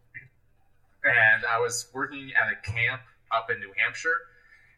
and 1.04 1.44
I 1.44 1.58
was 1.58 1.88
working 1.92 2.32
at 2.34 2.52
a 2.52 2.56
camp 2.56 3.02
up 3.30 3.50
in 3.50 3.58
New 3.60 3.72
Hampshire, 3.76 4.16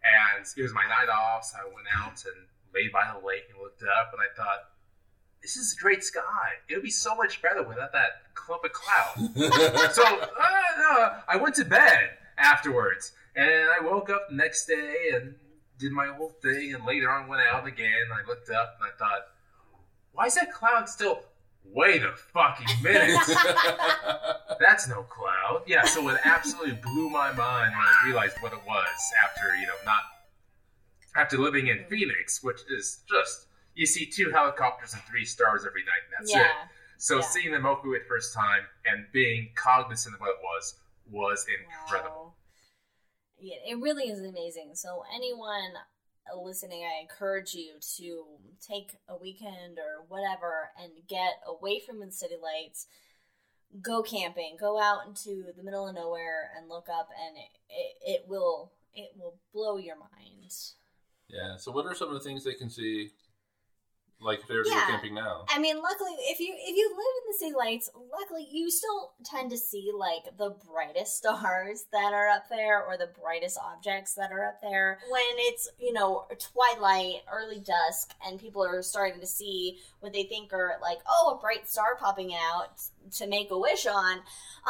and 0.02 0.46
it 0.56 0.62
was 0.62 0.72
my 0.72 0.86
night 0.86 1.08
off, 1.08 1.44
so 1.44 1.58
I 1.58 1.64
went 1.66 1.86
out 1.96 2.24
and 2.24 2.46
laid 2.74 2.90
by 2.92 3.12
the 3.12 3.24
lake 3.24 3.44
and 3.50 3.58
looked 3.62 3.82
up, 3.82 4.12
and 4.12 4.22
I 4.22 4.34
thought, 4.36 4.70
this 5.42 5.56
is 5.56 5.76
a 5.78 5.82
great 5.82 6.02
sky. 6.02 6.22
It 6.68 6.74
would 6.74 6.82
be 6.82 6.90
so 6.90 7.14
much 7.14 7.40
better 7.42 7.62
without 7.62 7.92
that 7.92 8.34
clump 8.34 8.64
of 8.64 8.72
cloud. 8.72 9.30
so 9.92 10.04
uh, 10.04 11.20
I 11.28 11.36
went 11.40 11.54
to 11.56 11.64
bed 11.64 12.10
afterwards, 12.36 13.12
and 13.36 13.68
I 13.68 13.80
woke 13.84 14.10
up 14.10 14.28
the 14.28 14.36
next 14.36 14.66
day 14.66 15.10
and 15.14 15.34
did 15.78 15.92
my 15.92 16.06
whole 16.06 16.32
thing, 16.42 16.74
and 16.74 16.84
later 16.84 17.10
on 17.10 17.28
went 17.28 17.42
out 17.42 17.66
again. 17.66 18.06
I 18.12 18.26
looked 18.28 18.50
up 18.50 18.78
and 18.80 18.90
I 18.92 18.98
thought, 18.98 19.22
why 20.12 20.26
is 20.26 20.34
that 20.34 20.52
cloud 20.52 20.88
still? 20.88 21.22
Wait 21.64 22.02
a 22.02 22.12
fucking 22.12 22.82
minute, 22.82 23.20
that's 24.60 24.88
no 24.88 25.02
cloud. 25.02 25.62
Yeah, 25.66 25.84
so 25.84 26.08
it 26.08 26.18
absolutely 26.24 26.78
blew 26.82 27.10
my 27.10 27.30
mind 27.32 27.72
when 27.72 27.84
I 27.84 28.02
realized 28.06 28.38
what 28.40 28.54
it 28.54 28.60
was 28.66 28.86
after 29.22 29.54
you 29.54 29.66
know 29.66 29.74
not 29.84 30.00
after 31.14 31.36
living 31.36 31.66
in 31.66 31.84
Phoenix, 31.90 32.42
which 32.42 32.60
is 32.70 33.00
just 33.08 33.47
you 33.78 33.86
see 33.86 34.04
two 34.06 34.30
helicopters 34.32 34.92
and 34.92 35.00
three 35.02 35.24
stars 35.24 35.64
every 35.64 35.82
night, 35.82 36.02
and 36.06 36.14
that's 36.18 36.34
yeah. 36.34 36.42
it. 36.42 36.68
So 36.98 37.16
Yeah. 37.16 37.22
seeing 37.22 37.52
the 37.52 37.60
Milky 37.60 37.88
Way 37.88 38.00
the 38.00 38.04
first 38.06 38.34
time 38.34 38.66
and 38.84 39.06
being 39.12 39.52
cognizant 39.54 40.16
of 40.16 40.20
what 40.20 40.30
it 40.30 40.42
was 40.42 40.74
was 41.08 41.46
incredible. 41.46 42.16
Wow. 42.16 42.34
Yeah, 43.38 43.58
it 43.64 43.78
really 43.78 44.08
is 44.08 44.18
amazing. 44.18 44.74
So 44.74 45.04
anyone 45.14 45.74
listening, 46.36 46.82
I 46.82 47.00
encourage 47.00 47.54
you 47.54 47.74
to 47.98 48.24
take 48.60 48.96
a 49.08 49.16
weekend 49.16 49.78
or 49.78 50.04
whatever 50.08 50.70
and 50.76 50.90
get 51.06 51.40
away 51.46 51.78
from 51.78 52.00
the 52.00 52.10
city 52.10 52.34
lights. 52.42 52.88
Go 53.80 54.02
camping. 54.02 54.56
Go 54.58 54.80
out 54.80 55.06
into 55.06 55.52
the 55.56 55.62
middle 55.62 55.86
of 55.86 55.94
nowhere 55.94 56.50
and 56.56 56.68
look 56.68 56.88
up, 56.88 57.10
and 57.24 57.36
it, 57.36 57.50
it, 57.68 58.22
it 58.22 58.28
will 58.28 58.72
it 58.92 59.10
will 59.16 59.38
blow 59.54 59.76
your 59.76 59.96
mind. 59.96 60.52
Yeah. 61.28 61.56
So, 61.58 61.70
what 61.70 61.86
are 61.86 61.94
some 61.94 62.08
of 62.08 62.14
the 62.14 62.20
things 62.20 62.42
they 62.42 62.54
can 62.54 62.70
see, 62.70 63.10
like 64.20 64.40
if 64.40 64.48
they 64.48 64.56
were 64.56 64.64
Yeah. 64.66 64.86
camping 64.86 65.14
now? 65.14 65.44
I 65.48 65.58
mean, 65.58 65.80
luckily, 65.80 66.12
if 66.22 66.40
you 66.40 66.52
if 66.56 66.76
you 66.76 66.88
live 66.90 66.98
in 66.98 67.32
the 67.32 67.38
city 67.38 67.54
lights, 67.54 67.88
luckily 67.94 68.46
you 68.50 68.70
still 68.70 69.12
tend 69.24 69.50
to 69.50 69.56
see 69.58 69.90
like 69.94 70.36
the 70.36 70.50
brightest 70.70 71.16
stars 71.18 71.84
that 71.92 72.12
are 72.12 72.28
up 72.28 72.48
there, 72.48 72.82
or 72.84 72.96
the 72.96 73.10
brightest 73.20 73.58
objects 73.62 74.14
that 74.14 74.32
are 74.32 74.44
up 74.44 74.60
there. 74.60 74.98
When 75.10 75.22
it's 75.36 75.68
you 75.78 75.92
know 75.92 76.26
twilight, 76.52 77.22
early 77.32 77.60
dusk, 77.60 78.14
and 78.26 78.40
people 78.40 78.64
are 78.64 78.82
starting 78.82 79.20
to 79.20 79.26
see 79.26 79.78
what 80.00 80.12
they 80.12 80.24
think 80.24 80.52
are 80.52 80.78
like 80.82 80.98
oh 81.08 81.36
a 81.36 81.40
bright 81.40 81.68
star 81.68 81.96
popping 81.96 82.34
out 82.34 82.80
to 83.12 83.26
make 83.26 83.50
a 83.50 83.58
wish 83.58 83.86
on. 83.86 84.20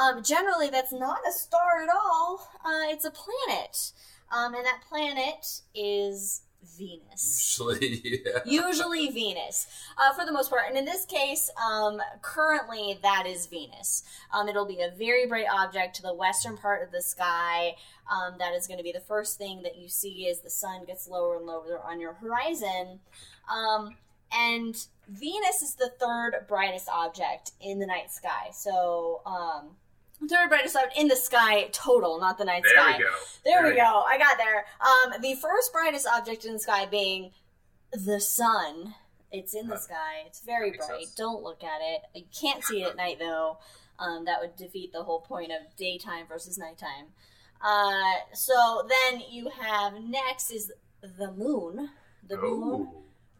Um, 0.00 0.22
generally, 0.22 0.68
that's 0.68 0.92
not 0.92 1.20
a 1.26 1.32
star 1.32 1.82
at 1.82 1.88
all. 1.88 2.46
Uh, 2.64 2.92
it's 2.92 3.04
a 3.04 3.10
planet, 3.10 3.92
um, 4.30 4.54
and 4.54 4.64
that 4.64 4.82
planet 4.88 5.62
is 5.74 6.42
Venus 6.62 7.58
Usually, 7.58 8.22
yeah. 8.26 8.40
usually 8.44 9.10
Venus, 9.10 9.66
uh, 9.96 10.12
for 10.12 10.24
the 10.24 10.32
most 10.32 10.50
part. 10.50 10.64
And 10.68 10.76
in 10.76 10.84
this 10.84 11.04
case, 11.04 11.50
um, 11.62 12.00
currently 12.22 12.98
that 13.02 13.26
is 13.26 13.46
Venus. 13.46 14.02
Um, 14.32 14.48
it'll 14.48 14.66
be 14.66 14.80
a 14.80 14.90
very 14.96 15.26
bright 15.26 15.46
object 15.52 15.96
to 15.96 16.02
the 16.02 16.14
western 16.14 16.56
part 16.56 16.82
of 16.82 16.92
the 16.92 17.02
sky. 17.02 17.74
Um, 18.10 18.34
that 18.38 18.54
is 18.54 18.66
going 18.66 18.78
to 18.78 18.84
be 18.84 18.92
the 18.92 19.00
first 19.00 19.38
thing 19.38 19.62
that 19.62 19.76
you 19.76 19.88
see 19.88 20.28
as 20.28 20.40
the 20.40 20.50
sun 20.50 20.84
gets 20.84 21.08
lower 21.08 21.36
and 21.36 21.46
lower 21.46 21.80
on 21.84 22.00
your 22.00 22.14
horizon. 22.14 23.00
Um, 23.50 23.96
and 24.32 24.76
Venus 25.08 25.62
is 25.62 25.74
the 25.74 25.90
third 25.98 26.46
brightest 26.48 26.88
object 26.88 27.52
in 27.60 27.78
the 27.78 27.86
night 27.86 28.10
sky. 28.10 28.48
So, 28.52 29.22
um, 29.24 29.76
third 30.26 30.48
brightest 30.48 30.76
object 30.76 30.96
in 30.98 31.08
the 31.08 31.16
sky 31.16 31.68
total, 31.72 32.18
not 32.18 32.38
the 32.38 32.44
night 32.44 32.62
There 32.64 32.72
sky. 32.74 32.96
we 32.98 33.04
go. 33.04 33.10
There 33.44 33.62
we 33.62 33.68
There 33.68 33.76
you 33.76 33.80
go. 33.80 34.02
I 34.06 34.18
got 34.18 34.36
there. 34.38 34.64
Um, 34.80 35.20
the 35.22 35.34
first 35.36 35.72
brightest 35.72 36.06
object 36.06 36.44
in 36.44 36.54
the 36.54 36.58
sky 36.58 36.86
being 36.86 37.32
the 37.92 38.20
sun. 38.20 38.94
It's 39.30 39.54
in 39.54 39.68
the 39.68 39.74
Huh. 39.76 39.80
sky. 39.80 40.22
It's 40.26 40.40
very 40.40 40.70
bright. 40.72 40.88
sense. 41.02 41.14
Don't 41.14 41.42
look 41.42 41.62
at 41.62 41.80
it. 41.82 42.02
You 42.14 42.24
can't 42.38 42.64
see 42.64 42.82
it 42.82 42.88
at 42.88 42.96
night 42.96 43.18
though. 43.18 43.58
Um, 43.98 44.24
that 44.24 44.40
would 44.40 44.56
defeat 44.56 44.92
the 44.92 45.02
whole 45.02 45.20
point 45.20 45.50
of 45.52 45.74
daytime 45.76 46.26
versus 46.26 46.56
nighttime. 46.56 47.12
Uh, 47.60 48.14
so 48.32 48.88
then 48.88 49.20
you 49.28 49.50
have 49.50 49.94
next 50.02 50.50
is 50.50 50.72
the 51.00 51.30
moon. 51.32 51.90
The 52.26 52.36
moon 52.36 52.88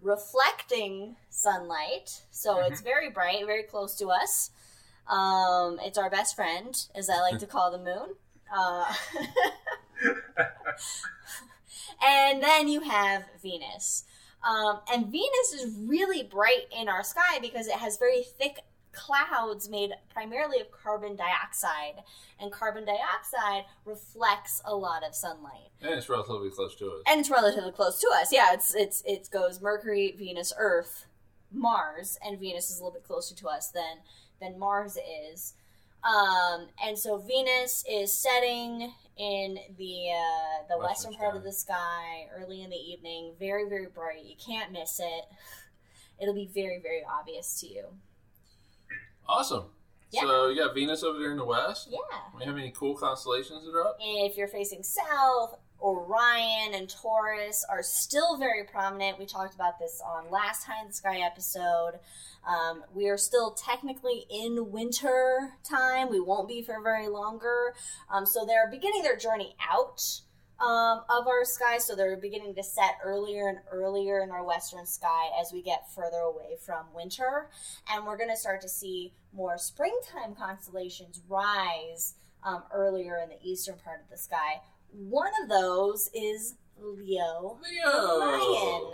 reflecting 0.03 1.17
sunlight. 1.31 2.23
So 2.31 2.57
Mhm. 2.57 2.71
it's 2.71 2.81
very 2.81 3.09
bright, 3.11 3.45
very 3.47 3.63
close 3.63 3.95
to 3.97 4.09
us. 4.11 4.51
Um, 5.09 5.79
it's 5.83 5.99
our 5.99 6.11
best 6.11 6.37
friend, 6.37 6.77
as 6.95 7.09
I 7.09 7.21
like 7.21 7.39
to 7.39 7.47
call 7.55 7.71
the 7.71 7.79
moon. 7.79 8.15
Uh, 8.55 8.93
and 12.05 12.43
then 12.43 12.69
you 12.69 12.81
have 12.81 13.25
Venus. 13.43 14.05
Um, 14.49 14.81
and 14.93 15.07
Venus 15.07 15.53
is 15.55 15.75
really 15.87 16.23
bright 16.23 16.67
in 16.77 16.89
our 16.89 17.03
sky 17.03 17.39
because 17.41 17.67
it 17.67 17.75
has 17.75 17.99
very 17.99 18.23
thick 18.23 18.61
clouds 18.93 19.69
made 19.69 19.93
primarily 20.13 20.61
of 20.61 20.71
carbon 20.71 21.17
dioxide. 21.17 22.03
And 22.41 22.53
carbon 22.53 22.85
dioxide 22.85 23.65
reflects 23.85 24.63
a 24.65 24.75
lot 24.75 25.05
of 25.05 25.15
sunlight 25.15 25.69
and 25.81 25.93
it's 25.93 26.09
relatively 26.09 26.51
close 26.51 26.75
to 26.77 26.87
us. 26.87 27.03
and 27.07 27.21
it's 27.21 27.31
relatively 27.31 27.73
close 27.73 28.01
to 28.01 28.09
us. 28.15 28.33
Yeah, 28.33 28.53
it's 28.53 28.75
it's 28.75 29.03
it 29.07 29.29
goes 29.31 29.61
Mercury, 29.61 30.15
Venus, 30.17 30.53
Earth, 30.59 31.07
Mars, 31.53 32.19
and 32.25 32.39
Venus 32.39 32.71
is 32.71 32.81
a 32.81 32.85
little 32.85 32.99
bit 32.99 33.05
closer 33.07 33.35
to 33.37 33.49
us 33.49 33.71
than 33.71 33.99
than 34.41 34.59
Mars 34.59 34.97
is. 35.33 35.55
Um, 36.05 36.69
and 36.85 36.97
so 36.99 37.19
Venus 37.19 37.85
is 37.91 38.13
setting 38.13 38.93
in 39.17 39.59
the 39.77 40.13
uh, 40.13 40.67
the 40.69 40.79
western, 40.79 41.11
Western 41.11 41.15
part 41.15 41.37
of 41.37 41.43
the 41.43 41.53
sky 41.53 42.29
early 42.37 42.63
in 42.63 42.71
the 42.71 42.77
evening, 42.77 43.35
very 43.39 43.69
very 43.69 43.87
bright. 43.87 44.25
You 44.25 44.37
can't 44.37 44.71
miss 44.73 45.01
it. 45.01 45.25
it'll 46.21 46.35
be 46.35 46.51
very, 46.53 46.81
very 46.81 47.03
obvious 47.09 47.61
to 47.61 47.67
you. 47.67 47.85
Awesome. 49.29 49.65
Yeah. 50.11 50.23
So 50.23 50.49
you 50.49 50.57
got 50.57 50.75
Venus 50.75 51.03
over 51.03 51.19
there 51.19 51.33
in 51.33 51.37
the 51.37 51.45
west. 51.45 51.89
Yeah. 51.91 51.99
We 52.37 52.45
have 52.45 52.57
any 52.57 52.71
cool 52.71 52.97
constellations 52.97 53.65
that 53.65 53.73
are 53.73 53.87
up? 53.87 53.99
If 54.01 54.37
you're 54.37 54.49
facing 54.49 54.83
south, 54.83 55.57
Orion 55.83 56.75
and 56.75 56.89
Taurus 56.89 57.65
are 57.69 57.83
still 57.83 58.37
very 58.37 58.65
prominent. 58.65 59.19
We 59.19 59.27
talked 59.27 59.55
about 59.55 59.79
this 59.79 60.03
on 60.05 60.31
last 60.31 60.65
High 60.65 60.81
in 60.83 60.89
the 60.89 60.95
Sky 60.95 61.21
episode. 61.21 62.01
Um, 62.47 62.83
we 62.95 63.09
are 63.09 63.19
still 63.19 63.53
technically 63.53 64.27
in 64.31 64.73
winter 64.73 65.55
time. 65.63 66.11
We 66.11 66.21
won't 66.21 66.49
be 66.49 66.63
for 66.63 66.83
very 66.83 67.09
longer. 67.09 67.75
Um, 68.11 68.27
so 68.27 68.45
they're 68.45 68.71
beginning 68.71 69.03
their 69.03 69.17
journey 69.17 69.55
out 69.71 70.03
um, 70.61 71.03
of 71.09 71.27
our 71.27 71.45
sky. 71.45 71.79
So 71.79 71.95
they're 71.95 72.17
beginning 72.17 72.55
to 72.55 72.63
set 72.63 72.99
earlier 73.05 73.49
and 73.49 73.59
earlier 73.71 74.21
in 74.21 74.31
our 74.31 74.45
western 74.45 74.87
sky 74.87 75.29
as 75.41 75.53
we 75.53 75.63
get 75.63 75.93
further 75.95 76.19
away 76.19 76.57
from 76.65 76.87
winter. 76.95 77.51
And 77.91 78.07
we're 78.07 78.17
going 78.17 78.31
to 78.31 78.37
start 78.37 78.61
to 78.63 78.69
see 78.69 79.13
more 79.33 79.59
springtime 79.59 80.35
constellations 80.35 81.21
rise 81.29 82.15
um, 82.43 82.63
earlier 82.73 83.19
in 83.19 83.29
the 83.29 83.39
eastern 83.43 83.77
part 83.85 84.01
of 84.03 84.11
the 84.11 84.19
sky. 84.19 84.61
One 84.93 85.31
of 85.43 85.49
those 85.49 86.11
is 86.15 86.55
Leo, 86.81 87.59
the 87.63 87.69
Leo. 87.93 88.19
lion. 88.19 88.93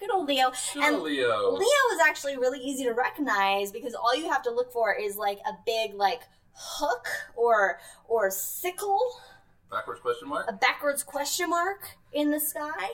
Good 0.00 0.10
old 0.12 0.28
Leo. 0.28 0.52
Good 0.74 0.82
And 0.84 1.02
Leo. 1.02 1.52
Leo 1.52 1.60
is 1.94 2.00
actually 2.06 2.36
really 2.36 2.60
easy 2.60 2.84
to 2.84 2.92
recognize 2.92 3.72
because 3.72 3.94
all 3.94 4.14
you 4.14 4.28
have 4.30 4.42
to 4.44 4.50
look 4.50 4.72
for 4.72 4.94
is 4.94 5.16
like 5.16 5.38
a 5.46 5.52
big 5.66 5.94
like 5.94 6.20
hook 6.52 7.06
or 7.36 7.78
or 8.06 8.30
sickle, 8.30 9.00
Backwards 9.70 10.00
question 10.00 10.28
mark. 10.28 10.46
a 10.48 10.52
backwards 10.52 11.02
question 11.02 11.50
mark 11.50 11.96
in 12.12 12.30
the 12.30 12.40
sky. 12.40 12.88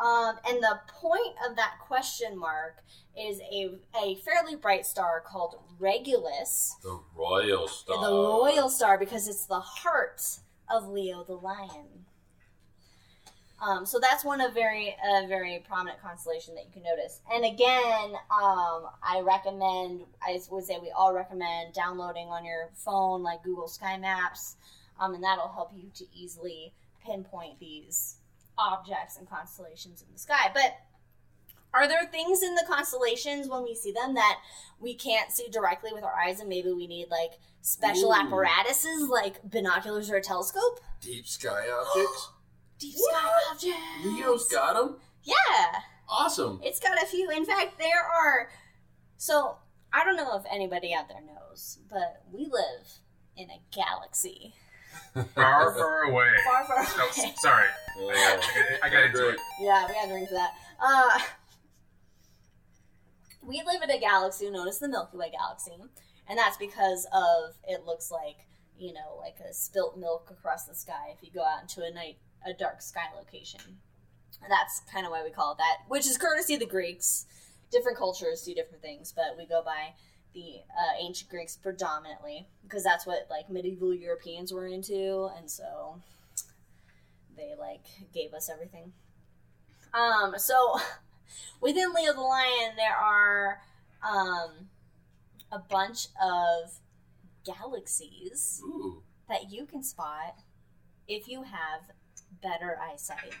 Um, 0.00 0.36
and 0.48 0.62
the 0.62 0.78
point 0.88 1.34
of 1.48 1.56
that 1.56 1.74
question 1.84 2.38
mark 2.38 2.76
is 3.20 3.40
a, 3.52 3.70
a 4.00 4.14
fairly 4.24 4.54
bright 4.54 4.86
star 4.86 5.20
called 5.26 5.56
Regulus, 5.80 6.76
The 6.84 7.00
Royal 7.16 7.66
Star. 7.66 8.00
the 8.04 8.12
royal 8.12 8.68
star, 8.68 8.96
because 8.96 9.26
it's 9.26 9.46
the 9.46 9.58
heart 9.58 10.22
of 10.70 10.88
Leo 10.88 11.24
the 11.24 11.34
lion. 11.34 12.06
Um, 13.60 13.84
so 13.86 13.98
that's 13.98 14.24
one 14.24 14.40
of 14.40 14.54
very 14.54 14.94
a 15.04 15.26
very 15.26 15.64
prominent 15.66 16.00
constellation 16.00 16.54
that 16.54 16.64
you 16.66 16.72
can 16.72 16.84
notice. 16.84 17.20
And 17.32 17.44
again, 17.44 18.14
um, 18.30 18.86
I 19.02 19.20
recommend 19.24 20.02
I 20.22 20.38
would 20.50 20.64
say 20.64 20.78
we 20.80 20.92
all 20.96 21.12
recommend 21.12 21.74
downloading 21.74 22.28
on 22.28 22.44
your 22.44 22.70
phone 22.74 23.22
like 23.22 23.42
Google 23.42 23.66
Sky 23.66 23.96
Maps, 23.96 24.56
um, 25.00 25.14
and 25.14 25.24
that'll 25.24 25.48
help 25.48 25.72
you 25.74 25.90
to 25.94 26.04
easily 26.14 26.72
pinpoint 27.04 27.58
these 27.58 28.18
objects 28.56 29.16
and 29.16 29.28
constellations 29.28 30.02
in 30.02 30.12
the 30.12 30.18
sky. 30.18 30.50
But 30.54 30.76
are 31.74 31.88
there 31.88 32.06
things 32.06 32.42
in 32.42 32.54
the 32.54 32.64
constellations 32.66 33.48
when 33.48 33.62
we 33.62 33.74
see 33.74 33.92
them 33.92 34.14
that 34.14 34.38
we 34.80 34.94
can't 34.94 35.32
see 35.32 35.48
directly 35.50 35.90
with 35.92 36.04
our 36.04 36.14
eyes, 36.14 36.38
and 36.38 36.48
maybe 36.48 36.72
we 36.72 36.86
need 36.86 37.08
like 37.10 37.32
special 37.62 38.10
Ooh. 38.10 38.14
apparatuses 38.14 39.08
like 39.08 39.42
binoculars 39.50 40.10
or 40.10 40.16
a 40.16 40.22
telescope? 40.22 40.80
Deep 41.00 41.26
sky 41.26 41.66
objects. 41.70 42.30
Deep 42.78 42.94
sky 42.96 43.30
objects. 43.50 43.80
Leo's 44.04 44.46
got 44.48 44.74
them. 44.74 44.96
Yeah, 45.24 45.80
Awesome. 46.08 46.60
it's 46.62 46.80
got 46.80 47.02
a 47.02 47.06
few. 47.06 47.30
In 47.30 47.44
fact, 47.44 47.78
there 47.78 48.02
are. 48.04 48.48
So 49.16 49.56
I 49.92 50.04
don't 50.04 50.16
know 50.16 50.36
if 50.36 50.44
anybody 50.50 50.94
out 50.94 51.08
there 51.08 51.20
knows, 51.20 51.78
but 51.90 52.22
we 52.32 52.44
live 52.44 52.86
in 53.36 53.50
a 53.50 53.60
galaxy 53.74 54.54
Far, 55.34 55.74
far 55.74 56.02
away. 56.04 56.28
far, 56.46 56.64
far 56.66 56.76
Oh, 56.78 57.02
away. 57.02 57.28
s- 57.30 57.40
sorry. 57.42 57.66
Yeah. 58.00 58.12
I, 58.12 58.78
I 58.84 58.88
got 58.90 59.04
into 59.04 59.28
it. 59.30 59.36
Yeah, 59.60 59.86
we 59.88 59.94
gotta 59.94 60.08
drink 60.08 60.28
for 60.28 60.34
that. 60.34 60.52
Uh, 60.80 61.18
we 63.42 63.62
live 63.66 63.82
in 63.82 63.90
a 63.90 63.98
galaxy 63.98 64.50
known 64.50 64.68
as 64.68 64.78
the 64.78 64.88
Milky 64.88 65.16
Way 65.16 65.30
galaxy, 65.30 65.72
and 66.28 66.38
that's 66.38 66.56
because 66.56 67.06
of 67.12 67.56
it 67.66 67.84
looks 67.84 68.10
like 68.10 68.46
you 68.78 68.92
know 68.92 69.16
like 69.18 69.36
a 69.48 69.52
spilt 69.52 69.98
milk 69.98 70.28
across 70.30 70.66
the 70.66 70.74
sky 70.74 71.14
if 71.16 71.22
you 71.22 71.30
go 71.32 71.44
out 71.44 71.62
into 71.62 71.82
a 71.82 71.90
night 71.90 72.18
a 72.46 72.52
dark 72.52 72.82
sky 72.82 73.06
location. 73.16 73.60
And 74.42 74.50
that's 74.50 74.82
kind 74.92 75.04
of 75.04 75.12
why 75.12 75.24
we 75.24 75.30
call 75.30 75.52
it 75.52 75.58
that, 75.58 75.78
which 75.88 76.06
is 76.06 76.16
courtesy 76.16 76.54
of 76.54 76.60
the 76.60 76.66
Greeks. 76.66 77.26
Different 77.70 77.98
cultures 77.98 78.42
do 78.42 78.54
different 78.54 78.82
things, 78.82 79.12
but 79.14 79.36
we 79.36 79.46
go 79.46 79.62
by 79.64 79.94
the 80.32 80.60
uh, 80.70 80.94
ancient 81.00 81.30
Greeks 81.30 81.56
predominantly 81.56 82.46
because 82.62 82.84
that's 82.84 83.06
what 83.06 83.26
like 83.30 83.50
medieval 83.50 83.94
Europeans 83.94 84.52
were 84.52 84.66
into, 84.66 85.28
and 85.36 85.50
so 85.50 86.00
they 87.36 87.54
like 87.58 87.84
gave 88.14 88.32
us 88.32 88.48
everything. 88.48 88.92
Um, 89.92 90.34
so 90.38 90.78
within 91.60 91.92
Leo 91.92 92.14
the 92.14 92.20
Lion, 92.20 92.76
there 92.76 92.96
are 92.96 93.60
um, 94.02 94.68
a 95.50 95.58
bunch 95.58 96.08
of 96.22 96.80
galaxies 97.44 98.60
Ooh. 98.64 99.02
that 99.28 99.50
you 99.50 99.66
can 99.66 99.82
spot 99.82 100.36
if 101.06 101.28
you 101.28 101.42
have 101.42 101.90
better 102.42 102.78
eyesight, 102.80 103.34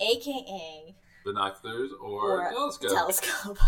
aka 0.00 0.94
Binoculars 1.24 1.90
or, 2.00 2.46
Or 2.46 2.50
telescope. 2.50 2.90
telescope. 2.90 3.58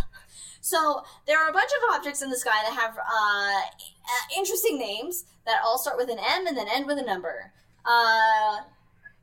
So 0.62 1.02
there 1.26 1.38
are 1.42 1.48
a 1.48 1.52
bunch 1.52 1.70
of 1.70 1.96
objects 1.96 2.20
in 2.22 2.30
the 2.30 2.36
sky 2.36 2.62
that 2.62 2.78
have 2.78 2.98
uh, 2.98 3.60
uh, 3.60 4.36
interesting 4.36 4.78
names 4.78 5.24
that 5.46 5.60
all 5.64 5.78
start 5.78 5.96
with 5.96 6.10
an 6.10 6.18
M 6.18 6.46
and 6.46 6.56
then 6.56 6.68
end 6.68 6.86
with 6.86 6.98
a 6.98 7.02
number. 7.02 7.52
Uh, 7.84 8.58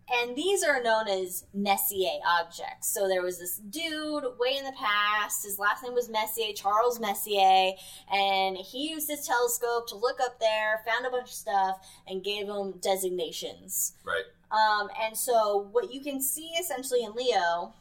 and 0.09 0.35
these 0.35 0.63
are 0.63 0.81
known 0.81 1.07
as 1.07 1.45
Messier 1.53 2.19
objects. 2.25 2.93
So 2.93 3.07
there 3.07 3.21
was 3.21 3.39
this 3.39 3.57
dude 3.57 4.23
way 4.39 4.55
in 4.57 4.63
the 4.63 4.71
past. 4.71 5.43
His 5.45 5.59
last 5.59 5.83
name 5.83 5.93
was 5.93 6.09
Messier, 6.09 6.53
Charles 6.53 6.99
Messier, 6.99 7.73
and 8.11 8.55
he 8.57 8.89
used 8.89 9.09
his 9.09 9.27
telescope 9.27 9.87
to 9.89 9.95
look 9.95 10.19
up 10.21 10.39
there, 10.39 10.81
found 10.85 11.05
a 11.05 11.09
bunch 11.09 11.27
of 11.27 11.33
stuff, 11.33 11.77
and 12.07 12.23
gave 12.23 12.47
them 12.47 12.75
designations. 12.81 13.93
right. 14.05 14.23
Um, 14.49 14.89
and 15.03 15.17
so 15.17 15.67
what 15.73 15.93
you 15.93 15.99
can 15.99 16.21
see 16.21 16.51
essentially 16.59 17.03
in 17.03 17.13
Leo, 17.13 17.73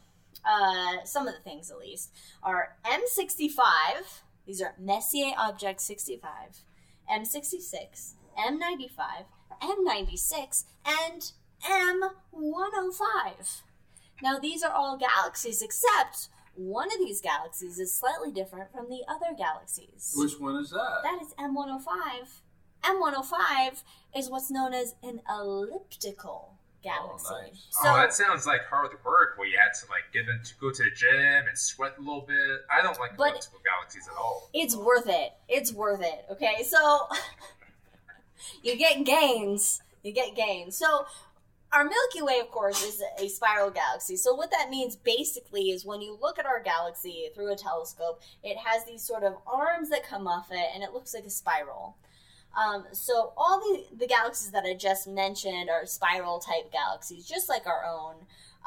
uh, 0.45 0.97
some 1.05 1.25
of 1.25 1.33
the 1.33 1.39
things 1.39 1.71
at 1.71 1.79
least, 1.79 2.11
are 2.43 2.75
M65. 2.83 4.21
These 4.45 4.61
are 4.61 4.75
Messier 4.77 5.31
Object 5.37 5.79
65, 5.79 6.29
M66, 7.09 8.13
M95, 8.37 9.25
M96, 9.61 10.65
and 10.85 11.31
M105. 11.63 13.61
Now 14.21 14.39
these 14.39 14.63
are 14.63 14.71
all 14.71 14.97
galaxies 14.97 15.61
except 15.61 16.29
one 16.55 16.87
of 16.91 16.97
these 16.97 17.21
galaxies 17.21 17.77
is 17.79 17.93
slightly 17.93 18.31
different 18.31 18.71
from 18.71 18.89
the 18.89 19.01
other 19.07 19.35
galaxies. 19.37 20.13
Which 20.15 20.39
one 20.39 20.55
is 20.55 20.71
that? 20.71 21.01
That 21.03 21.21
is 21.21 21.33
M105. 21.35 22.41
M105 22.83 23.83
is 24.15 24.29
what's 24.29 24.49
known 24.49 24.73
as 24.73 24.95
an 25.03 25.21
elliptical 25.29 26.53
galaxy. 26.83 27.27
Oh, 27.29 27.41
nice. 27.41 27.67
So, 27.69 27.89
oh, 27.89 27.95
that 27.97 28.13
sounds 28.13 28.45
like 28.47 28.61
hard 28.65 28.91
work 29.05 29.37
where 29.37 29.47
you 29.47 29.57
had 29.57 29.73
to 29.81 29.89
like 29.89 30.11
get 30.13 30.27
into 30.27 30.55
go 30.59 30.71
to 30.71 30.83
the 30.83 30.91
gym 30.91 31.47
and 31.47 31.57
sweat 31.57 31.93
a 31.97 32.01
little 32.01 32.21
bit. 32.21 32.61
I 32.71 32.81
don't 32.81 32.99
like 32.99 33.11
elliptical 33.17 33.59
galaxies 33.63 34.07
at 34.07 34.17
all. 34.17 34.49
it's 34.53 34.75
worth 34.75 35.07
it. 35.07 35.33
It's 35.47 35.73
worth 35.73 36.01
it. 36.01 36.25
Okay, 36.31 36.63
so 36.63 37.07
you 38.63 38.77
get 38.77 39.05
gains. 39.05 39.81
You 40.03 40.13
get 40.13 40.35
gains. 40.35 40.77
So 40.77 41.05
our 41.73 41.83
Milky 41.83 42.21
Way, 42.21 42.39
of 42.39 42.49
course, 42.49 42.83
is 42.83 43.01
a 43.19 43.27
spiral 43.27 43.69
galaxy. 43.69 44.15
So 44.15 44.33
what 44.33 44.51
that 44.51 44.69
means 44.69 44.95
basically 44.95 45.69
is 45.69 45.85
when 45.85 46.01
you 46.01 46.17
look 46.21 46.39
at 46.39 46.45
our 46.45 46.61
galaxy 46.61 47.29
through 47.35 47.51
a 47.51 47.57
telescope, 47.57 48.21
it 48.43 48.57
has 48.57 48.85
these 48.85 49.03
sort 49.03 49.23
of 49.23 49.35
arms 49.45 49.89
that 49.89 50.07
come 50.07 50.27
off 50.27 50.47
it, 50.51 50.69
and 50.73 50.83
it 50.83 50.93
looks 50.93 51.13
like 51.13 51.25
a 51.25 51.29
spiral. 51.29 51.97
Um, 52.57 52.85
so 52.91 53.33
all 53.37 53.59
the, 53.59 53.97
the 53.97 54.07
galaxies 54.07 54.51
that 54.51 54.63
I 54.63 54.73
just 54.73 55.07
mentioned 55.07 55.69
are 55.69 55.85
spiral 55.85 56.39
type 56.39 56.71
galaxies, 56.71 57.27
just 57.27 57.49
like 57.49 57.67
our 57.67 57.85
own. 57.85 58.15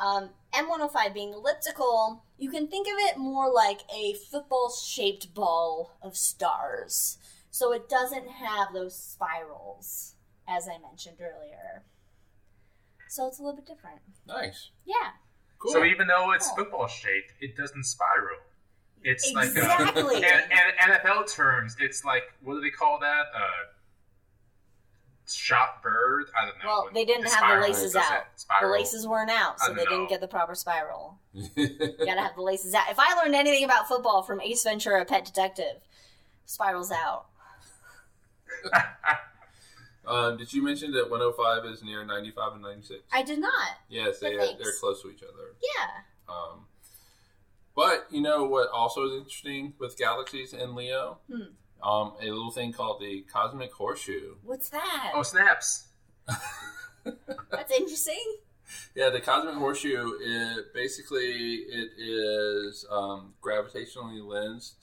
Um, 0.01 0.31
M105 0.55 1.13
being 1.13 1.33
elliptical, 1.33 2.23
you 2.39 2.51
can 2.51 2.69
think 2.69 2.87
of 2.87 2.95
it 2.97 3.19
more 3.19 3.53
like 3.53 3.81
a 3.95 4.15
football 4.15 4.71
shaped 4.71 5.35
ball 5.35 5.97
of 6.03 6.17
stars. 6.17 7.19
So 7.51 7.73
it 7.73 7.89
doesn't 7.89 8.29
have 8.29 8.73
those 8.73 8.97
spirals, 8.97 10.15
as 10.49 10.69
I 10.69 10.79
mentioned 10.79 11.17
earlier. 11.21 11.83
So 13.11 13.27
it's 13.27 13.41
a 13.41 13.43
little 13.43 13.57
bit 13.57 13.67
different. 13.67 13.99
Nice. 14.25 14.71
Yeah. 14.87 14.95
Cool. 15.59 15.73
So 15.73 15.85
even 15.85 16.07
though 16.07 16.31
it's 16.33 16.47
Cool. 16.49 16.57
football 16.59 16.87
shaped, 16.87 17.33
it 17.41 17.57
doesn't 17.57 17.85
spiral. 17.85 18.39
It's 19.03 19.33
like 19.35 19.49
uh, 19.49 19.61
Exactly. 19.61 20.15
and, 20.25 20.25
and 20.25 20.93
NFL 20.93 21.33
terms, 21.33 21.77
it's 21.81 22.05
like 22.05 22.23
what 22.43 22.55
do 22.55 22.61
they 22.61 22.71
call 22.71 23.01
that? 23.01 23.25
Uh, 23.35 23.67
shot 25.29 25.83
bird. 25.83 26.27
I 26.41 26.47
don't 26.47 26.59
know. 26.59 26.65
Well, 26.67 26.89
they 26.95 27.05
didn't 27.05 27.27
it 27.27 27.33
have 27.33 27.61
the 27.61 27.67
laces 27.67 27.93
does 27.95 27.97
it 27.97 28.13
out. 28.13 28.25
The 28.61 28.69
laces 28.69 29.09
weren't 29.09 29.31
out, 29.31 29.59
so 29.61 29.75
they 29.75 29.85
know. 29.85 29.91
didn't 29.91 30.09
get 30.09 30.21
the 30.21 30.29
proper 30.29 30.55
spiral. 30.55 31.19
You 31.57 31.97
gotta 32.05 32.21
have 32.21 32.37
the 32.37 32.43
laces 32.43 32.75
out. 32.75 32.91
If 32.91 32.99
I 32.99 33.15
learned 33.21 33.35
anything 33.35 33.65
about 33.65 33.89
football 33.89 34.23
from 34.23 34.41
Ace 34.41 34.63
Ventura, 34.63 35.05
Pet 35.05 35.25
Detective, 35.25 35.81
spirals 36.47 36.93
out. 36.93 37.27
um, 40.11 40.37
did 40.37 40.53
you 40.53 40.63
mention 40.63 40.93
that 40.93 41.11
105 41.11 41.65
is 41.73 41.83
near 41.83 42.05
95 42.05 42.55
and 42.55 42.63
96? 42.63 43.01
I 43.13 43.23
did 43.23 43.39
not. 43.39 43.69
yes, 43.89 44.19
they, 44.19 44.37
But 44.37 44.47
thanks. 44.47 44.63
they're 44.63 44.73
close 44.81 45.03
to 45.03 45.11
each 45.11 45.23
other. 45.23 45.55
Yeah. 45.63 46.35
Um, 46.35 46.67
but 47.75 48.07
you 48.11 48.21
know 48.21 48.45
what 48.45 48.69
also 48.71 49.05
is 49.07 49.15
interesting 49.15 49.75
with 49.79 49.97
galaxies 49.97 50.53
in 50.53 50.75
Leo? 50.75 51.19
Hmm. 51.33 51.43
Um, 51.83 52.13
a 52.21 52.25
little 52.27 52.51
thing 52.51 52.73
called 52.73 53.01
the 53.01 53.25
cosmic 53.33 53.73
horseshoe. 53.73 54.35
What's 54.43 54.69
that? 54.69 55.13
Oh, 55.15 55.23
snaps. 55.23 55.87
That's 57.51 57.73
interesting. 57.73 58.37
Yeah, 58.95 59.09
the 59.11 59.21
cosmic 59.21 59.55
horseshoe. 59.55 60.13
It 60.21 60.75
basically 60.75 61.25
it 61.69 61.91
is 61.99 62.85
um, 62.91 63.33
gravitationally 63.43 64.23
lensed 64.25 64.80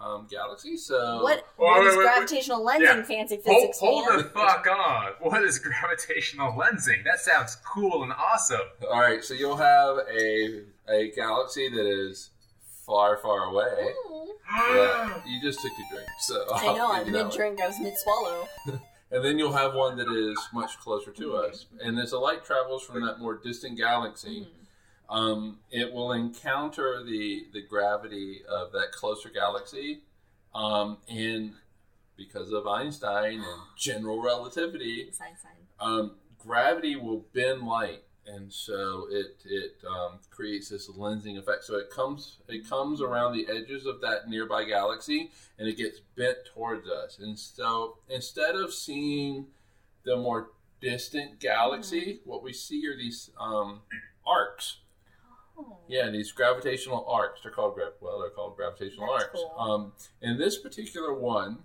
um, 0.00 0.26
galaxy. 0.30 0.76
So 0.76 1.22
What, 1.22 1.44
what 1.56 1.80
wait, 1.80 1.86
is 1.88 1.96
wait, 1.96 1.98
wait. 1.98 2.04
gravitational 2.14 2.64
lensing, 2.64 2.80
Yeah. 2.82 3.02
fancy 3.02 3.40
Hold, 3.44 3.56
physics 3.56 3.78
hold 3.80 4.08
man? 4.08 4.18
the 4.18 4.24
fuck 4.24 4.66
on. 4.66 5.12
What 5.20 5.42
is 5.42 5.58
gravitational 5.58 6.52
lensing? 6.52 7.04
That 7.04 7.18
sounds 7.20 7.56
cool 7.56 8.02
and 8.04 8.12
awesome. 8.12 8.60
All 8.90 9.00
right, 9.00 9.22
so 9.24 9.34
you'll 9.34 9.56
have 9.56 9.98
a 10.10 10.62
a 10.88 11.10
galaxy 11.14 11.68
that 11.68 11.86
is 11.86 12.30
far, 12.86 13.18
far 13.18 13.44
away. 13.50 13.92
Mm. 14.10 14.26
Yeah, 14.74 15.20
you 15.26 15.42
just 15.42 15.60
took 15.60 15.72
a 15.72 15.94
drink, 15.94 16.08
so 16.20 16.46
I 16.54 16.66
I'll 16.68 16.76
know, 16.76 16.92
I'm 16.92 17.12
mid 17.12 17.30
drink. 17.30 17.60
I 17.60 17.66
was 17.66 17.78
mid 17.80 17.94
swallow. 17.98 18.48
And 19.10 19.24
then 19.24 19.38
you'll 19.38 19.54
have 19.54 19.72
one 19.72 19.96
that 19.96 20.08
is 20.12 20.38
much 20.52 20.78
closer 20.80 21.10
to 21.12 21.34
us. 21.36 21.64
And 21.82 21.98
as 21.98 22.10
the 22.10 22.18
light 22.18 22.44
travels 22.44 22.82
from 22.84 23.00
that 23.06 23.18
more 23.18 23.38
distant 23.38 23.78
galaxy, 23.78 24.40
Mm. 24.42 24.57
Um, 25.08 25.58
it 25.70 25.92
will 25.92 26.12
encounter 26.12 27.02
the 27.02 27.46
the 27.52 27.62
gravity 27.62 28.42
of 28.48 28.72
that 28.72 28.92
closer 28.92 29.30
galaxy, 29.30 30.00
um, 30.54 30.98
and 31.08 31.52
because 32.16 32.52
of 32.52 32.66
Einstein 32.66 33.40
and 33.40 33.62
general 33.76 34.20
relativity, 34.20 35.10
um, 35.80 36.16
gravity 36.38 36.96
will 36.96 37.24
bend 37.32 37.62
light, 37.62 38.02
and 38.26 38.52
so 38.52 39.06
it 39.10 39.42
it 39.46 39.76
um, 39.88 40.18
creates 40.30 40.68
this 40.68 40.90
lensing 40.90 41.38
effect. 41.38 41.64
So 41.64 41.76
it 41.76 41.90
comes 41.90 42.38
it 42.46 42.68
comes 42.68 43.00
around 43.00 43.32
the 43.32 43.46
edges 43.48 43.86
of 43.86 44.00
that 44.02 44.28
nearby 44.28 44.64
galaxy, 44.64 45.30
and 45.58 45.66
it 45.66 45.78
gets 45.78 46.00
bent 46.16 46.38
towards 46.52 46.86
us. 46.88 47.18
And 47.18 47.38
so 47.38 47.98
instead 48.10 48.56
of 48.56 48.74
seeing 48.74 49.46
the 50.04 50.16
more 50.16 50.50
distant 50.80 51.40
galaxy, 51.40 52.20
what 52.24 52.42
we 52.42 52.52
see 52.52 52.86
are 52.86 52.96
these 52.96 53.30
um, 53.40 53.80
arcs. 54.26 54.78
Oh. 55.58 55.78
Yeah, 55.88 56.10
these 56.10 56.30
gravitational 56.32 57.04
arcs. 57.08 57.40
They're 57.42 57.52
called. 57.52 57.78
Well, 58.00 58.20
they're 58.20 58.30
called 58.30 58.56
gravitational 58.56 59.08
That's 59.12 59.24
arcs. 59.24 59.40
cool. 59.40 59.54
Um, 59.58 59.92
in 60.22 60.38
this 60.38 60.58
particular 60.58 61.12
one, 61.14 61.58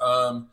um, 0.00 0.48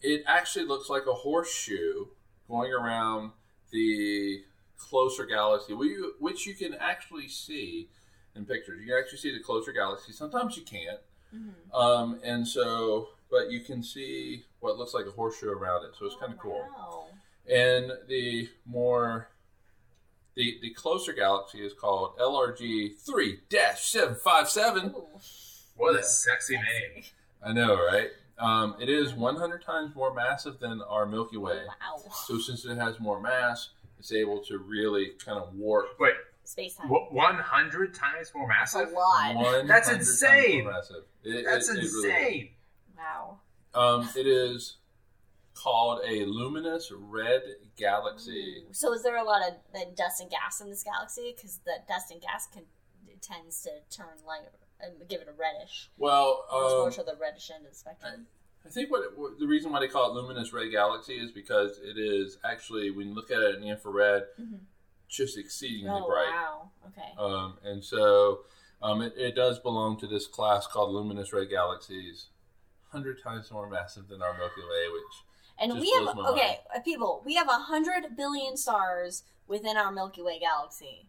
it 0.00 0.22
actually 0.26 0.64
looks 0.64 0.88
like 0.88 1.06
a 1.06 1.12
horseshoe 1.12 2.06
going 2.48 2.72
around 2.72 3.32
the 3.70 4.42
closer 4.78 5.26
galaxy, 5.26 5.72
which 5.74 6.46
you, 6.46 6.54
can 6.54 6.74
actually 6.74 7.28
see 7.28 7.88
in 8.34 8.44
pictures. 8.46 8.80
You 8.80 8.86
can 8.86 8.96
actually 8.98 9.18
see 9.18 9.32
the 9.36 9.42
closer 9.42 9.72
galaxy. 9.72 10.12
Sometimes 10.12 10.56
you 10.56 10.62
can't. 10.62 11.00
Mhm. 11.34 11.74
Um, 11.74 12.20
and 12.22 12.46
so, 12.46 13.08
but 13.30 13.50
you 13.50 13.60
can 13.60 13.82
see 13.82 14.44
what 14.60 14.78
looks 14.78 14.94
like 14.94 15.04
a 15.06 15.10
horseshoe 15.10 15.50
around 15.50 15.84
it. 15.84 15.94
So 15.98 16.06
it's 16.06 16.14
Oh, 16.16 16.20
kind 16.20 16.32
of 16.32 16.38
cool. 16.38 16.66
wow. 16.76 17.08
And 17.50 17.92
the 18.06 18.48
more 18.64 19.28
the 20.38 20.56
the 20.62 20.70
closer 20.70 21.12
galaxy 21.12 21.58
is 21.66 21.74
called 21.74 22.16
LRG 22.18 22.96
three 23.04 23.40
seven 23.76 24.14
five 24.14 24.48
seven. 24.48 24.94
Ooh. 24.96 25.04
What 25.76 25.94
Yeah. 25.94 26.00
a 26.00 26.02
sexy 26.04 26.54
name. 26.54 27.04
I 27.44 27.52
know, 27.52 27.74
right? 27.76 28.10
Um, 28.38 28.76
it 28.80 28.88
is 28.88 29.14
100 29.14 29.62
times 29.62 29.94
more 29.96 30.14
massive 30.14 30.60
than 30.60 30.80
our 30.82 31.06
Milky 31.06 31.36
Way. 31.36 31.62
Wow. 31.66 32.02
So 32.26 32.38
since 32.38 32.64
it 32.64 32.76
has 32.78 32.98
more 33.00 33.20
mass, 33.20 33.70
it's 33.98 34.12
able 34.12 34.38
to 34.44 34.58
really 34.58 35.10
kind 35.24 35.38
of 35.38 35.54
warp. 35.54 35.86
Wait, 35.98 36.14
Space 36.44 36.76
time. 36.76 36.88
100 36.88 37.94
times 37.94 38.32
more 38.34 38.48
That's 38.48 38.74
a 38.74 38.78
massive? 38.78 38.94
lot. 38.94 39.34
100 39.34 39.66
That's 39.68 39.88
times 39.88 40.08
insane. 40.08 40.64
more 40.64 40.72
massive. 40.72 41.04
It- 41.24 41.44
That's 41.44 41.68
it- 41.68 41.78
it 41.78 41.82
really 41.82 42.08
insane. 42.10 42.50
Wow. 42.96 43.38
um, 43.74 44.08
it 44.16 44.26
is 44.26 44.77
called 45.62 46.00
a 46.06 46.24
luminous 46.24 46.92
red 46.94 47.42
galaxy. 47.76 48.64
Ooh. 48.68 48.72
So 48.72 48.92
is 48.92 49.02
there 49.02 49.16
a 49.16 49.24
lot 49.24 49.42
of 49.42 49.96
dust 49.96 50.20
and 50.20 50.30
gas 50.30 50.60
in 50.60 50.68
this 50.70 50.82
galaxy? 50.84 51.34
Because 51.36 51.58
the 51.64 51.74
dust 51.88 52.10
and 52.10 52.20
gas 52.20 52.46
can 52.52 52.64
tends 53.20 53.62
to 53.62 53.70
turn 53.94 54.14
light 54.26 54.46
and 54.80 54.92
give 55.08 55.20
it 55.20 55.28
a 55.28 55.32
reddish. 55.32 55.90
Well, 55.98 56.44
It's 56.44 56.52
more 56.74 56.86
um, 56.86 56.92
to 56.92 57.02
the 57.02 57.16
reddish 57.20 57.50
end 57.52 57.64
of 57.66 57.72
the 57.72 57.76
spectrum. 57.76 58.26
I 58.64 58.68
think 58.70 58.90
what, 58.90 59.02
the 59.40 59.46
reason 59.46 59.72
why 59.72 59.80
they 59.80 59.88
call 59.88 60.10
it 60.10 60.14
luminous 60.14 60.52
red 60.52 60.70
galaxy 60.70 61.14
is 61.14 61.32
because 61.32 61.78
it 61.82 61.98
is 61.98 62.38
actually 62.44 62.90
when 62.92 63.08
you 63.08 63.14
look 63.14 63.30
at 63.32 63.38
it 63.40 63.56
in 63.56 63.62
the 63.62 63.68
infrared, 63.70 64.24
Mhm. 64.40 64.60
just 65.08 65.36
exceedingly 65.36 65.90
Oh 66.00 66.06
bright. 66.06 66.30
wow. 66.30 66.70
Okay. 66.86 67.12
Um, 67.18 67.58
and 67.64 67.84
so 67.84 68.44
um, 68.80 69.02
it, 69.02 69.14
it 69.16 69.34
does 69.34 69.58
belong 69.58 69.98
to 69.98 70.06
this 70.06 70.26
class 70.28 70.66
called 70.68 70.92
luminous 70.94 71.32
red 71.32 71.48
galaxies, 71.50 72.28
hundred 72.92 73.20
times 73.22 73.50
more 73.50 73.68
massive 73.68 74.06
than 74.08 74.22
our 74.22 74.36
Milky 74.38 74.60
Way, 74.60 74.88
which 74.92 75.24
And 75.60 75.72
just 75.72 75.80
we 75.80 75.90
have 76.06 76.16
okay, 76.18 76.60
uh, 76.74 76.80
people. 76.80 77.22
We 77.24 77.34
have 77.34 77.48
a 77.48 77.52
hundred 77.58 78.16
billion 78.16 78.56
stars 78.56 79.24
within 79.48 79.76
our 79.76 79.90
Milky 79.90 80.22
Way 80.22 80.38
galaxy. 80.38 81.08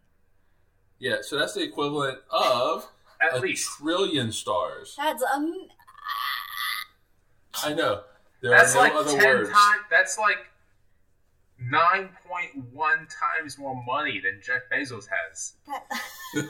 yeah, 0.98 1.16
so 1.22 1.38
that's 1.38 1.54
the 1.54 1.62
equivalent 1.62 2.18
of 2.30 2.88
At 3.20 3.34
a 3.38 3.40
least. 3.40 3.68
trillion 3.78 4.32
stars. 4.32 4.94
That's 4.96 5.22
um. 5.34 5.68
I 7.62 7.74
know 7.74 8.02
there 8.40 8.50
That's 8.52 8.74
are 8.74 8.88
no 8.88 8.94
like 8.94 9.06
other 9.06 9.18
10 9.18 9.24
words. 9.36 9.50
times. 9.50 9.82
That's 9.90 10.18
like 10.18 10.38
9.1 11.68 12.72
times 13.08 13.58
more 13.58 13.82
money 13.84 14.20
than 14.22 14.40
Jeff 14.42 14.62
Bezos 14.72 15.06
has. 15.08 15.54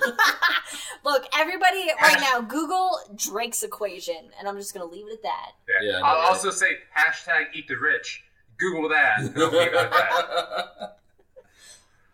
Look, 1.04 1.24
everybody 1.36 1.88
right 2.00 2.20
now, 2.20 2.40
Google 2.40 2.98
Drake's 3.16 3.62
equation, 3.62 4.30
and 4.38 4.48
I'm 4.48 4.56
just 4.56 4.72
gonna 4.72 4.86
leave 4.86 5.06
it 5.08 5.14
at 5.14 5.22
that. 5.22 5.52
Yeah. 5.68 5.90
Yeah, 5.92 6.00
I'll 6.04 6.22
no, 6.22 6.28
also 6.28 6.50
say 6.50 6.78
hashtag 6.96 7.46
eat 7.54 7.66
the 7.68 7.76
rich. 7.76 8.24
Google 8.58 8.88
that. 8.90 9.20
and 9.20 9.36
I'll 9.36 9.50
leave 9.50 9.68
it 9.68 9.74
at 9.74 9.90
that. 9.90 10.96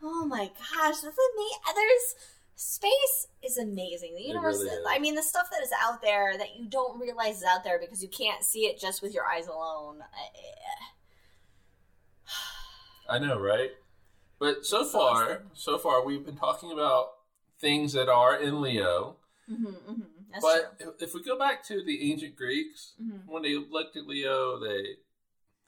Oh 0.02 0.24
my 0.24 0.46
gosh, 0.46 1.00
that's 1.00 1.02
amazing. 1.02 1.59
There's 1.74 2.14
space 2.54 3.26
is 3.42 3.59
amazing. 3.59 4.14
The 4.14 4.22
universe. 4.22 4.59
really 4.59 4.70
is. 4.70 4.87
I 4.88 4.98
mean, 4.98 5.14
the 5.14 5.22
stuff 5.22 5.48
that 5.50 5.62
is 5.62 5.70
out 5.85 6.00
there 6.00 6.38
that 6.38 6.56
you 6.56 6.66
don't 6.66 7.00
realize 7.00 7.38
is 7.38 7.44
out 7.44 7.64
there 7.64 7.78
because 7.78 8.02
you 8.02 8.09
can't 8.09 8.44
see 8.44 8.66
it 8.66 8.78
just 8.78 9.02
with 9.02 9.12
your 9.12 9.24
eyes 9.26 9.46
alone. 9.46 10.02
I- 10.02 10.38
I 13.08 13.18
know, 13.18 13.38
right? 13.38 13.70
But 14.38 14.66
so 14.66 14.84
far, 14.84 15.42
so 15.54 15.78
far, 15.78 16.04
we've 16.04 16.24
been 16.24 16.36
talking 16.36 16.72
about 16.72 17.08
things 17.58 17.92
that 17.94 18.08
are 18.08 18.36
in 18.36 18.60
Leo. 18.60 19.16
Mhm, 19.48 19.74
mhm. 19.88 20.40
But 20.40 20.78
true. 20.78 20.94
if 21.00 21.14
we 21.14 21.22
go 21.22 21.38
back 21.38 21.64
to 21.64 21.82
the 21.82 22.12
ancient 22.12 22.36
Greeks, 22.36 22.94
Mhm. 23.00 23.26
when 23.26 23.42
they 23.42 23.54
looked 23.54 23.96
at 23.96 24.06
Leo, 24.06 24.58
they 24.58 24.98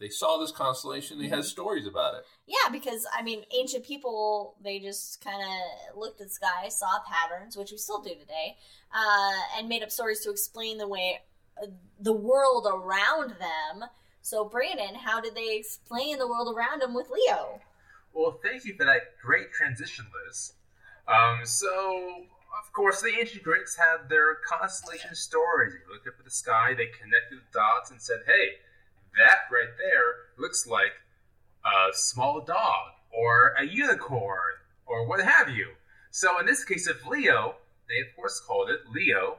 they 0.00 0.08
saw 0.08 0.36
this 0.38 0.52
constellation. 0.52 1.18
They 1.18 1.26
had 1.26 1.40
Mhm. 1.40 1.44
stories 1.44 1.84
about 1.84 2.14
it. 2.14 2.24
Yeah, 2.46 2.68
because 2.70 3.04
I 3.12 3.22
mean, 3.22 3.44
ancient 3.50 3.84
people 3.84 4.56
they 4.60 4.78
just 4.78 5.20
kind 5.20 5.42
of 5.42 5.96
looked 5.96 6.20
at 6.20 6.28
the 6.28 6.32
sky, 6.32 6.68
saw 6.68 7.00
patterns, 7.00 7.56
which 7.56 7.72
we 7.72 7.78
still 7.78 8.00
do 8.00 8.14
today, 8.14 8.58
uh, 8.92 9.40
and 9.56 9.68
made 9.68 9.82
up 9.82 9.90
stories 9.90 10.20
to 10.20 10.30
explain 10.30 10.78
the 10.78 10.86
way 10.86 11.24
uh, 11.60 11.66
the 11.98 12.12
world 12.12 12.66
around 12.70 13.30
them. 13.40 13.88
So, 14.22 14.44
Brandon, 14.44 14.94
how 14.94 15.20
did 15.20 15.34
they 15.34 15.56
explain 15.56 16.18
the 16.18 16.28
world 16.28 16.54
around 16.54 16.82
them 16.82 16.94
with 16.94 17.08
Leo? 17.10 17.60
Well, 18.12 18.38
thank 18.42 18.64
you 18.64 18.74
for 18.74 18.84
that 18.84 19.18
great 19.22 19.52
transition, 19.52 20.06
Liz. 20.26 20.54
Um, 21.06 21.44
so, 21.44 22.24
of 22.62 22.72
course, 22.72 23.00
the 23.00 23.16
ancient 23.18 23.42
Greeks 23.42 23.76
had 23.76 24.08
their 24.08 24.36
constellation 24.36 25.14
stories. 25.14 25.72
They 25.72 25.92
looked 25.92 26.06
up 26.08 26.14
at 26.18 26.24
the 26.24 26.30
sky, 26.30 26.74
they 26.74 26.86
connected 26.86 27.38
the 27.38 27.52
dots, 27.52 27.90
and 27.90 28.00
said, 28.00 28.24
"Hey, 28.26 28.58
that 29.16 29.48
right 29.50 29.76
there 29.78 30.14
looks 30.36 30.66
like 30.66 30.92
a 31.64 31.92
small 31.92 32.40
dog 32.40 32.92
or 33.10 33.54
a 33.58 33.64
unicorn 33.64 34.56
or 34.86 35.06
what 35.06 35.20
have 35.24 35.48
you." 35.48 35.76
So, 36.10 36.38
in 36.38 36.46
this 36.46 36.64
case 36.64 36.86
of 36.86 37.06
Leo, 37.06 37.56
they 37.88 38.00
of 38.00 38.14
course 38.14 38.40
called 38.40 38.70
it 38.70 38.80
Leo 38.90 39.38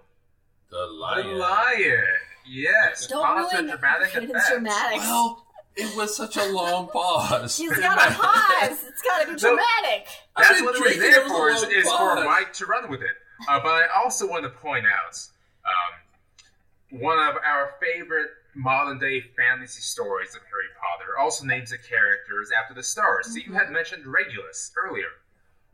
The 0.70 0.78
the 0.78 0.88
lion. 0.88 2.06
Lion. 2.50 2.64
Yes, 2.84 3.08
Don't 3.08 3.24
positive 3.26 3.66
ruin 3.66 3.78
dramatic 3.80 4.16
effects. 4.16 4.50
dramatic. 4.50 5.00
Well, 5.00 5.46
it 5.76 5.96
was 5.96 6.16
such 6.16 6.36
a 6.38 6.46
long 6.52 6.88
pause. 6.88 7.58
He's 7.58 7.78
got 7.78 7.96
to 7.96 8.14
pause. 8.16 8.84
It's 8.88 9.02
got 9.02 9.26
to 9.26 9.32
be 9.34 9.38
So- 9.40 9.50
dramatic. 9.56 10.08
I've 10.36 10.62
what 10.64 10.76
it 10.76 10.82
was 10.82 10.98
there 10.98 11.22
it 11.26 11.28
for, 11.28 11.50
is, 11.50 11.64
is 11.64 11.84
for 11.90 11.98
pause. 12.16 12.26
Mike 12.26 12.54
to 12.54 12.66
run 12.66 12.90
with 12.90 13.02
it. 13.02 13.16
Uh, 13.48 13.60
but 13.62 13.70
I 13.70 13.84
also 14.04 14.28
want 14.28 14.44
to 14.44 14.50
point 14.50 14.86
out 14.86 15.18
um, 15.66 17.00
one 17.00 17.20
of 17.20 17.36
our 17.46 17.72
favorite 17.82 18.28
modern 18.56 19.00
day 19.00 19.22
fantasy 19.38 19.82
stories 19.82 20.30
of 20.36 20.42
Harry 20.42 20.68
Potter 20.82 21.18
also 21.20 21.46
names 21.46 21.70
the 21.70 21.78
characters 21.78 22.50
after 22.58 22.74
the 22.74 22.84
stars. 22.84 23.28
So 23.28 23.38
you 23.40 23.54
had 23.54 23.70
mentioned 23.70 24.06
Regulus 24.06 24.72
earlier. 24.86 25.06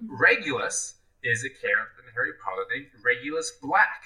Regulus 0.06 0.96
is 1.24 1.44
a 1.44 1.50
character 1.50 2.04
in 2.06 2.14
Harry 2.14 2.34
Potter 2.44 2.64
named 2.72 2.88
Regulus 3.04 3.52
Black, 3.62 4.04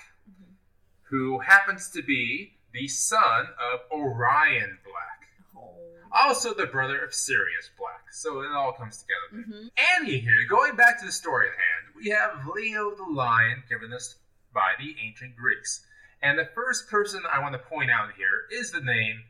who 1.10 1.40
happens 1.40 1.90
to 1.90 2.02
be 2.04 2.54
the 2.74 2.88
son 2.88 3.48
of 3.60 3.80
Orion 3.92 4.78
Black, 4.84 5.64
also 6.12 6.54
the 6.54 6.66
brother 6.66 7.00
of 7.04 7.14
Sirius 7.14 7.70
Black. 7.78 8.12
So 8.12 8.42
it 8.42 8.52
all 8.52 8.74
comes 8.74 9.04
together. 9.04 9.44
Mhm. 9.48 9.70
Anywho, 10.00 10.48
going 10.50 10.76
back 10.76 11.00
to 11.00 11.06
the 11.06 11.12
story 11.12 11.48
at 11.50 11.54
hand, 11.56 11.96
we 11.96 12.10
have 12.10 12.46
Leo 12.48 12.96
the 12.96 13.04
lion 13.04 13.64
given 13.70 13.94
us 13.94 14.16
by 14.54 14.74
the 14.80 14.96
ancient 15.00 15.36
Greeks. 15.36 15.86
And 16.22 16.38
the 16.38 16.46
first 16.54 16.90
person 16.90 17.24
I 17.32 17.40
want 17.40 17.54
to 17.54 17.60
point 17.60 17.90
out 17.92 18.14
here 18.16 18.48
is 18.52 18.72
the 18.72 18.82
name 18.82 19.24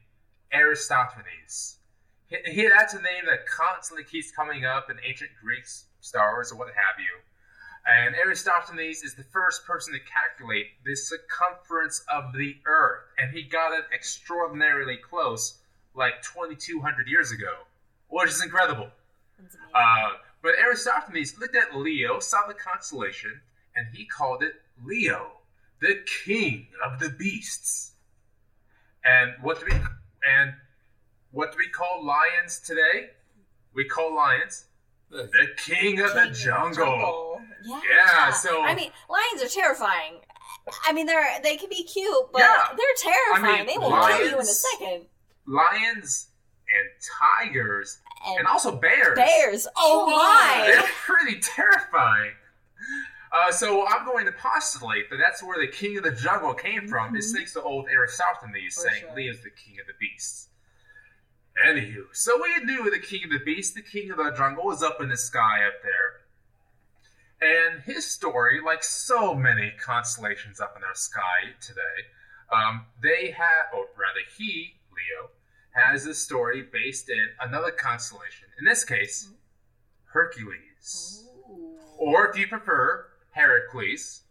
Aristophanes. 0.54 1.78
He, 2.28 2.38
he- 2.46 2.68
that's 2.70 2.94
a 2.94 3.02
name 3.02 3.26
that 3.26 3.46
constantly 3.48 4.04
keeps 4.04 4.32
coming 4.32 4.66
up 4.66 4.90
in 4.90 5.00
ancient 5.04 5.32
Greeks, 5.42 5.86
Star 6.00 6.34
Wars, 6.34 6.52
or 6.52 6.58
what 6.58 6.68
have 6.70 7.00
you. 7.00 7.20
And 7.90 8.16
Aristophanes 8.16 9.02
is 9.04 9.16
the 9.16 9.24
first 9.24 9.66
person 9.66 9.94
to 9.94 10.00
calculate 10.00 10.68
the 10.86 10.96
circumference 10.96 12.04
of 12.14 12.34
the 12.34 12.56
Earth, 12.68 13.02
and 13.18 13.34
he 13.34 13.42
got 13.42 13.74
it 13.74 13.86
extraordinarily 13.92 14.98
close, 14.98 15.58
like 15.96 16.22
2,200 16.22 17.08
years 17.08 17.32
ago, 17.32 17.54
which 18.10 18.30
is 18.30 18.44
incredible. 18.44 18.90
Uh, 19.74 20.10
but 20.44 20.54
Aristophanes 20.60 21.40
looked 21.40 21.56
at 21.56 21.76
Leo, 21.76 22.20
saw 22.20 22.46
the 22.48 22.54
constellation, 22.54 23.42
and 23.76 23.88
he 23.92 24.06
called 24.06 24.44
it 24.44 24.54
Leo, 24.86 25.32
the 25.82 26.04
king 26.24 26.68
of 26.86 27.00
the 27.00 27.10
beasts. 27.10 27.94
And 29.04 29.34
what 29.42 29.60
do 29.60 29.66
we 29.66 29.80
and 30.28 30.54
what 31.32 31.54
do 31.54 31.58
we 31.58 31.70
call 31.70 32.06
lions 32.06 32.60
today? 32.60 33.12
We 33.74 33.86
call 33.86 34.16
lions 34.16 34.66
the 35.10 35.48
king 35.58 36.02
of 36.02 36.14
the 36.14 36.26
King 36.26 36.34
jungle. 36.34 37.29
Yeah. 37.64 37.82
Yeah, 37.90 38.32
so- 38.32 38.62
I 38.64 38.76
mean, 38.76 38.92
lions 39.10 39.44
are 39.44 39.48
terrifying. 39.54 40.22
I 40.86 40.94
mean, 40.94 41.06
they're 41.06 41.40
they 41.42 41.58
can 41.58 41.70
be 41.70 41.84
cute, 41.84 42.32
but 42.32 42.40
Yeah. 42.42 42.64
they're 42.78 42.86
terrifying. 42.98 43.54
I 43.54 43.58
mean, 43.58 43.66
they 43.68 43.78
will 43.78 43.92
kill 44.08 44.20
you 44.28 44.34
in 44.36 44.40
a 44.40 44.46
second. 44.46 45.06
Lions 45.48 46.28
and 46.72 46.90
tigers 47.48 47.98
And, 48.28 48.40
and 48.40 48.48
also 48.48 48.76
bears. 48.76 49.16
bears. 49.16 49.68
Oh 49.76 50.06
my! 50.06 50.64
They're 50.68 50.84
pretty 51.06 51.40
terrifying. 51.40 52.34
Uh, 53.32 53.52
so 53.52 53.86
I'm 53.88 54.06
going 54.06 54.26
to 54.26 54.32
postulate 54.32 55.10
that 55.10 55.18
that's 55.18 55.42
where 55.44 55.60
the 55.60 55.72
king 55.72 55.98
of 55.98 56.04
the 56.04 56.12
jungle 56.12 56.54
came 56.54 56.88
from. 56.88 57.16
Is 57.16 57.32
Mhm. 57.32 57.38
thanks 57.38 57.54
to 57.54 57.62
old 57.64 57.88
Aristophanes 57.90 58.76
For 58.76 58.82
saying 58.90 59.02
sure. 59.02 59.14
Leo's 59.16 59.42
the 59.44 59.50
king 59.52 59.80
of 59.80 59.88
the 59.88 59.94
beasts. 60.00 60.48
Anywho, 61.66 62.06
so 62.16 62.40
we 62.42 62.64
knew 62.64 62.90
the 62.90 63.00
king 63.00 63.24
of 63.26 63.32
the 63.32 63.40
beasts, 63.44 63.74
the 63.76 63.82
king 63.82 64.12
of 64.12 64.18
the 64.18 64.32
jungle, 64.32 64.66
was 64.66 64.82
up 64.82 65.02
in 65.02 65.10
the 65.10 65.18
sky 65.18 65.66
up 65.66 65.74
there. 65.84 66.19
And 67.42 67.82
his 67.84 68.06
story, 68.06 68.60
like 68.64 68.84
so 68.84 69.34
many 69.34 69.72
constellations 69.82 70.60
up 70.60 70.76
in 70.76 70.84
our 70.84 70.96
sky 70.96 71.56
today, 71.62 71.80
um, 72.52 72.86
they 73.02 73.32
have, 73.32 73.68
or 73.74 73.86
rather, 73.98 74.20
he, 74.38 74.74
Leo, 74.92 75.30
has 75.72 76.06
a 76.06 76.14
story 76.14 76.64
based 76.64 77.10
in 77.10 77.28
another 77.42 77.72
constellation. 77.72 78.48
In 78.60 78.66
this 78.66 78.84
case, 78.84 79.30
Hercules. 80.06 81.30
Ooh. 81.50 81.78
Or 81.98 82.30
if 82.30 82.38
you 82.38 82.48
prefer, 82.48 83.06
Heracles. 83.32 84.22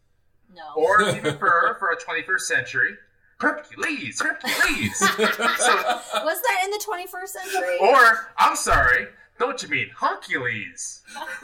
no. 0.54 0.62
Or 0.76 1.00
if 1.02 1.16
you 1.16 1.22
prefer, 1.22 1.76
for 1.78 1.90
a 1.90 1.96
21st 1.96 2.40
century, 2.40 2.90
Hercules, 3.38 4.20
Hercules. 4.20 4.98
so, 4.98 5.14
was 5.14 6.42
that 6.42 6.60
in 6.64 6.70
the 6.72 6.84
21st 6.86 7.28
century? 7.28 7.78
or, 7.80 8.28
I'm 8.36 8.56
sorry, 8.56 9.06
don't 9.38 9.62
you 9.62 9.68
mean 9.68 9.90
Hercules? 9.98 11.02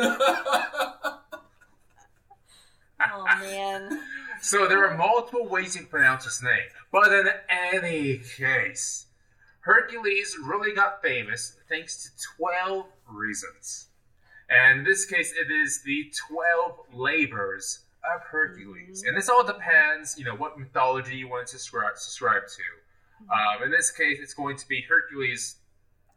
oh 3.12 3.24
man. 3.40 4.00
So 4.40 4.66
there 4.68 4.86
are 4.86 4.94
multiple 4.96 5.46
ways 5.48 5.74
you 5.74 5.82
can 5.82 5.88
pronounce 5.90 6.24
his 6.24 6.42
name. 6.42 6.68
But 6.92 7.10
in 7.12 7.28
any 7.72 8.18
case, 8.36 9.06
Hercules 9.60 10.36
really 10.44 10.74
got 10.74 11.00
famous 11.00 11.56
thanks 11.68 12.04
to 12.04 12.10
12 12.36 12.84
reasons. 13.08 13.86
And 14.50 14.80
in 14.80 14.84
this 14.84 15.06
case, 15.06 15.32
it 15.32 15.50
is 15.50 15.82
the 15.82 16.12
12 16.28 16.78
labors 16.92 17.84
of 18.14 18.20
Hercules. 18.22 19.02
And 19.06 19.16
this 19.16 19.30
all 19.30 19.44
depends, 19.44 20.18
you 20.18 20.26
know, 20.26 20.34
what 20.34 20.58
mythology 20.58 21.16
you 21.16 21.28
want 21.28 21.46
to 21.46 21.52
subscribe, 21.52 21.96
subscribe 21.96 22.42
to. 22.46 23.32
Um, 23.32 23.62
in 23.64 23.70
this 23.70 23.90
case, 23.90 24.18
it's 24.20 24.34
going 24.34 24.58
to 24.58 24.68
be 24.68 24.82
Hercules, 24.86 25.56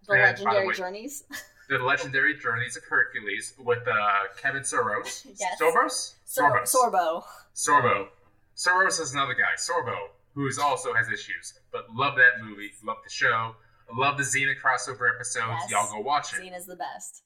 The 0.07 0.13
And 0.15 0.21
legendary 0.23 0.67
way- 0.67 0.73
journeys. 0.73 1.23
the 1.69 1.77
legendary 1.79 2.37
journeys 2.37 2.77
of 2.77 2.83
Hercules 2.85 3.53
with 3.59 3.85
uh, 3.87 3.93
Kevin 4.41 4.61
Soros. 4.63 5.25
Yes. 5.39 5.59
Soros? 5.61 6.13
Sor- 6.25 6.63
Sorbos. 6.63 6.73
Sorbo. 6.75 7.23
Sorbo. 7.55 8.07
Soros 8.55 8.99
is 9.01 9.13
another 9.13 9.33
guy, 9.33 9.55
Sorbo, 9.57 9.95
who 10.33 10.47
is 10.47 10.57
also 10.57 10.93
has 10.93 11.07
issues, 11.09 11.53
but 11.71 11.85
love 11.93 12.15
that 12.15 12.43
movie, 12.43 12.71
love 12.83 12.97
the 13.03 13.09
show, 13.09 13.55
love 13.95 14.17
the 14.17 14.23
Xena 14.23 14.53
crossover 14.59 15.13
episodes. 15.13 15.61
Yes. 15.69 15.71
Y'all 15.71 15.91
go 15.91 15.99
watch 16.01 16.33
it. 16.33 16.41
Xena's 16.41 16.65
the 16.65 16.75
best. 16.75 17.23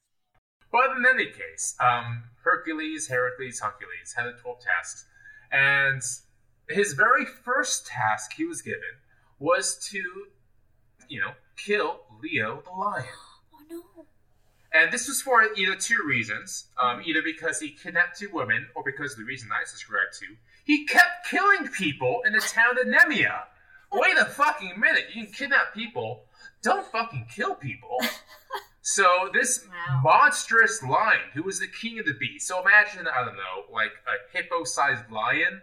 But 0.71 0.91
in 0.97 1.05
any 1.05 1.25
case, 1.27 1.75
um, 1.79 2.23
Hercules, 2.43 3.07
Heracles, 3.07 3.59
Hercules 3.59 4.13
had 4.15 4.25
the 4.27 4.33
12 4.41 4.57
tasks. 4.61 5.05
And 5.51 6.01
his 6.69 6.93
very 6.93 7.25
first 7.25 7.85
task 7.87 8.31
he 8.35 8.45
was 8.45 8.61
given 8.61 8.79
was 9.39 9.75
to, 9.91 10.01
you 11.09 11.19
know, 11.19 11.31
kill 11.57 12.01
Leo 12.21 12.61
the 12.65 12.71
lion. 12.71 13.05
Oh 13.53 13.63
no. 13.69 14.05
And 14.73 14.91
this 14.91 15.07
was 15.07 15.21
for 15.21 15.43
either 15.57 15.75
two 15.75 16.01
reasons. 16.07 16.65
Um, 16.81 17.01
either 17.05 17.21
because 17.21 17.59
he 17.59 17.71
kidnapped 17.71 18.17
two 18.19 18.29
women, 18.31 18.67
or 18.75 18.83
because 18.83 19.15
the 19.15 19.23
reason 19.23 19.49
I 19.51 19.65
subscribe 19.65 20.11
to, 20.19 20.25
he 20.63 20.85
kept 20.85 21.27
killing 21.29 21.67
people 21.67 22.21
in 22.25 22.33
the 22.33 22.39
town 22.39 22.77
of 22.79 22.87
Nemea. 22.87 23.41
Wait 23.91 24.17
a 24.17 24.25
fucking 24.25 24.79
minute. 24.79 25.07
You 25.13 25.25
can 25.25 25.33
kidnap 25.33 25.73
people. 25.73 26.23
Don't 26.63 26.85
fucking 26.91 27.27
kill 27.33 27.55
people. 27.55 27.97
So 28.83 29.29
this 29.31 29.67
Wow. 29.69 30.01
monstrous 30.03 30.81
lion, 30.81 31.19
who 31.35 31.43
was 31.43 31.59
the 31.59 31.67
king 31.67 31.99
of 31.99 32.05
the 32.07 32.15
beasts. 32.15 32.47
So 32.47 32.59
imagine, 32.61 33.07
I 33.07 33.23
don't 33.23 33.35
know, 33.35 33.71
like 33.71 33.91
a 34.07 34.35
hippo-sized 34.35 35.11
lion, 35.11 35.61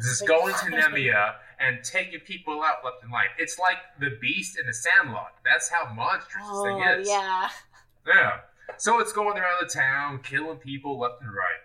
just 0.00 0.26
going 0.26 0.54
to. 0.54 0.60
Nemea 0.70 1.34
and 1.58 1.84
taking 1.84 2.18
people 2.20 2.62
out 2.62 2.82
left 2.82 3.02
and 3.02 3.12
right. 3.12 3.28
It's 3.38 3.58
like 3.58 3.76
the 4.00 4.16
beast 4.22 4.58
in 4.58 4.66
the 4.66 4.72
Sandlot. 4.72 5.34
That's 5.44 5.68
how 5.68 5.92
monstrous 5.92 6.42
this 6.42 6.50
Oh 6.50 6.64
thing 6.64 6.82
is. 7.00 7.08
yeah. 7.10 7.50
Yeah. 8.06 8.40
So 8.76 9.00
it's 9.00 9.12
going 9.12 9.36
around 9.36 9.58
the 9.60 9.66
town, 9.66 10.20
killing 10.22 10.58
people 10.58 10.98
left 10.98 11.22
and 11.22 11.30
right. 11.30 11.60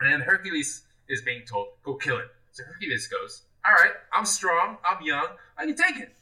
And 0.00 0.12
then 0.12 0.20
Hercules 0.20 0.82
is 1.08 1.22
being 1.22 1.42
told, 1.46 1.68
go 1.82 1.94
kill 1.94 2.18
it. 2.18 2.26
So 2.52 2.64
Hercules 2.64 3.06
goes, 3.06 3.42
All 3.64 3.72
right, 3.72 3.92
I'm 4.12 4.24
strong, 4.24 4.78
I'm 4.88 5.02
young, 5.04 5.28
I 5.56 5.66
can 5.66 5.76
take 5.76 5.98
it. 5.98 6.14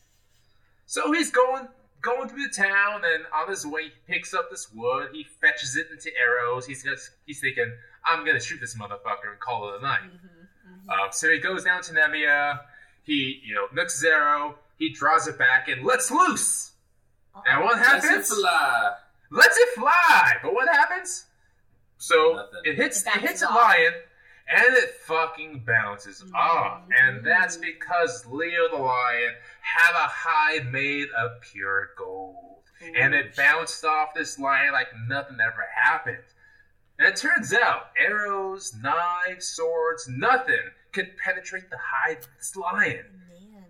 So 0.87 1.13
he's 1.13 1.31
going 1.31 1.69
going 2.03 2.29
through 2.29 2.43
the 2.43 2.55
town, 2.55 3.03
and 3.05 3.25
on 3.35 3.49
his 3.49 3.67
way, 3.67 3.85
he 3.85 3.91
picks 4.07 4.33
up 4.33 4.51
this 4.51 4.73
wood, 4.73 5.11
he 5.13 5.25
fetches 5.41 5.77
it 5.77 5.89
into 5.91 6.11
arrows. 6.17 6.67
He's 6.67 6.83
just, 6.83 7.11
he's 7.27 7.41
thinking, 7.41 7.71
I'm 8.05 8.25
gonna 8.25 8.41
shoot 8.41 8.61
this 8.61 8.75
motherfucker 8.77 9.31
and 9.31 9.41
call 9.41 9.71
it 9.71 9.81
a 9.81 9.83
night. 9.83 10.01
Mm-hmm. 10.05 10.91
Uh, 10.91 11.11
so 11.11 11.31
he 11.31 11.39
goes 11.39 11.65
down 11.65 11.83
to 11.83 11.93
Nemea, 11.93 12.61
he, 13.03 13.41
you 13.45 13.55
know, 13.55 13.67
nooks 13.73 14.01
his 14.01 14.05
arrow, 14.05 14.57
he 14.79 14.93
draws 14.93 15.27
it 15.27 15.39
back, 15.39 15.69
and 15.69 15.85
lets 15.85 16.11
loose. 16.11 16.73
And 17.47 17.65
what 17.65 17.79
happens? 17.79 18.31
a 18.31 18.35
fly. 18.35 18.93
Lets 19.31 19.57
it 19.57 19.69
fly. 19.71 20.35
But 20.43 20.53
what 20.55 20.69
happens? 20.69 21.27
So 21.99 22.35
Nothing. 22.35 22.61
it 22.65 22.77
hits 22.77 22.99
It 23.03 23.09
it, 23.09 23.15
bounces 23.15 23.31
hits 23.31 23.43
a 23.43 23.49
lion 23.55 23.93
and 24.49 24.75
it 24.77 24.91
fucking 25.07 25.61
bounces 25.67 26.23
Mhm. 26.23 26.35
off. 26.35 26.83
And 26.99 27.25
that's 27.25 27.57
because 27.57 28.27
Leo 28.27 28.69
the 28.71 28.77
lion 28.83 29.35
had 29.61 29.93
a 29.95 30.09
hide 30.09 30.73
made 30.73 31.09
of 31.11 31.41
pure 31.43 31.91
gold. 31.97 32.65
And 32.95 33.15
it 33.15 33.37
bounced 33.37 33.85
off 33.85 34.15
this 34.15 34.39
lion 34.39 34.73
like 34.73 34.89
nothing 35.07 35.39
ever 35.41 35.67
happened. 35.75 36.25
And 36.99 37.07
it 37.09 37.17
turns 37.17 37.53
out 37.53 37.91
arrows, 37.99 38.75
knives, 38.75 39.47
swords, 39.47 40.09
nothing 40.09 40.71
could 40.93 41.17
penetrate 41.19 41.69
the 41.71 41.79
hide 41.79 42.19
of 42.19 42.29
this 42.39 42.57
lion. 42.57 43.23
Man. 43.29 43.67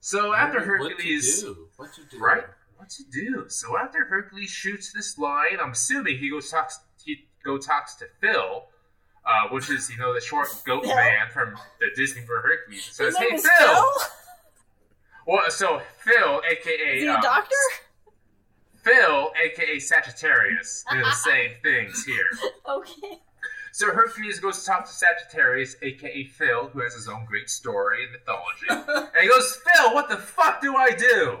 So 0.00 0.34
after 0.34 0.58
What- 0.58 0.92
Hercules 0.92 1.42
What 1.44 1.48
to 1.48 1.54
do? 1.54 1.68
What 1.76 1.92
to 1.94 2.04
do? 2.04 2.18
Right? 2.18 2.46
What 2.80 2.88
to 2.88 3.04
do? 3.12 3.44
So 3.48 3.76
after 3.76 4.06
Hercules 4.06 4.48
shoots 4.48 4.90
this 4.90 5.18
lion, 5.18 5.58
I'm 5.62 5.72
assuming 5.72 6.16
he 6.16 6.30
goes 6.30 6.50
talks 6.50 6.80
he 7.04 7.26
go 7.44 7.58
talks 7.58 7.94
to 7.96 8.06
Phil, 8.22 8.64
uh, 9.26 9.48
which 9.50 9.68
is 9.68 9.90
you 9.90 9.98
know 9.98 10.14
the 10.14 10.20
short 10.22 10.48
goat 10.64 10.86
Phil? 10.86 10.94
man 10.94 11.26
from 11.30 11.56
the 11.78 11.88
Disney 11.94 12.22
for 12.22 12.40
Hercules. 12.40 12.88
So 12.90 13.04
His 13.04 13.16
it's 13.18 13.22
hey 13.22 13.36
Phil. 13.36 13.68
Phil? 13.68 13.84
Well, 15.26 15.50
so 15.50 15.82
Phil, 15.98 16.40
aka 16.50 16.72
Is 16.72 17.02
he 17.02 17.08
um, 17.08 17.20
doctor? 17.20 17.54
Phil, 18.82 19.30
aka 19.44 19.78
Sagittarius, 19.78 20.82
do 20.90 21.00
the 21.00 21.12
same 21.12 21.50
things 21.62 22.02
here. 22.06 22.30
Okay. 22.66 23.18
So 23.72 23.92
Hercules 23.92 24.40
goes 24.40 24.60
to 24.60 24.66
talk 24.66 24.86
to 24.86 24.90
Sagittarius, 24.90 25.76
aka 25.82 26.24
Phil, 26.24 26.68
who 26.68 26.80
has 26.80 26.94
his 26.94 27.08
own 27.08 27.26
great 27.26 27.50
story 27.50 28.04
and 28.04 28.12
mythology. 28.12 29.10
And 29.14 29.22
he 29.22 29.28
goes, 29.28 29.54
Phil, 29.56 29.92
what 29.92 30.08
the 30.08 30.16
fuck 30.16 30.62
do 30.62 30.76
I 30.76 30.92
do? 30.92 31.36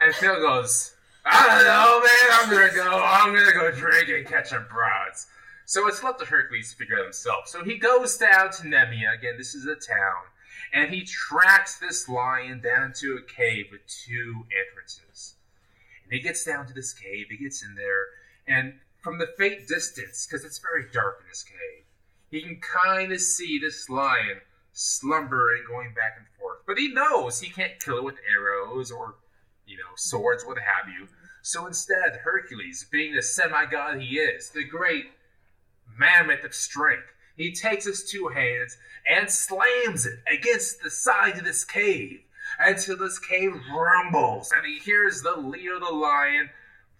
And 0.00 0.14
Phil 0.14 0.36
goes, 0.36 0.94
I 1.24 1.46
don't 1.46 1.64
know, 1.64 2.00
man. 2.00 2.30
I'm 2.32 2.50
gonna 2.50 2.74
go. 2.74 3.02
I'm 3.04 3.34
gonna 3.34 3.52
go 3.52 3.70
drink 3.70 4.08
and 4.08 4.26
catch 4.26 4.48
some 4.48 4.66
broads. 4.70 5.26
So 5.66 5.86
it's 5.86 6.02
left 6.02 6.18
to 6.20 6.24
Hercules 6.24 6.70
to 6.70 6.76
figure 6.76 6.98
out 6.98 7.04
himself. 7.04 7.46
So 7.46 7.62
he 7.62 7.78
goes 7.78 8.16
down 8.16 8.50
to 8.50 8.62
Nemea. 8.62 9.14
Again, 9.16 9.34
this 9.38 9.54
is 9.54 9.66
a 9.66 9.76
town. 9.76 10.24
And 10.72 10.92
he 10.92 11.02
tracks 11.02 11.78
this 11.78 12.08
lion 12.08 12.60
down 12.60 12.92
to 12.96 13.18
a 13.18 13.22
cave 13.22 13.66
with 13.70 13.80
two 13.86 14.46
entrances. 14.50 15.34
And 16.04 16.12
he 16.12 16.20
gets 16.20 16.44
down 16.44 16.66
to 16.66 16.72
this 16.72 16.92
cave. 16.92 17.26
He 17.30 17.36
gets 17.36 17.62
in 17.62 17.74
there. 17.74 18.06
And 18.48 18.74
from 19.00 19.18
the 19.18 19.28
faint 19.38 19.68
distance, 19.68 20.26
because 20.26 20.44
it's 20.44 20.58
very 20.58 20.86
dark 20.92 21.18
in 21.22 21.28
this 21.28 21.44
cave, 21.44 21.84
he 22.30 22.42
can 22.42 22.60
kind 22.60 23.12
of 23.12 23.20
see 23.20 23.58
this 23.58 23.88
lion 23.88 24.40
slumbering, 24.72 25.64
going 25.68 25.92
back 25.94 26.14
and 26.16 26.26
forth. 26.38 26.58
But 26.66 26.78
he 26.78 26.88
knows 26.92 27.40
he 27.40 27.50
can't 27.50 27.78
kill 27.78 27.98
it 27.98 28.04
with 28.04 28.16
arrows 28.32 28.90
or, 28.90 29.16
you 29.70 29.76
know, 29.76 29.94
swords, 29.96 30.44
what 30.44 30.58
have 30.58 30.92
you. 30.92 31.06
So 31.42 31.66
instead, 31.66 32.20
Hercules, 32.24 32.86
being 32.90 33.14
the 33.14 33.22
semi 33.22 33.66
god 33.66 34.00
he 34.00 34.18
is, 34.18 34.50
the 34.50 34.64
great 34.64 35.06
mammoth 35.96 36.44
of 36.44 36.54
strength, 36.54 37.06
he 37.36 37.52
takes 37.52 37.86
his 37.86 38.10
two 38.10 38.28
hands 38.28 38.76
and 39.08 39.30
slams 39.30 40.06
it 40.06 40.18
against 40.30 40.82
the 40.82 40.90
side 40.90 41.38
of 41.38 41.44
this 41.44 41.64
cave 41.64 42.20
until 42.58 42.96
this 42.96 43.18
cave 43.18 43.52
rumbles 43.72 44.52
and 44.54 44.66
he 44.66 44.78
hears 44.80 45.22
the 45.22 45.36
Leo 45.36 45.78
the 45.78 45.94
lion 45.94 46.50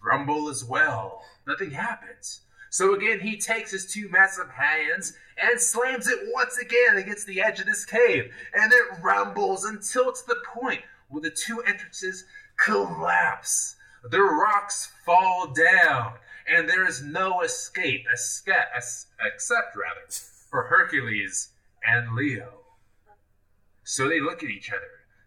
rumble 0.03 0.47
as 0.49 0.63
well. 0.63 1.23
Nothing 1.45 1.71
happens. 1.71 2.41
So 2.69 2.95
again, 2.95 3.19
he 3.19 3.37
takes 3.37 3.71
his 3.71 3.91
two 3.91 4.07
massive 4.09 4.49
hands 4.49 5.17
and 5.37 5.59
slams 5.59 6.07
it 6.07 6.19
once 6.33 6.57
again 6.57 6.95
against 6.97 7.27
the 7.27 7.41
edge 7.41 7.59
of 7.59 7.65
this 7.65 7.83
cave, 7.83 8.31
and 8.53 8.71
it 8.71 8.85
rumbles 9.01 9.65
until 9.65 10.13
to 10.13 10.27
the 10.27 10.37
point 10.55 10.81
where 11.09 11.21
the 11.21 11.29
two 11.29 11.61
entrances 11.61 12.23
collapse. 12.65 13.75
The 14.09 14.21
rocks 14.21 14.91
fall 15.05 15.53
down, 15.53 16.13
and 16.47 16.67
there 16.67 16.87
is 16.87 17.01
no 17.03 17.41
escape, 17.41 18.05
esca- 18.13 18.75
es- 18.75 19.07
except 19.19 19.75
rather 19.75 20.07
for 20.49 20.63
Hercules 20.63 21.49
and 21.85 22.15
Leo. 22.15 22.61
So 23.83 24.07
they 24.07 24.19
look 24.19 24.43
at 24.43 24.49
each 24.49 24.71
other. 24.71 24.81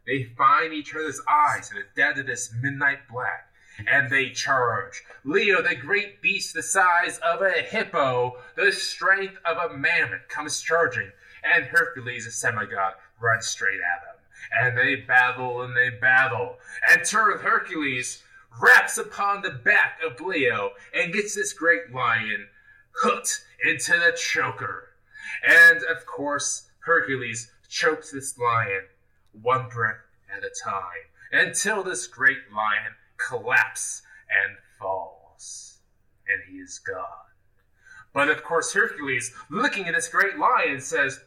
They 0.06 0.24
find 0.36 0.72
each 0.72 0.94
other's 0.94 1.20
eyes 1.28 1.70
in 1.70 1.76
the 1.78 1.84
dead 1.96 2.18
of 2.18 2.26
this 2.26 2.52
midnight 2.60 3.08
black, 3.10 3.48
and 3.86 4.10
they 4.10 4.30
charge. 4.30 5.02
Leo, 5.24 5.62
the 5.62 5.74
great 5.74 6.20
beast 6.20 6.54
the 6.54 6.62
size 6.62 7.18
of 7.18 7.42
a 7.42 7.62
hippo, 7.62 8.36
the 8.54 8.70
strength 8.72 9.36
of 9.44 9.70
a 9.70 9.74
mammoth, 9.74 10.28
comes 10.28 10.60
charging, 10.60 11.10
and 11.42 11.64
Hercules, 11.64 12.24
the 12.24 12.30
semigod, 12.30 12.94
runs 13.20 13.46
straight 13.46 13.80
at 13.80 14.04
them. 14.04 14.13
And 14.60 14.78
they 14.78 14.96
battle 14.96 15.62
and 15.62 15.76
they 15.76 15.90
battle, 15.90 16.56
and 16.88 17.04
turn 17.04 17.38
Hercules 17.38 18.22
wraps 18.60 18.98
upon 18.98 19.42
the 19.42 19.50
back 19.50 19.98
of 20.04 20.20
Leo 20.20 20.70
and 20.94 21.12
gets 21.12 21.34
this 21.34 21.52
great 21.52 21.92
lion 21.92 22.46
hooked 22.92 23.44
into 23.64 23.92
the 23.92 24.16
choker. 24.16 24.90
And 25.46 25.82
of 25.84 26.06
course, 26.06 26.68
Hercules 26.80 27.50
chokes 27.68 28.12
this 28.12 28.38
lion 28.38 28.82
one 29.42 29.68
breath 29.68 29.96
at 30.34 30.44
a 30.44 30.50
time 30.62 31.10
until 31.32 31.82
this 31.82 32.06
great 32.06 32.52
lion 32.54 32.92
collapses 33.16 34.02
and 34.30 34.56
falls. 34.78 35.78
And 36.28 36.42
he 36.48 36.58
is 36.58 36.78
gone. 36.78 37.06
But 38.12 38.28
of 38.28 38.44
course, 38.44 38.72
Hercules, 38.72 39.32
looking 39.50 39.86
at 39.86 39.94
this 39.94 40.08
great 40.08 40.38
lion, 40.38 40.80
says, 40.80 41.20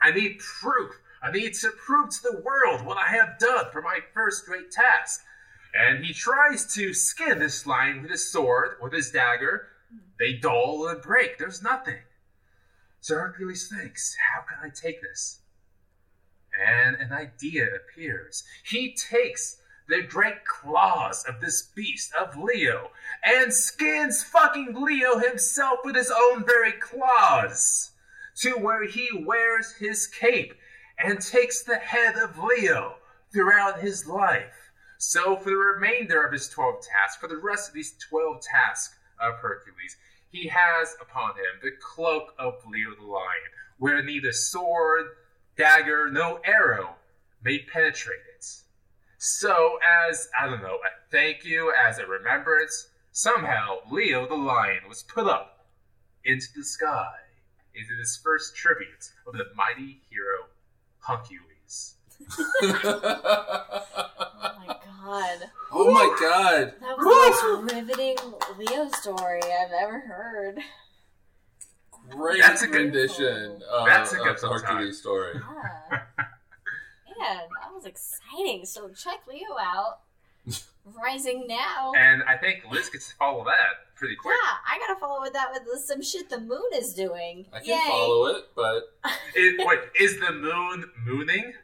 I 0.00 0.12
need 0.12 0.38
proof. 0.38 0.94
I 1.22 1.30
need 1.30 1.54
to 1.54 1.70
prove 1.70 2.10
to 2.10 2.22
the 2.22 2.40
world 2.40 2.84
what 2.84 2.98
I 2.98 3.08
have 3.08 3.38
done 3.38 3.66
for 3.72 3.82
my 3.82 4.00
first 4.14 4.46
great 4.46 4.70
task. 4.70 5.22
And 5.74 6.04
he 6.04 6.12
tries 6.12 6.72
to 6.74 6.94
skin 6.94 7.38
this 7.38 7.66
lion 7.66 8.02
with 8.02 8.10
his 8.10 8.30
sword, 8.30 8.76
with 8.80 8.92
his 8.92 9.10
dagger. 9.10 9.68
They 10.18 10.34
dull 10.34 10.88
and 10.88 11.02
break. 11.02 11.38
There's 11.38 11.62
nothing. 11.62 11.98
So 13.00 13.14
Hercules 13.14 13.68
thinks, 13.68 14.16
how 14.32 14.42
can 14.42 14.58
I 14.64 14.72
take 14.74 15.02
this? 15.02 15.40
And 16.66 16.96
an 16.96 17.12
idea 17.12 17.66
appears. 17.74 18.44
He 18.64 18.94
takes 18.94 19.58
the 19.88 20.02
great 20.02 20.44
claws 20.44 21.24
of 21.28 21.40
this 21.40 21.62
beast 21.62 22.12
of 22.14 22.36
Leo 22.36 22.90
and 23.22 23.52
skins 23.52 24.22
fucking 24.22 24.74
Leo 24.74 25.18
himself 25.18 25.80
with 25.84 25.94
his 25.94 26.10
own 26.10 26.44
very 26.44 26.72
claws 26.72 27.92
to 28.36 28.52
where 28.52 28.86
he 28.86 29.08
wears 29.24 29.74
his 29.78 30.06
cape 30.06 30.54
and 30.98 31.20
takes 31.20 31.62
the 31.62 31.76
head 31.76 32.16
of 32.16 32.38
Leo 32.38 32.96
throughout 33.32 33.80
his 33.80 34.06
life. 34.06 34.70
So, 34.98 35.36
for 35.36 35.50
the 35.50 35.56
remainder 35.56 36.24
of 36.24 36.32
his 36.32 36.48
12 36.48 36.76
tasks, 36.82 37.20
for 37.20 37.28
the 37.28 37.36
rest 37.36 37.68
of 37.68 37.74
these 37.74 37.94
12 38.08 38.40
tasks 38.40 38.96
of 39.20 39.34
Hercules, 39.36 39.96
he 40.30 40.48
has 40.48 40.96
upon 41.00 41.30
him 41.32 41.60
the 41.62 41.72
cloak 41.80 42.34
of 42.38 42.54
Leo 42.66 42.94
the 42.98 43.06
lion, 43.06 43.52
where 43.78 44.02
neither 44.02 44.32
sword, 44.32 45.06
dagger, 45.56 46.10
no 46.10 46.40
arrow 46.44 46.96
may 47.42 47.58
penetrate 47.58 48.20
it. 48.34 48.44
So, 49.18 49.78
as, 50.08 50.28
I 50.38 50.46
don't 50.46 50.62
know, 50.62 50.76
a 50.76 51.10
thank 51.10 51.44
you, 51.44 51.72
as 51.72 51.98
a 51.98 52.06
remembrance, 52.06 52.88
somehow 53.12 53.78
Leo 53.90 54.26
the 54.26 54.34
lion 54.34 54.88
was 54.88 55.02
put 55.02 55.26
up 55.26 55.66
into 56.24 56.46
the 56.54 56.64
sky 56.64 57.14
into 57.74 57.94
this 57.96 58.18
first 58.22 58.56
tribute 58.56 59.12
of 59.26 59.34
the 59.34 59.44
mighty 59.54 60.00
hero 60.08 60.48
Hercules. 61.06 61.94
Oh 62.38 63.82
my 64.66 64.66
god. 64.66 65.38
oh 65.72 65.90
my 65.92 66.16
god. 66.20 66.74
That 66.80 66.96
was 66.98 67.40
the 67.42 67.62
most 67.62 67.74
riveting 67.74 68.16
Leo 68.58 68.88
story 68.88 69.40
I've 69.42 69.70
ever 69.72 70.00
heard. 70.00 70.58
Great 72.10 72.40
That's 72.40 72.62
a 72.62 72.66
good- 72.66 72.94
rendition 72.94 73.62
of, 73.70 73.86
That's 73.86 74.12
uh, 74.12 74.16
a 74.16 74.18
good 74.18 74.28
uh, 74.28 74.32
of 74.32 74.40
the 74.40 74.48
time. 74.48 74.60
Hercules 74.76 74.98
story. 74.98 75.34
Yeah. 75.34 76.00
Man, 77.18 77.38
that 77.62 77.72
was 77.74 77.84
exciting. 77.86 78.64
So 78.64 78.88
check 78.90 79.20
Leo 79.28 79.56
out. 79.60 80.00
Rising 80.84 81.46
now. 81.48 81.92
And 81.96 82.22
I 82.24 82.36
think 82.36 82.64
Liz 82.70 82.88
gets 82.90 83.08
to 83.08 83.14
follow 83.16 83.44
that 83.44 83.85
pretty 83.96 84.14
quick. 84.16 84.36
Yeah, 84.40 84.52
I 84.74 84.78
gotta 84.78 85.00
follow 85.00 85.20
with 85.22 85.32
that 85.32 85.48
with 85.52 85.80
some 85.80 86.02
shit 86.02 86.28
the 86.30 86.40
moon 86.40 86.70
is 86.74 86.94
doing. 86.94 87.46
I 87.52 87.58
can 87.60 87.68
Yay. 87.68 87.88
follow 87.88 88.26
it, 88.26 88.44
but 88.54 88.82
It, 89.34 89.66
wait, 89.66 89.80
is 90.00 90.18
the 90.20 90.32
moon 90.32 90.90
mooning? 91.04 91.52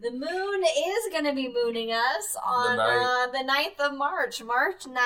The 0.00 0.10
moon 0.10 0.64
is 0.64 1.12
to 1.26 1.32
be 1.32 1.46
mooning 1.48 1.92
us 1.92 2.36
on 2.44 2.76
The 2.76 2.82
uh, 2.82 3.26
the 3.30 3.48
9th 3.48 3.78
of 3.92 3.96
March. 3.96 4.42
March 4.42 4.82
9th. 4.84 4.96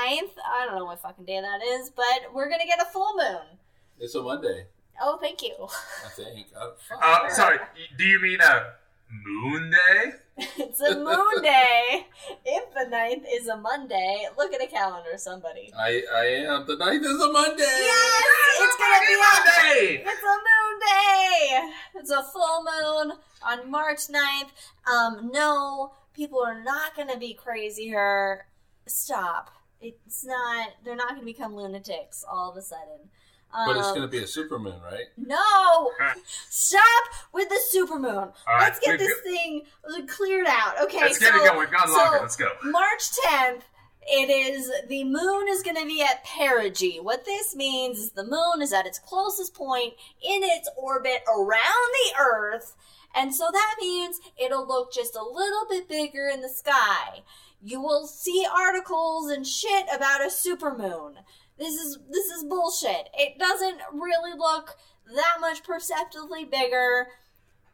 I 0.43 0.65
don't 0.65 0.75
know 0.77 0.87
what 0.87 1.03
fucking 1.03 1.27
day 1.27 1.39
that 1.39 1.63
is, 1.63 1.91
but 1.91 2.33
we're 2.33 2.49
to 2.61 2.67
get 2.67 2.81
a 2.81 2.87
full 2.87 3.15
moon. 3.15 3.59
it's 4.01 4.15
a 4.15 4.23
Monday, 4.23 4.65
Oh, 5.03 5.19
thank 5.21 5.43
you. 5.43 5.55
I 5.61 6.09
think. 6.09 6.47
I, 6.59 6.71
fuck. 6.89 6.99
Uh, 7.03 7.29
sorry, 7.29 7.59
do 7.99 8.05
you 8.05 8.19
mean 8.23 8.41
a 8.41 8.73
moon 9.11 9.71
day? 9.71 10.13
it's 10.59 10.81
a 10.81 10.97
moon 10.97 11.43
day. 11.43 12.07
If 12.45 12.75
the 12.75 12.95
9th 12.95 13.25
is 13.33 13.49
a 13.49 13.57
Monday, 13.57 14.27
look 14.37 14.53
at 14.53 14.63
a 14.63 14.67
calendar, 14.67 15.17
somebody. 15.17 15.73
I, 15.77 16.03
I 16.15 16.25
am. 16.47 16.67
The 16.67 16.77
ninth 16.77 17.05
is 17.05 17.21
a 17.21 17.33
Monday. 17.33 17.63
Yes! 17.63 18.25
It's 18.61 18.77
to 18.77 18.85
be 19.01 19.15
a 19.15 19.19
Monday! 19.19 20.05
It's 20.07 20.23
a 20.23 20.37
moon 20.37 20.81
day. 20.81 21.71
It's 21.97 22.11
a 22.11 22.23
full 22.23 22.65
moon 22.65 23.13
on 23.43 23.71
March 23.71 24.09
9th. 24.09 24.91
Um, 24.91 25.31
no, 25.33 25.93
people 26.15 26.43
are 26.45 26.63
not 26.63 26.95
going 26.95 27.09
to 27.09 27.19
be 27.19 27.35
crazy 27.35 27.85
here. 27.85 28.47
Stop. 28.87 29.51
It's 29.81 30.25
not. 30.25 30.69
They're 30.85 30.97
not 30.97 31.11
going 31.11 31.21
to 31.21 31.27
become 31.27 31.55
lunatics 31.55 32.25
all 32.29 32.51
of 32.51 32.57
a 32.57 32.63
sudden. 32.63 33.11
Um, 33.57 33.67
But 33.67 33.77
it's 33.79 33.89
going 33.89 34.03
to 34.03 34.09
be 34.09 34.19
a 34.19 34.25
supermoon, 34.25 34.83
right? 34.85 35.07
no. 35.17 35.91
Stop 36.51 37.05
with 37.33 37.49
the 37.49 37.61
supermoon. 37.75 38.15
All 38.17 38.33
right, 38.49 38.61
Let's 38.61 38.81
get 38.81 38.99
we've 38.99 39.09
this 39.09 39.21
thing 39.23 39.63
cleared 40.09 40.47
out. 40.47 40.75
Okay, 40.85 41.01
Let's 41.01 41.19
so 41.19 41.27
get 41.31 41.35
it 41.37 41.47
going. 41.47 41.59
We've 41.61 41.71
gone 41.71 41.89
so- 41.89 41.95
longer. 41.95 42.19
Let's 42.21 42.37
go. 42.37 42.49
March 42.65 43.11
10th, 43.27 43.63
it 44.09 44.31
is 44.31 44.71
the 44.89 45.05
moon 45.05 45.49
is 45.49 45.63
going 45.63 45.77
to 45.77 45.87
be 45.87 46.03
at 46.03 46.25
perigee. 46.25 47.01
What 47.03 47.25
this 47.25 47.57
means 47.57 47.99
is 47.99 48.11
the 48.13 48.25
moon 48.25 48.63
is 48.63 48.73
at 48.73 48.87
its 48.87 48.99
closest 48.99 49.55
point 49.55 49.95
in 50.23 50.43
its 50.45 50.69
orbit 50.77 51.23
around 51.35 51.51
the 51.93 52.15
Earth, 52.21 52.75
and 53.17 53.35
so 53.35 53.49
that 53.53 53.75
means 53.81 54.21
it'll 54.37 54.67
look 54.67 54.93
just 54.93 55.17
a 55.17 55.23
little 55.25 55.67
bit 55.69 55.89
bigger 55.89 56.29
in 56.29 56.41
the 56.43 56.49
sky. 56.49 57.23
You 57.63 57.81
will 57.81 58.07
see 58.07 58.47
articles 58.55 59.31
and 59.31 59.45
shit 59.47 59.87
about 59.93 60.21
a 60.21 60.27
supermoon. 60.27 61.15
This 61.59 61.75
is 61.75 61.99
this 62.11 62.27
is 62.27 62.45
bullshit. 62.45 63.09
It 63.15 63.39
doesn't 63.39 63.79
really 63.93 64.37
look 64.37 64.77
that 65.15 65.37
much 65.41 65.63
perceptibly 65.65 66.45
bigger, 66.45 67.09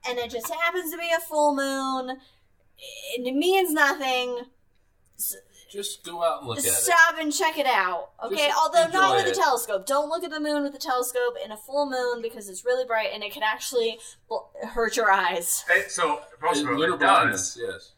and 0.09 0.18
it 0.18 0.30
just 0.30 0.53
happens 0.53 0.91
to 0.93 0.99
be 0.99 1.11
a 1.16 1.20
full 1.20 1.55
moon. 1.55 2.18
It 3.16 3.35
means 3.35 3.72
nothing. 3.72 4.39
Just 5.70 6.05
go 6.05 6.22
out 6.22 6.41
and 6.41 6.49
look 6.49 6.59
at 6.59 6.64
it. 6.66 6.70
Stop 6.70 7.16
and 7.18 7.33
check 7.33 7.57
it 7.57 7.64
out. 7.66 8.11
Okay, 8.22 8.49
Just 8.49 8.59
although 8.61 8.89
not 8.99 9.16
enjoy 9.16 9.24
with 9.24 9.33
a 9.33 9.41
telescope. 9.41 9.87
Don't 9.87 10.11
look 10.11 10.22
at 10.22 10.30
the 10.30 10.39
moon 10.41 10.62
with 10.64 10.74
a 10.74 10.78
telescope 10.78 11.35
in 11.43 11.51
a 11.51 11.57
full 11.57 11.89
moon 11.89 12.20
because 12.20 12.51
it's 12.51 12.62
really 12.64 12.85
bright 12.85 13.09
and 13.14 13.22
it 13.22 13.33
can 13.33 13.43
actually 13.43 13.99
bl- 14.28 14.51
hurt 14.68 14.97
your 14.99 15.11
eyes. 15.11 15.64
Hey, 15.66 15.85
so, 15.89 16.20
most 16.43 16.62
of 16.62 16.68
it, 16.72 16.78
it 16.78 16.89
does. 16.91 16.99
blindness, 16.99 17.59
yes. 17.59 17.93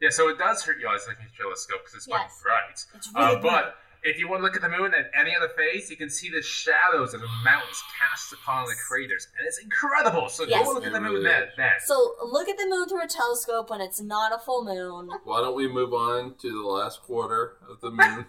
Yeah, 0.00 0.08
so 0.08 0.30
it 0.30 0.38
does 0.38 0.62
hurt 0.62 0.78
your 0.80 0.88
eyes 0.88 1.00
looking 1.06 1.24
like 1.26 1.34
a 1.38 1.42
telescope 1.42 1.80
because 1.80 1.94
it's 1.94 2.08
Yes. 2.08 2.40
bright. 2.42 2.86
It's 2.94 3.10
really 3.14 3.36
Uh, 3.36 3.40
but 3.40 3.76
if 4.02 4.18
you 4.18 4.28
want 4.28 4.40
to 4.40 4.44
look 4.44 4.56
at 4.56 4.62
the 4.62 4.68
moon 4.68 4.92
at 4.94 5.10
any 5.18 5.34
other 5.36 5.48
phase, 5.56 5.90
you 5.90 5.96
can 5.96 6.08
see 6.10 6.30
the 6.30 6.42
shadows 6.42 7.14
of 7.14 7.20
the 7.20 7.28
mountains 7.44 7.82
cast 7.98 8.32
upon 8.32 8.66
the 8.66 8.74
craters, 8.88 9.28
and 9.38 9.46
it's 9.46 9.58
incredible. 9.58 10.28
So 10.28 10.44
Yes. 10.44 10.66
go 10.66 10.72
look 10.74 10.84
at 10.86 10.92
the 10.92 11.00
moon 11.00 11.12
really 11.12 11.24
then. 11.24 11.48
then. 11.56 11.72
So 11.84 12.14
look 12.24 12.48
at 12.48 12.56
the 12.58 12.66
moon 12.66 12.88
through 12.88 13.02
a 13.02 13.06
telescope 13.08 13.70
when 13.70 13.80
it's 13.80 14.00
not 14.00 14.32
a 14.32 14.38
full 14.38 14.64
moon. 14.64 15.10
Why 15.24 15.40
don't 15.40 15.54
we 15.54 15.68
move 15.68 15.92
on 15.92 16.34
to 16.40 16.50
the 16.62 16.68
last 16.68 17.02
quarter 17.02 17.56
of 17.68 17.80
the 17.80 17.90
moon? 17.90 18.26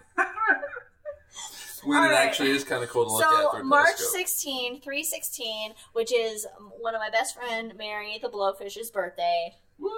when 1.84 1.98
All 1.98 2.04
it 2.04 2.08
right. 2.12 2.26
actually 2.28 2.50
is 2.50 2.62
kind 2.64 2.84
of 2.84 2.90
cool 2.90 3.06
to 3.06 3.12
look 3.12 3.24
at 3.24 3.30
So 3.30 3.50
through 3.52 3.60
a 3.60 3.64
March 3.64 3.86
telescope. 3.96 4.12
16, 4.18 4.80
316, 4.82 5.72
which 5.94 6.12
is 6.12 6.46
um, 6.58 6.70
one 6.78 6.94
of 6.94 7.00
my 7.00 7.10
best 7.10 7.34
friend 7.34 7.72
Mary 7.76 8.18
the 8.22 8.28
Blowfish's 8.28 8.90
birthday. 8.90 9.56
Woo! 9.78 9.90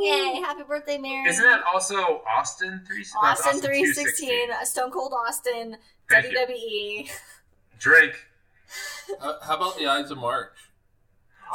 Yay! 0.00 0.40
Happy 0.40 0.62
birthday, 0.62 0.98
Mary! 0.98 1.28
Isn't 1.28 1.44
that 1.44 1.62
also 1.72 2.22
Austin 2.36 2.82
three? 2.86 3.04
that's 3.22 3.40
Austin 3.46 3.60
three 3.60 3.82
216. 3.82 3.94
sixteen, 4.06 4.48
Stone 4.64 4.90
Cold 4.90 5.12
Austin, 5.12 5.76
Thank 6.08 6.32
you. 6.32 6.38
WWE. 6.38 7.10
Drink. 7.78 8.14
How, 9.20 9.38
how 9.42 9.56
about 9.56 9.76
the 9.76 9.86
Ides 9.86 10.10
of 10.10 10.18
March? 10.18 10.52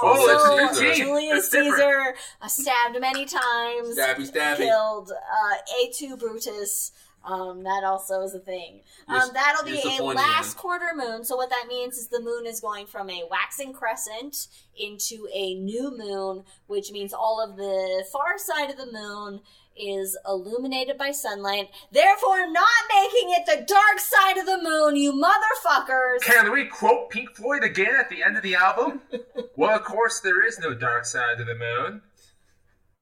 Oh, 0.01 0.09
Also, 0.09 0.73
Caesar. 0.73 0.93
Julius 0.93 1.49
Caesar 1.51 2.15
uh, 2.41 2.47
stabbed 2.47 2.99
many 2.99 3.25
times, 3.25 3.97
Stabby, 3.97 4.29
stabby. 4.29 4.57
killed 4.57 5.11
uh, 5.11 5.55
Et 5.81 5.93
tu 5.93 6.17
Brutus. 6.17 6.91
Um, 7.25 7.63
that 7.63 7.83
also 7.83 8.21
is 8.21 8.35
a 8.35 8.39
thing. 8.39 8.81
Um, 9.07 9.29
that'll 9.33 9.65
be 9.65 9.81
a 9.83 10.03
last 10.03 10.57
quarter 10.57 10.93
moon. 10.95 11.23
So 11.23 11.35
what 11.35 11.49
that 11.49 11.65
means 11.67 11.97
is 11.97 12.07
the 12.07 12.21
moon 12.21 12.45
is 12.45 12.59
going 12.59 12.85
from 12.85 13.09
a 13.09 13.23
waxing 13.29 13.73
crescent 13.73 14.47
into 14.77 15.27
a 15.33 15.55
new 15.55 15.95
moon, 15.97 16.43
which 16.67 16.91
means 16.91 17.13
all 17.13 17.41
of 17.43 17.57
the 17.57 18.05
far 18.11 18.37
side 18.37 18.69
of 18.69 18.77
the 18.77 18.91
moon 18.91 19.41
is 19.77 20.17
illuminated 20.25 20.97
by 20.97 21.11
sunlight, 21.11 21.69
therefore 21.91 22.49
not 22.49 22.67
making 22.89 23.31
it 23.31 23.45
the 23.45 23.65
dark 23.65 23.99
side 23.99 24.37
of 24.37 24.45
the 24.45 24.61
moon, 24.61 24.95
you 24.95 25.11
motherfuckers. 25.11 26.21
Can 26.21 26.51
we 26.51 26.65
quote 26.65 27.09
Pink 27.09 27.35
Floyd 27.35 27.63
again 27.63 27.95
at 27.99 28.09
the 28.09 28.23
end 28.23 28.37
of 28.37 28.43
the 28.43 28.55
album? 28.55 29.01
well, 29.57 29.75
of 29.75 29.83
course, 29.83 30.19
there 30.21 30.45
is 30.45 30.59
no 30.59 30.73
dark 30.73 31.05
side 31.05 31.39
of 31.41 31.47
the 31.47 31.55
moon. 31.55 32.01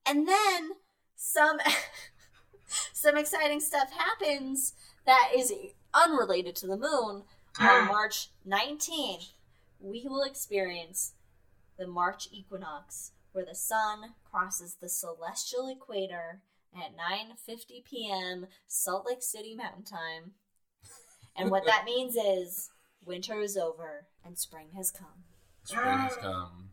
and 0.06 0.28
then 0.28 0.72
some 1.16 1.60
some 2.94 3.18
exciting 3.18 3.60
stuff 3.60 3.92
happens 3.92 4.74
that 5.06 5.32
is 5.36 5.54
unrelated 5.94 6.56
to 6.58 6.68
the 6.68 6.78
moon 6.78 7.24
on 7.60 7.88
March 7.88 8.30
19th. 8.48 9.32
We 9.80 10.06
will 10.08 10.24
experience 10.24 11.14
the 11.78 11.88
March 11.88 12.28
equinox 12.32 13.12
where 13.34 13.46
the 13.46 13.56
sun 13.56 14.14
crosses 14.30 14.78
the 14.80 14.90
celestial 14.90 15.68
equator 15.68 16.42
at 16.76 16.96
9:50 16.96 17.84
p.m. 17.84 18.48
Salt 18.68 19.06
Lake 19.06 19.22
City 19.22 19.56
Mountain 19.56 19.84
Time. 19.84 20.34
And 21.36 21.52
what 21.52 21.66
that 21.66 21.84
means 21.86 22.16
is 22.16 22.70
winter 23.04 23.42
is 23.42 23.58
over 23.58 24.08
and 24.24 24.38
spring 24.38 24.70
has 24.76 24.92
come. 24.92 25.26
Spring 25.64 25.98
has 25.98 26.16
come. 26.16 26.70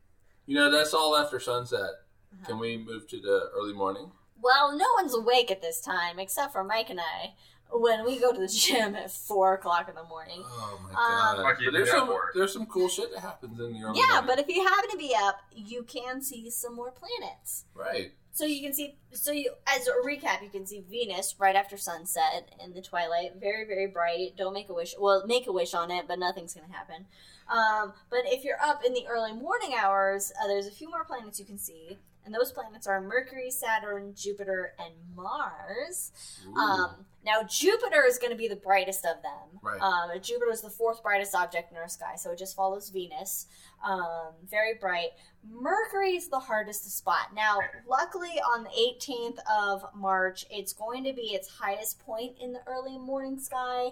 You 0.46 0.56
know, 0.56 0.70
that's 0.70 0.94
all 0.94 1.16
after 1.16 1.40
sunset. 1.40 1.80
Uh-huh. 1.80 2.46
Can 2.46 2.58
we 2.58 2.76
move 2.76 3.08
to 3.08 3.20
the 3.20 3.50
early 3.54 3.72
morning? 3.72 4.10
Well, 4.42 4.76
no 4.76 4.86
one's 4.96 5.14
awake 5.14 5.50
at 5.50 5.62
this 5.62 5.80
time 5.80 6.18
except 6.18 6.52
for 6.52 6.64
Mike 6.64 6.90
and 6.90 7.00
I 7.00 7.34
when 7.72 8.04
we 8.04 8.18
go 8.18 8.32
to 8.32 8.38
the 8.40 8.48
gym 8.52 8.94
at 8.96 9.10
four 9.12 9.54
o'clock 9.54 9.88
in 9.88 9.94
the 9.94 10.04
morning. 10.04 10.42
Oh 10.44 10.80
my 10.82 10.88
Um, 10.90 11.36
god! 11.36 11.44
What 11.44 11.56
can 11.56 11.66
But 11.66 11.72
there's 11.74 11.90
some 11.90 12.06
for? 12.08 12.30
there's 12.34 12.52
some 12.52 12.66
cool 12.66 12.88
shit 12.88 13.12
that 13.12 13.20
happens 13.20 13.58
in 13.60 13.72
the 13.72 13.82
early 13.86 13.98
Yeah, 14.00 14.06
morning. 14.20 14.26
but 14.26 14.38
if 14.40 14.48
you 14.48 14.66
happen 14.66 14.90
to 14.90 14.96
be 14.96 15.14
up, 15.16 15.36
you 15.54 15.82
can 15.84 16.20
see 16.22 16.50
some 16.50 16.74
more 16.74 16.90
planets. 16.92 17.64
right. 17.74 18.12
So 18.32 18.44
you 18.44 18.62
can 18.62 18.72
see, 18.72 18.96
so 19.10 19.32
you, 19.32 19.52
as 19.66 19.88
a 19.88 19.90
recap, 20.06 20.40
you 20.40 20.48
can 20.50 20.64
see 20.64 20.84
Venus 20.88 21.34
right 21.40 21.56
after 21.56 21.76
sunset 21.76 22.54
in 22.62 22.72
the 22.72 22.80
twilight, 22.80 23.32
very 23.40 23.64
very 23.66 23.88
bright. 23.88 24.36
Don't 24.36 24.54
make 24.54 24.68
a 24.68 24.72
wish. 24.74 24.94
Well, 24.98 25.26
make 25.26 25.48
a 25.48 25.52
wish 25.52 25.74
on 25.74 25.90
it, 25.90 26.06
but 26.06 26.18
nothing's 26.20 26.54
gonna 26.54 26.72
happen. 26.72 27.06
Um, 27.48 27.92
but 28.08 28.20
if 28.26 28.44
you're 28.44 28.60
up 28.62 28.84
in 28.84 28.94
the 28.94 29.04
early 29.08 29.32
morning 29.32 29.74
hours, 29.76 30.32
uh, 30.40 30.46
there's 30.46 30.68
a 30.68 30.70
few 30.70 30.88
more 30.88 31.04
planets 31.04 31.40
you 31.40 31.44
can 31.44 31.58
see, 31.58 31.98
and 32.24 32.34
those 32.34 32.52
planets 32.52 32.86
are 32.86 33.00
Mercury, 33.00 33.50
Saturn, 33.50 34.14
Jupiter, 34.14 34.74
and 34.78 34.94
Mars. 35.16 36.12
Um, 36.56 37.06
now 37.24 37.42
Jupiter 37.42 38.04
is 38.06 38.18
going 38.18 38.30
to 38.32 38.36
be 38.36 38.48
the 38.48 38.56
brightest 38.56 39.04
of 39.04 39.22
them. 39.22 39.60
Right. 39.62 39.80
Um, 39.80 40.10
Jupiter 40.22 40.50
is 40.50 40.62
the 40.62 40.70
fourth 40.70 41.02
brightest 41.02 41.34
object 41.34 41.70
in 41.70 41.76
our 41.76 41.88
sky, 41.88 42.16
so 42.16 42.30
it 42.32 42.38
just 42.38 42.56
follows 42.56 42.88
Venus. 42.90 43.46
Um, 43.84 44.32
very 44.50 44.74
bright. 44.74 45.10
Mercury 45.48 46.16
is 46.16 46.28
the 46.28 46.38
hardest 46.38 46.84
to 46.84 46.90
spot. 46.90 47.28
Now, 47.34 47.58
luckily, 47.88 48.38
on 48.54 48.64
the 48.64 48.70
18th 48.70 49.38
of 49.50 49.84
March, 49.94 50.44
it's 50.50 50.74
going 50.74 51.02
to 51.04 51.14
be 51.14 51.28
its 51.32 51.48
highest 51.48 51.98
point 52.00 52.36
in 52.40 52.52
the 52.52 52.60
early 52.66 52.98
morning 52.98 53.38
sky, 53.38 53.86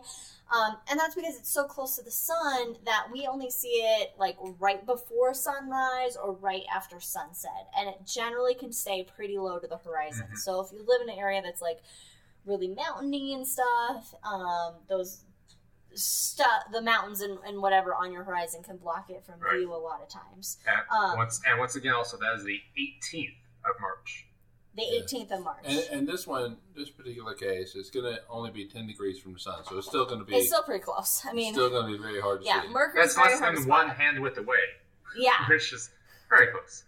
um, 0.54 0.76
and 0.90 1.00
that's 1.00 1.14
because 1.14 1.36
it's 1.38 1.50
so 1.50 1.64
close 1.64 1.96
to 1.96 2.02
the 2.02 2.10
sun 2.10 2.76
that 2.84 3.06
we 3.10 3.26
only 3.26 3.50
see 3.50 3.68
it 4.00 4.12
like 4.18 4.36
right 4.58 4.84
before 4.84 5.32
sunrise 5.32 6.16
or 6.22 6.32
right 6.32 6.64
after 6.74 7.00
sunset, 7.00 7.68
and 7.78 7.88
it 7.88 7.96
generally 8.06 8.54
can 8.54 8.72
stay 8.72 9.04
pretty 9.16 9.38
low 9.38 9.58
to 9.58 9.66
the 9.66 9.78
horizon. 9.78 10.26
Mhm. 10.32 10.36
So 10.38 10.60
if 10.60 10.70
you 10.72 10.84
live 10.86 11.00
in 11.00 11.08
an 11.08 11.18
area 11.18 11.40
that's 11.40 11.62
like 11.62 11.80
really 12.44 12.68
mountainy 12.68 13.34
and 13.34 13.46
stuff, 13.46 14.14
um, 14.24 14.74
those 14.88 15.24
stuff, 15.94 16.64
the 16.72 16.80
mountains 16.82 17.20
and, 17.20 17.38
and 17.46 17.60
whatever 17.60 17.94
on 17.94 18.12
your 18.12 18.24
horizon 18.24 18.62
can 18.62 18.76
block 18.76 19.10
it 19.10 19.24
from 19.24 19.40
Right. 19.40 19.58
view 19.58 19.72
a 19.74 19.76
lot 19.76 20.00
of 20.02 20.08
times. 20.08 20.58
And, 20.66 20.80
Um, 20.90 21.16
once, 21.16 21.40
and 21.46 21.58
once 21.58 21.76
again, 21.76 21.94
also, 21.94 22.16
that 22.18 22.34
is 22.36 22.44
the 22.44 22.60
18th 22.76 23.36
of 23.64 23.80
March. 23.80 24.26
The 24.74 24.82
Yeah. 24.84 25.00
18th 25.00 25.32
of 25.32 25.42
March. 25.42 25.64
And, 25.64 25.78
and 25.90 26.08
this 26.08 26.26
one, 26.26 26.58
this 26.76 26.88
particular 26.90 27.34
case, 27.34 27.74
is 27.74 27.90
going 27.90 28.04
to 28.14 28.22
only 28.28 28.50
be 28.50 28.66
10 28.66 28.86
degrees 28.86 29.18
from 29.18 29.32
the 29.32 29.40
sun, 29.40 29.64
so 29.64 29.78
it's 29.78 29.88
still 29.88 30.04
going 30.06 30.20
to 30.20 30.24
be 30.24 30.36
it's 30.36 30.48
still 30.48 30.62
pretty 30.62 30.84
close. 30.84 31.22
I 31.26 31.32
mean, 31.32 31.52
still 31.52 31.70
going 31.70 31.90
to 31.90 31.98
be 31.98 32.02
very 32.02 32.20
hard 32.20 32.42
to 32.42 32.46
yeah, 32.46 32.62
see. 32.62 32.68
Mercury's 32.68 33.14
That's 33.14 33.40
less 33.40 33.54
to 33.56 33.60
than 33.60 33.68
one 33.68 33.88
hand 33.88 34.20
width 34.20 34.38
away, 34.38 34.60
Yeah. 35.16 35.32
which 35.48 35.72
is 35.72 35.90
very 36.28 36.48
close. 36.52 36.84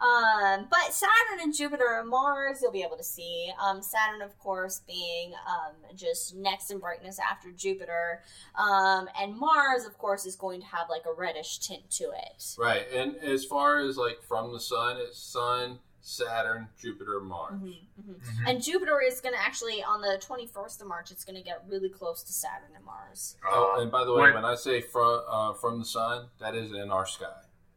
Um, 0.00 0.66
but 0.70 0.92
Saturn 0.92 1.40
and 1.42 1.54
Jupiter 1.54 1.98
and 2.00 2.08
Mars, 2.08 2.58
you'll 2.60 2.72
be 2.72 2.82
able 2.82 2.96
to 2.96 3.04
see. 3.04 3.50
Um, 3.62 3.80
Saturn, 3.82 4.22
of 4.22 4.36
course, 4.38 4.80
being 4.86 5.32
um, 5.48 5.74
just 5.96 6.34
next 6.34 6.70
in 6.70 6.78
brightness 6.78 7.18
after 7.18 7.50
Jupiter. 7.52 8.22
Um, 8.56 9.08
and 9.20 9.36
Mars, 9.36 9.84
of 9.84 9.96
course, 9.96 10.26
is 10.26 10.36
going 10.36 10.60
to 10.60 10.66
have 10.66 10.88
like 10.90 11.02
a 11.06 11.12
reddish 11.12 11.58
tint 11.60 11.88
to 11.92 12.04
it. 12.04 12.44
Right, 12.58 12.86
and 12.92 13.16
as 13.18 13.44
far 13.44 13.78
as 13.78 13.96
like 13.96 14.20
from 14.22 14.52
the 14.52 14.60
sun, 14.60 14.96
it's 14.98 15.18
Sun, 15.18 15.78
Saturn, 16.00 16.68
Jupiter, 16.78 17.20
Mars. 17.20 17.54
Mhm, 17.54 17.78
mhm. 18.02 18.14
Mhm. 18.20 18.50
And 18.50 18.62
Jupiter 18.62 19.00
is 19.00 19.20
going 19.22 19.34
to 19.34 19.40
actually, 19.40 19.82
on 19.82 20.02
the 20.02 20.18
21st 20.20 20.82
of 20.82 20.86
March, 20.88 21.10
it's 21.12 21.24
going 21.24 21.36
to 21.36 21.42
get 21.42 21.62
really 21.66 21.88
close 21.88 22.22
to 22.24 22.32
Saturn 22.32 22.72
and 22.76 22.84
Mars. 22.84 23.36
Oh, 23.48 23.80
and 23.80 23.90
by 23.90 24.04
the 24.04 24.12
way, 24.12 24.22
when- 24.22 24.34
when 24.34 24.44
I 24.44 24.54
say 24.56 24.80
from 24.82 25.22
uh, 25.26 25.54
from 25.54 25.78
the 25.78 25.84
sun, 25.86 26.28
that 26.40 26.54
is 26.54 26.72
in 26.72 26.90
our 26.90 27.06
sky. 27.06 27.32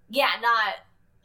Yeah, 0.10 0.32
not 0.42 0.76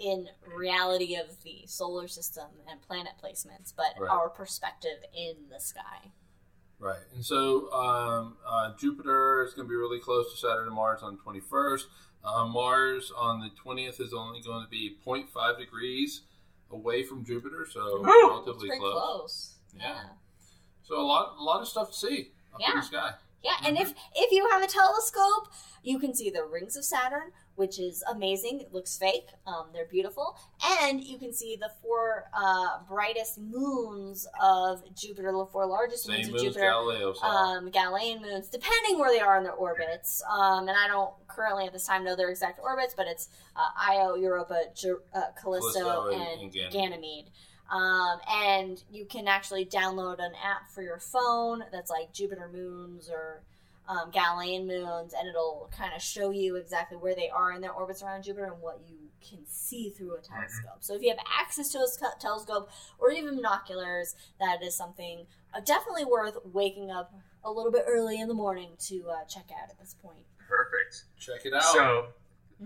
in 0.02 0.28
reality 0.56 1.14
of 1.14 1.42
the 1.44 1.62
solar 1.66 2.08
system 2.08 2.48
and 2.68 2.82
planet 2.82 3.12
placements, 3.22 3.72
but 3.76 3.94
Right. 3.98 4.10
our 4.10 4.28
perspective 4.28 5.04
in 5.14 5.48
the 5.50 5.60
sky. 5.60 6.12
Right, 6.78 7.02
and 7.14 7.24
so 7.24 7.72
um, 7.72 8.36
uh, 8.44 8.74
Jupiter 8.76 9.44
is 9.44 9.54
going 9.54 9.68
to 9.68 9.70
be 9.70 9.76
really 9.76 10.00
close 10.00 10.32
to 10.32 10.36
Saturn 10.36 10.66
and 10.66 10.74
Mars 10.74 11.00
on 11.02 11.16
the 11.16 11.22
21st. 11.22 11.84
Uh, 12.24 12.46
Mars 12.46 13.12
on 13.16 13.40
the 13.40 13.50
20th 13.50 14.00
is 14.00 14.12
only 14.12 14.40
going 14.40 14.64
to 14.64 14.68
be 14.70 14.96
0.5 15.06 15.58
degrees 15.58 16.22
away 16.70 17.04
from 17.04 17.24
Jupiter, 17.24 17.66
so! 17.70 18.02
Relatively 18.02 18.68
close. 18.70 18.92
close. 18.92 19.54
Yeah. 19.76 20.02
So 20.82 21.00
a 21.00 21.02
lot, 21.06 21.36
a 21.38 21.42
lot 21.42 21.60
of 21.60 21.68
stuff 21.68 21.92
to 21.92 21.96
see 21.96 22.32
up 22.52 22.60
in 22.68 22.76
the 22.76 22.82
sky. 22.82 23.12
Yeah, 23.42 23.56
and 23.66 23.76
if 23.76 23.92
if 24.14 24.30
you 24.32 24.48
have 24.50 24.62
a 24.62 24.66
telescope, 24.66 25.48
you 25.82 25.98
can 25.98 26.14
see 26.14 26.30
the 26.30 26.44
rings 26.44 26.76
of 26.76 26.84
Saturn, 26.84 27.32
which 27.56 27.78
is 27.80 28.04
amazing. 28.08 28.60
It 28.60 28.72
looks 28.72 28.96
fake. 28.96 29.26
Um, 29.48 29.66
they're 29.72 29.88
beautiful, 29.90 30.36
and 30.80 31.02
you 31.02 31.18
can 31.18 31.32
see 31.32 31.56
the 31.56 31.70
four 31.82 32.26
uh, 32.36 32.78
brightest 32.88 33.38
moons 33.38 34.28
of 34.40 34.82
Jupiter, 34.94 35.32
the 35.32 35.46
four 35.46 35.66
largest 35.66 36.08
moons 36.08 36.28
of 36.28 36.40
Jupiter. 36.40 36.60
Galileo 36.60 37.14
um, 37.22 37.70
Galilean 37.70 38.22
moons, 38.22 38.48
depending 38.48 38.98
where 39.00 39.10
they 39.12 39.20
are 39.20 39.36
in 39.38 39.42
their 39.42 39.52
orbits. 39.54 40.22
Um, 40.30 40.68
and 40.68 40.76
I 40.78 40.86
don't 40.86 41.12
currently 41.26 41.66
at 41.66 41.72
this 41.72 41.86
time 41.86 42.04
know 42.04 42.14
their 42.14 42.30
exact 42.30 42.60
orbits, 42.62 42.94
but 42.96 43.06
it's 43.08 43.28
uh, 43.56 43.60
Io, 43.90 44.14
Europa, 44.14 44.66
Ju- 44.76 45.02
uh, 45.14 45.32
Callisto, 45.40 45.80
Callisto 45.80 46.08
and- 46.12 46.22
and, 46.22 46.40
and 46.42 46.52
Ganymede. 46.52 46.72
Ganymede. 46.72 47.30
Um, 47.70 48.18
and 48.30 48.82
you 48.90 49.06
can 49.06 49.28
actually 49.28 49.64
download 49.64 50.18
an 50.18 50.32
app 50.44 50.70
for 50.70 50.82
your 50.82 50.98
phone 50.98 51.64
that's 51.72 51.90
like 51.90 52.12
Jupiter 52.12 52.50
moons 52.52 53.08
or 53.08 53.42
um, 53.88 54.10
Galilean 54.10 54.66
moons, 54.66 55.14
and 55.18 55.28
it'll 55.28 55.70
kind 55.76 55.92
of 55.94 56.02
show 56.02 56.30
you 56.30 56.56
exactly 56.56 56.96
where 56.96 57.14
they 57.14 57.28
are 57.30 57.52
in 57.52 57.60
their 57.60 57.72
orbits 57.72 58.02
around 58.02 58.22
Jupiter 58.24 58.44
and 58.46 58.60
what 58.60 58.80
you 58.88 58.96
can 59.26 59.40
see 59.46 59.90
through 59.90 60.14
a 60.14 60.20
telescope. 60.20 60.78
So 60.80 60.94
if 60.94 61.02
you 61.02 61.10
have 61.10 61.18
access 61.40 61.70
to 61.72 61.78
a 61.78 61.86
telescope 62.20 62.70
or 62.98 63.10
even 63.10 63.36
binoculars, 63.36 64.14
that 64.38 64.62
is 64.62 64.74
something 64.76 65.26
uh, 65.54 65.60
definitely 65.60 66.04
worth 66.04 66.36
waking 66.52 66.90
up 66.90 67.14
a 67.44 67.50
little 67.50 67.72
bit 67.72 67.84
early 67.88 68.20
in 68.20 68.28
the 68.28 68.34
morning 68.34 68.70
to 68.78 69.04
uh, 69.08 69.24
check 69.24 69.46
out 69.50 69.70
at 69.70 69.78
this 69.78 69.94
point. 70.02 70.24
Perfect. 70.48 71.04
Check 71.18 71.46
it 71.46 71.54
out. 71.54 71.62
So 71.62 72.06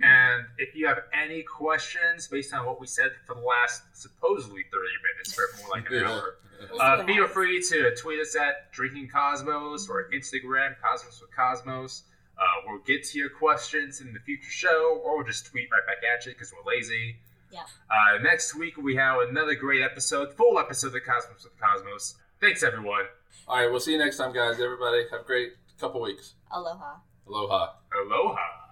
And 0.02 0.46
if 0.58 0.74
you 0.74 0.86
have 0.86 0.98
any 1.12 1.42
questions 1.42 2.28
based 2.28 2.52
on 2.52 2.66
what 2.66 2.80
we 2.80 2.86
said 2.86 3.10
for 3.26 3.34
the 3.34 3.40
last 3.40 3.82
supposedly 3.92 4.62
30 4.62 4.84
minutes, 5.14 5.38
or 5.38 5.48
more 5.60 5.76
like 5.76 5.90
an 5.90 6.04
hour, 6.04 6.36
We'll 6.70 6.80
uh, 6.80 7.04
feel 7.04 7.26
free 7.26 7.62
to 7.70 7.94
tweet 7.96 8.20
us 8.20 8.36
at 8.36 8.72
Drinking 8.72 9.08
Cosmos 9.08 9.88
or 9.88 10.08
Instagram 10.14 10.74
Cosmos 10.82 11.20
with 11.20 11.34
Cosmos. 11.34 12.04
Uh, 12.38 12.42
we'll 12.66 12.80
get 12.80 13.04
to 13.04 13.18
your 13.18 13.30
questions 13.30 14.00
in 14.00 14.12
the 14.12 14.20
future 14.20 14.50
show, 14.50 15.00
or 15.04 15.16
we'll 15.16 15.26
just 15.26 15.46
tweet 15.46 15.68
right 15.72 15.86
back 15.86 15.98
at 16.04 16.26
you 16.26 16.32
because 16.32 16.52
we're 16.52 16.70
lazy. 16.70 17.16
Yeah. 17.50 17.60
Uh, 17.90 18.22
next 18.22 18.54
week 18.54 18.76
we 18.76 18.96
have 18.96 19.20
another 19.28 19.54
great 19.54 19.82
episode, 19.82 20.34
full 20.34 20.58
episode 20.58 20.94
of 20.94 21.02
Cosmos 21.04 21.44
with 21.44 21.58
Cosmos. 21.58 22.16
Thanks 22.40 22.62
everyone. 22.62 23.04
All 23.48 23.56
right, 23.56 23.70
we'll 23.70 23.80
see 23.80 23.92
you 23.92 23.98
next 23.98 24.18
time, 24.18 24.34
guys. 24.34 24.60
Everybody, 24.60 25.04
have 25.10 25.22
a 25.22 25.24
great 25.24 25.52
couple 25.80 26.02
weeks. 26.02 26.34
Aloha. 26.50 26.96
Aloha. 27.26 27.72
Aloha. 27.94 28.65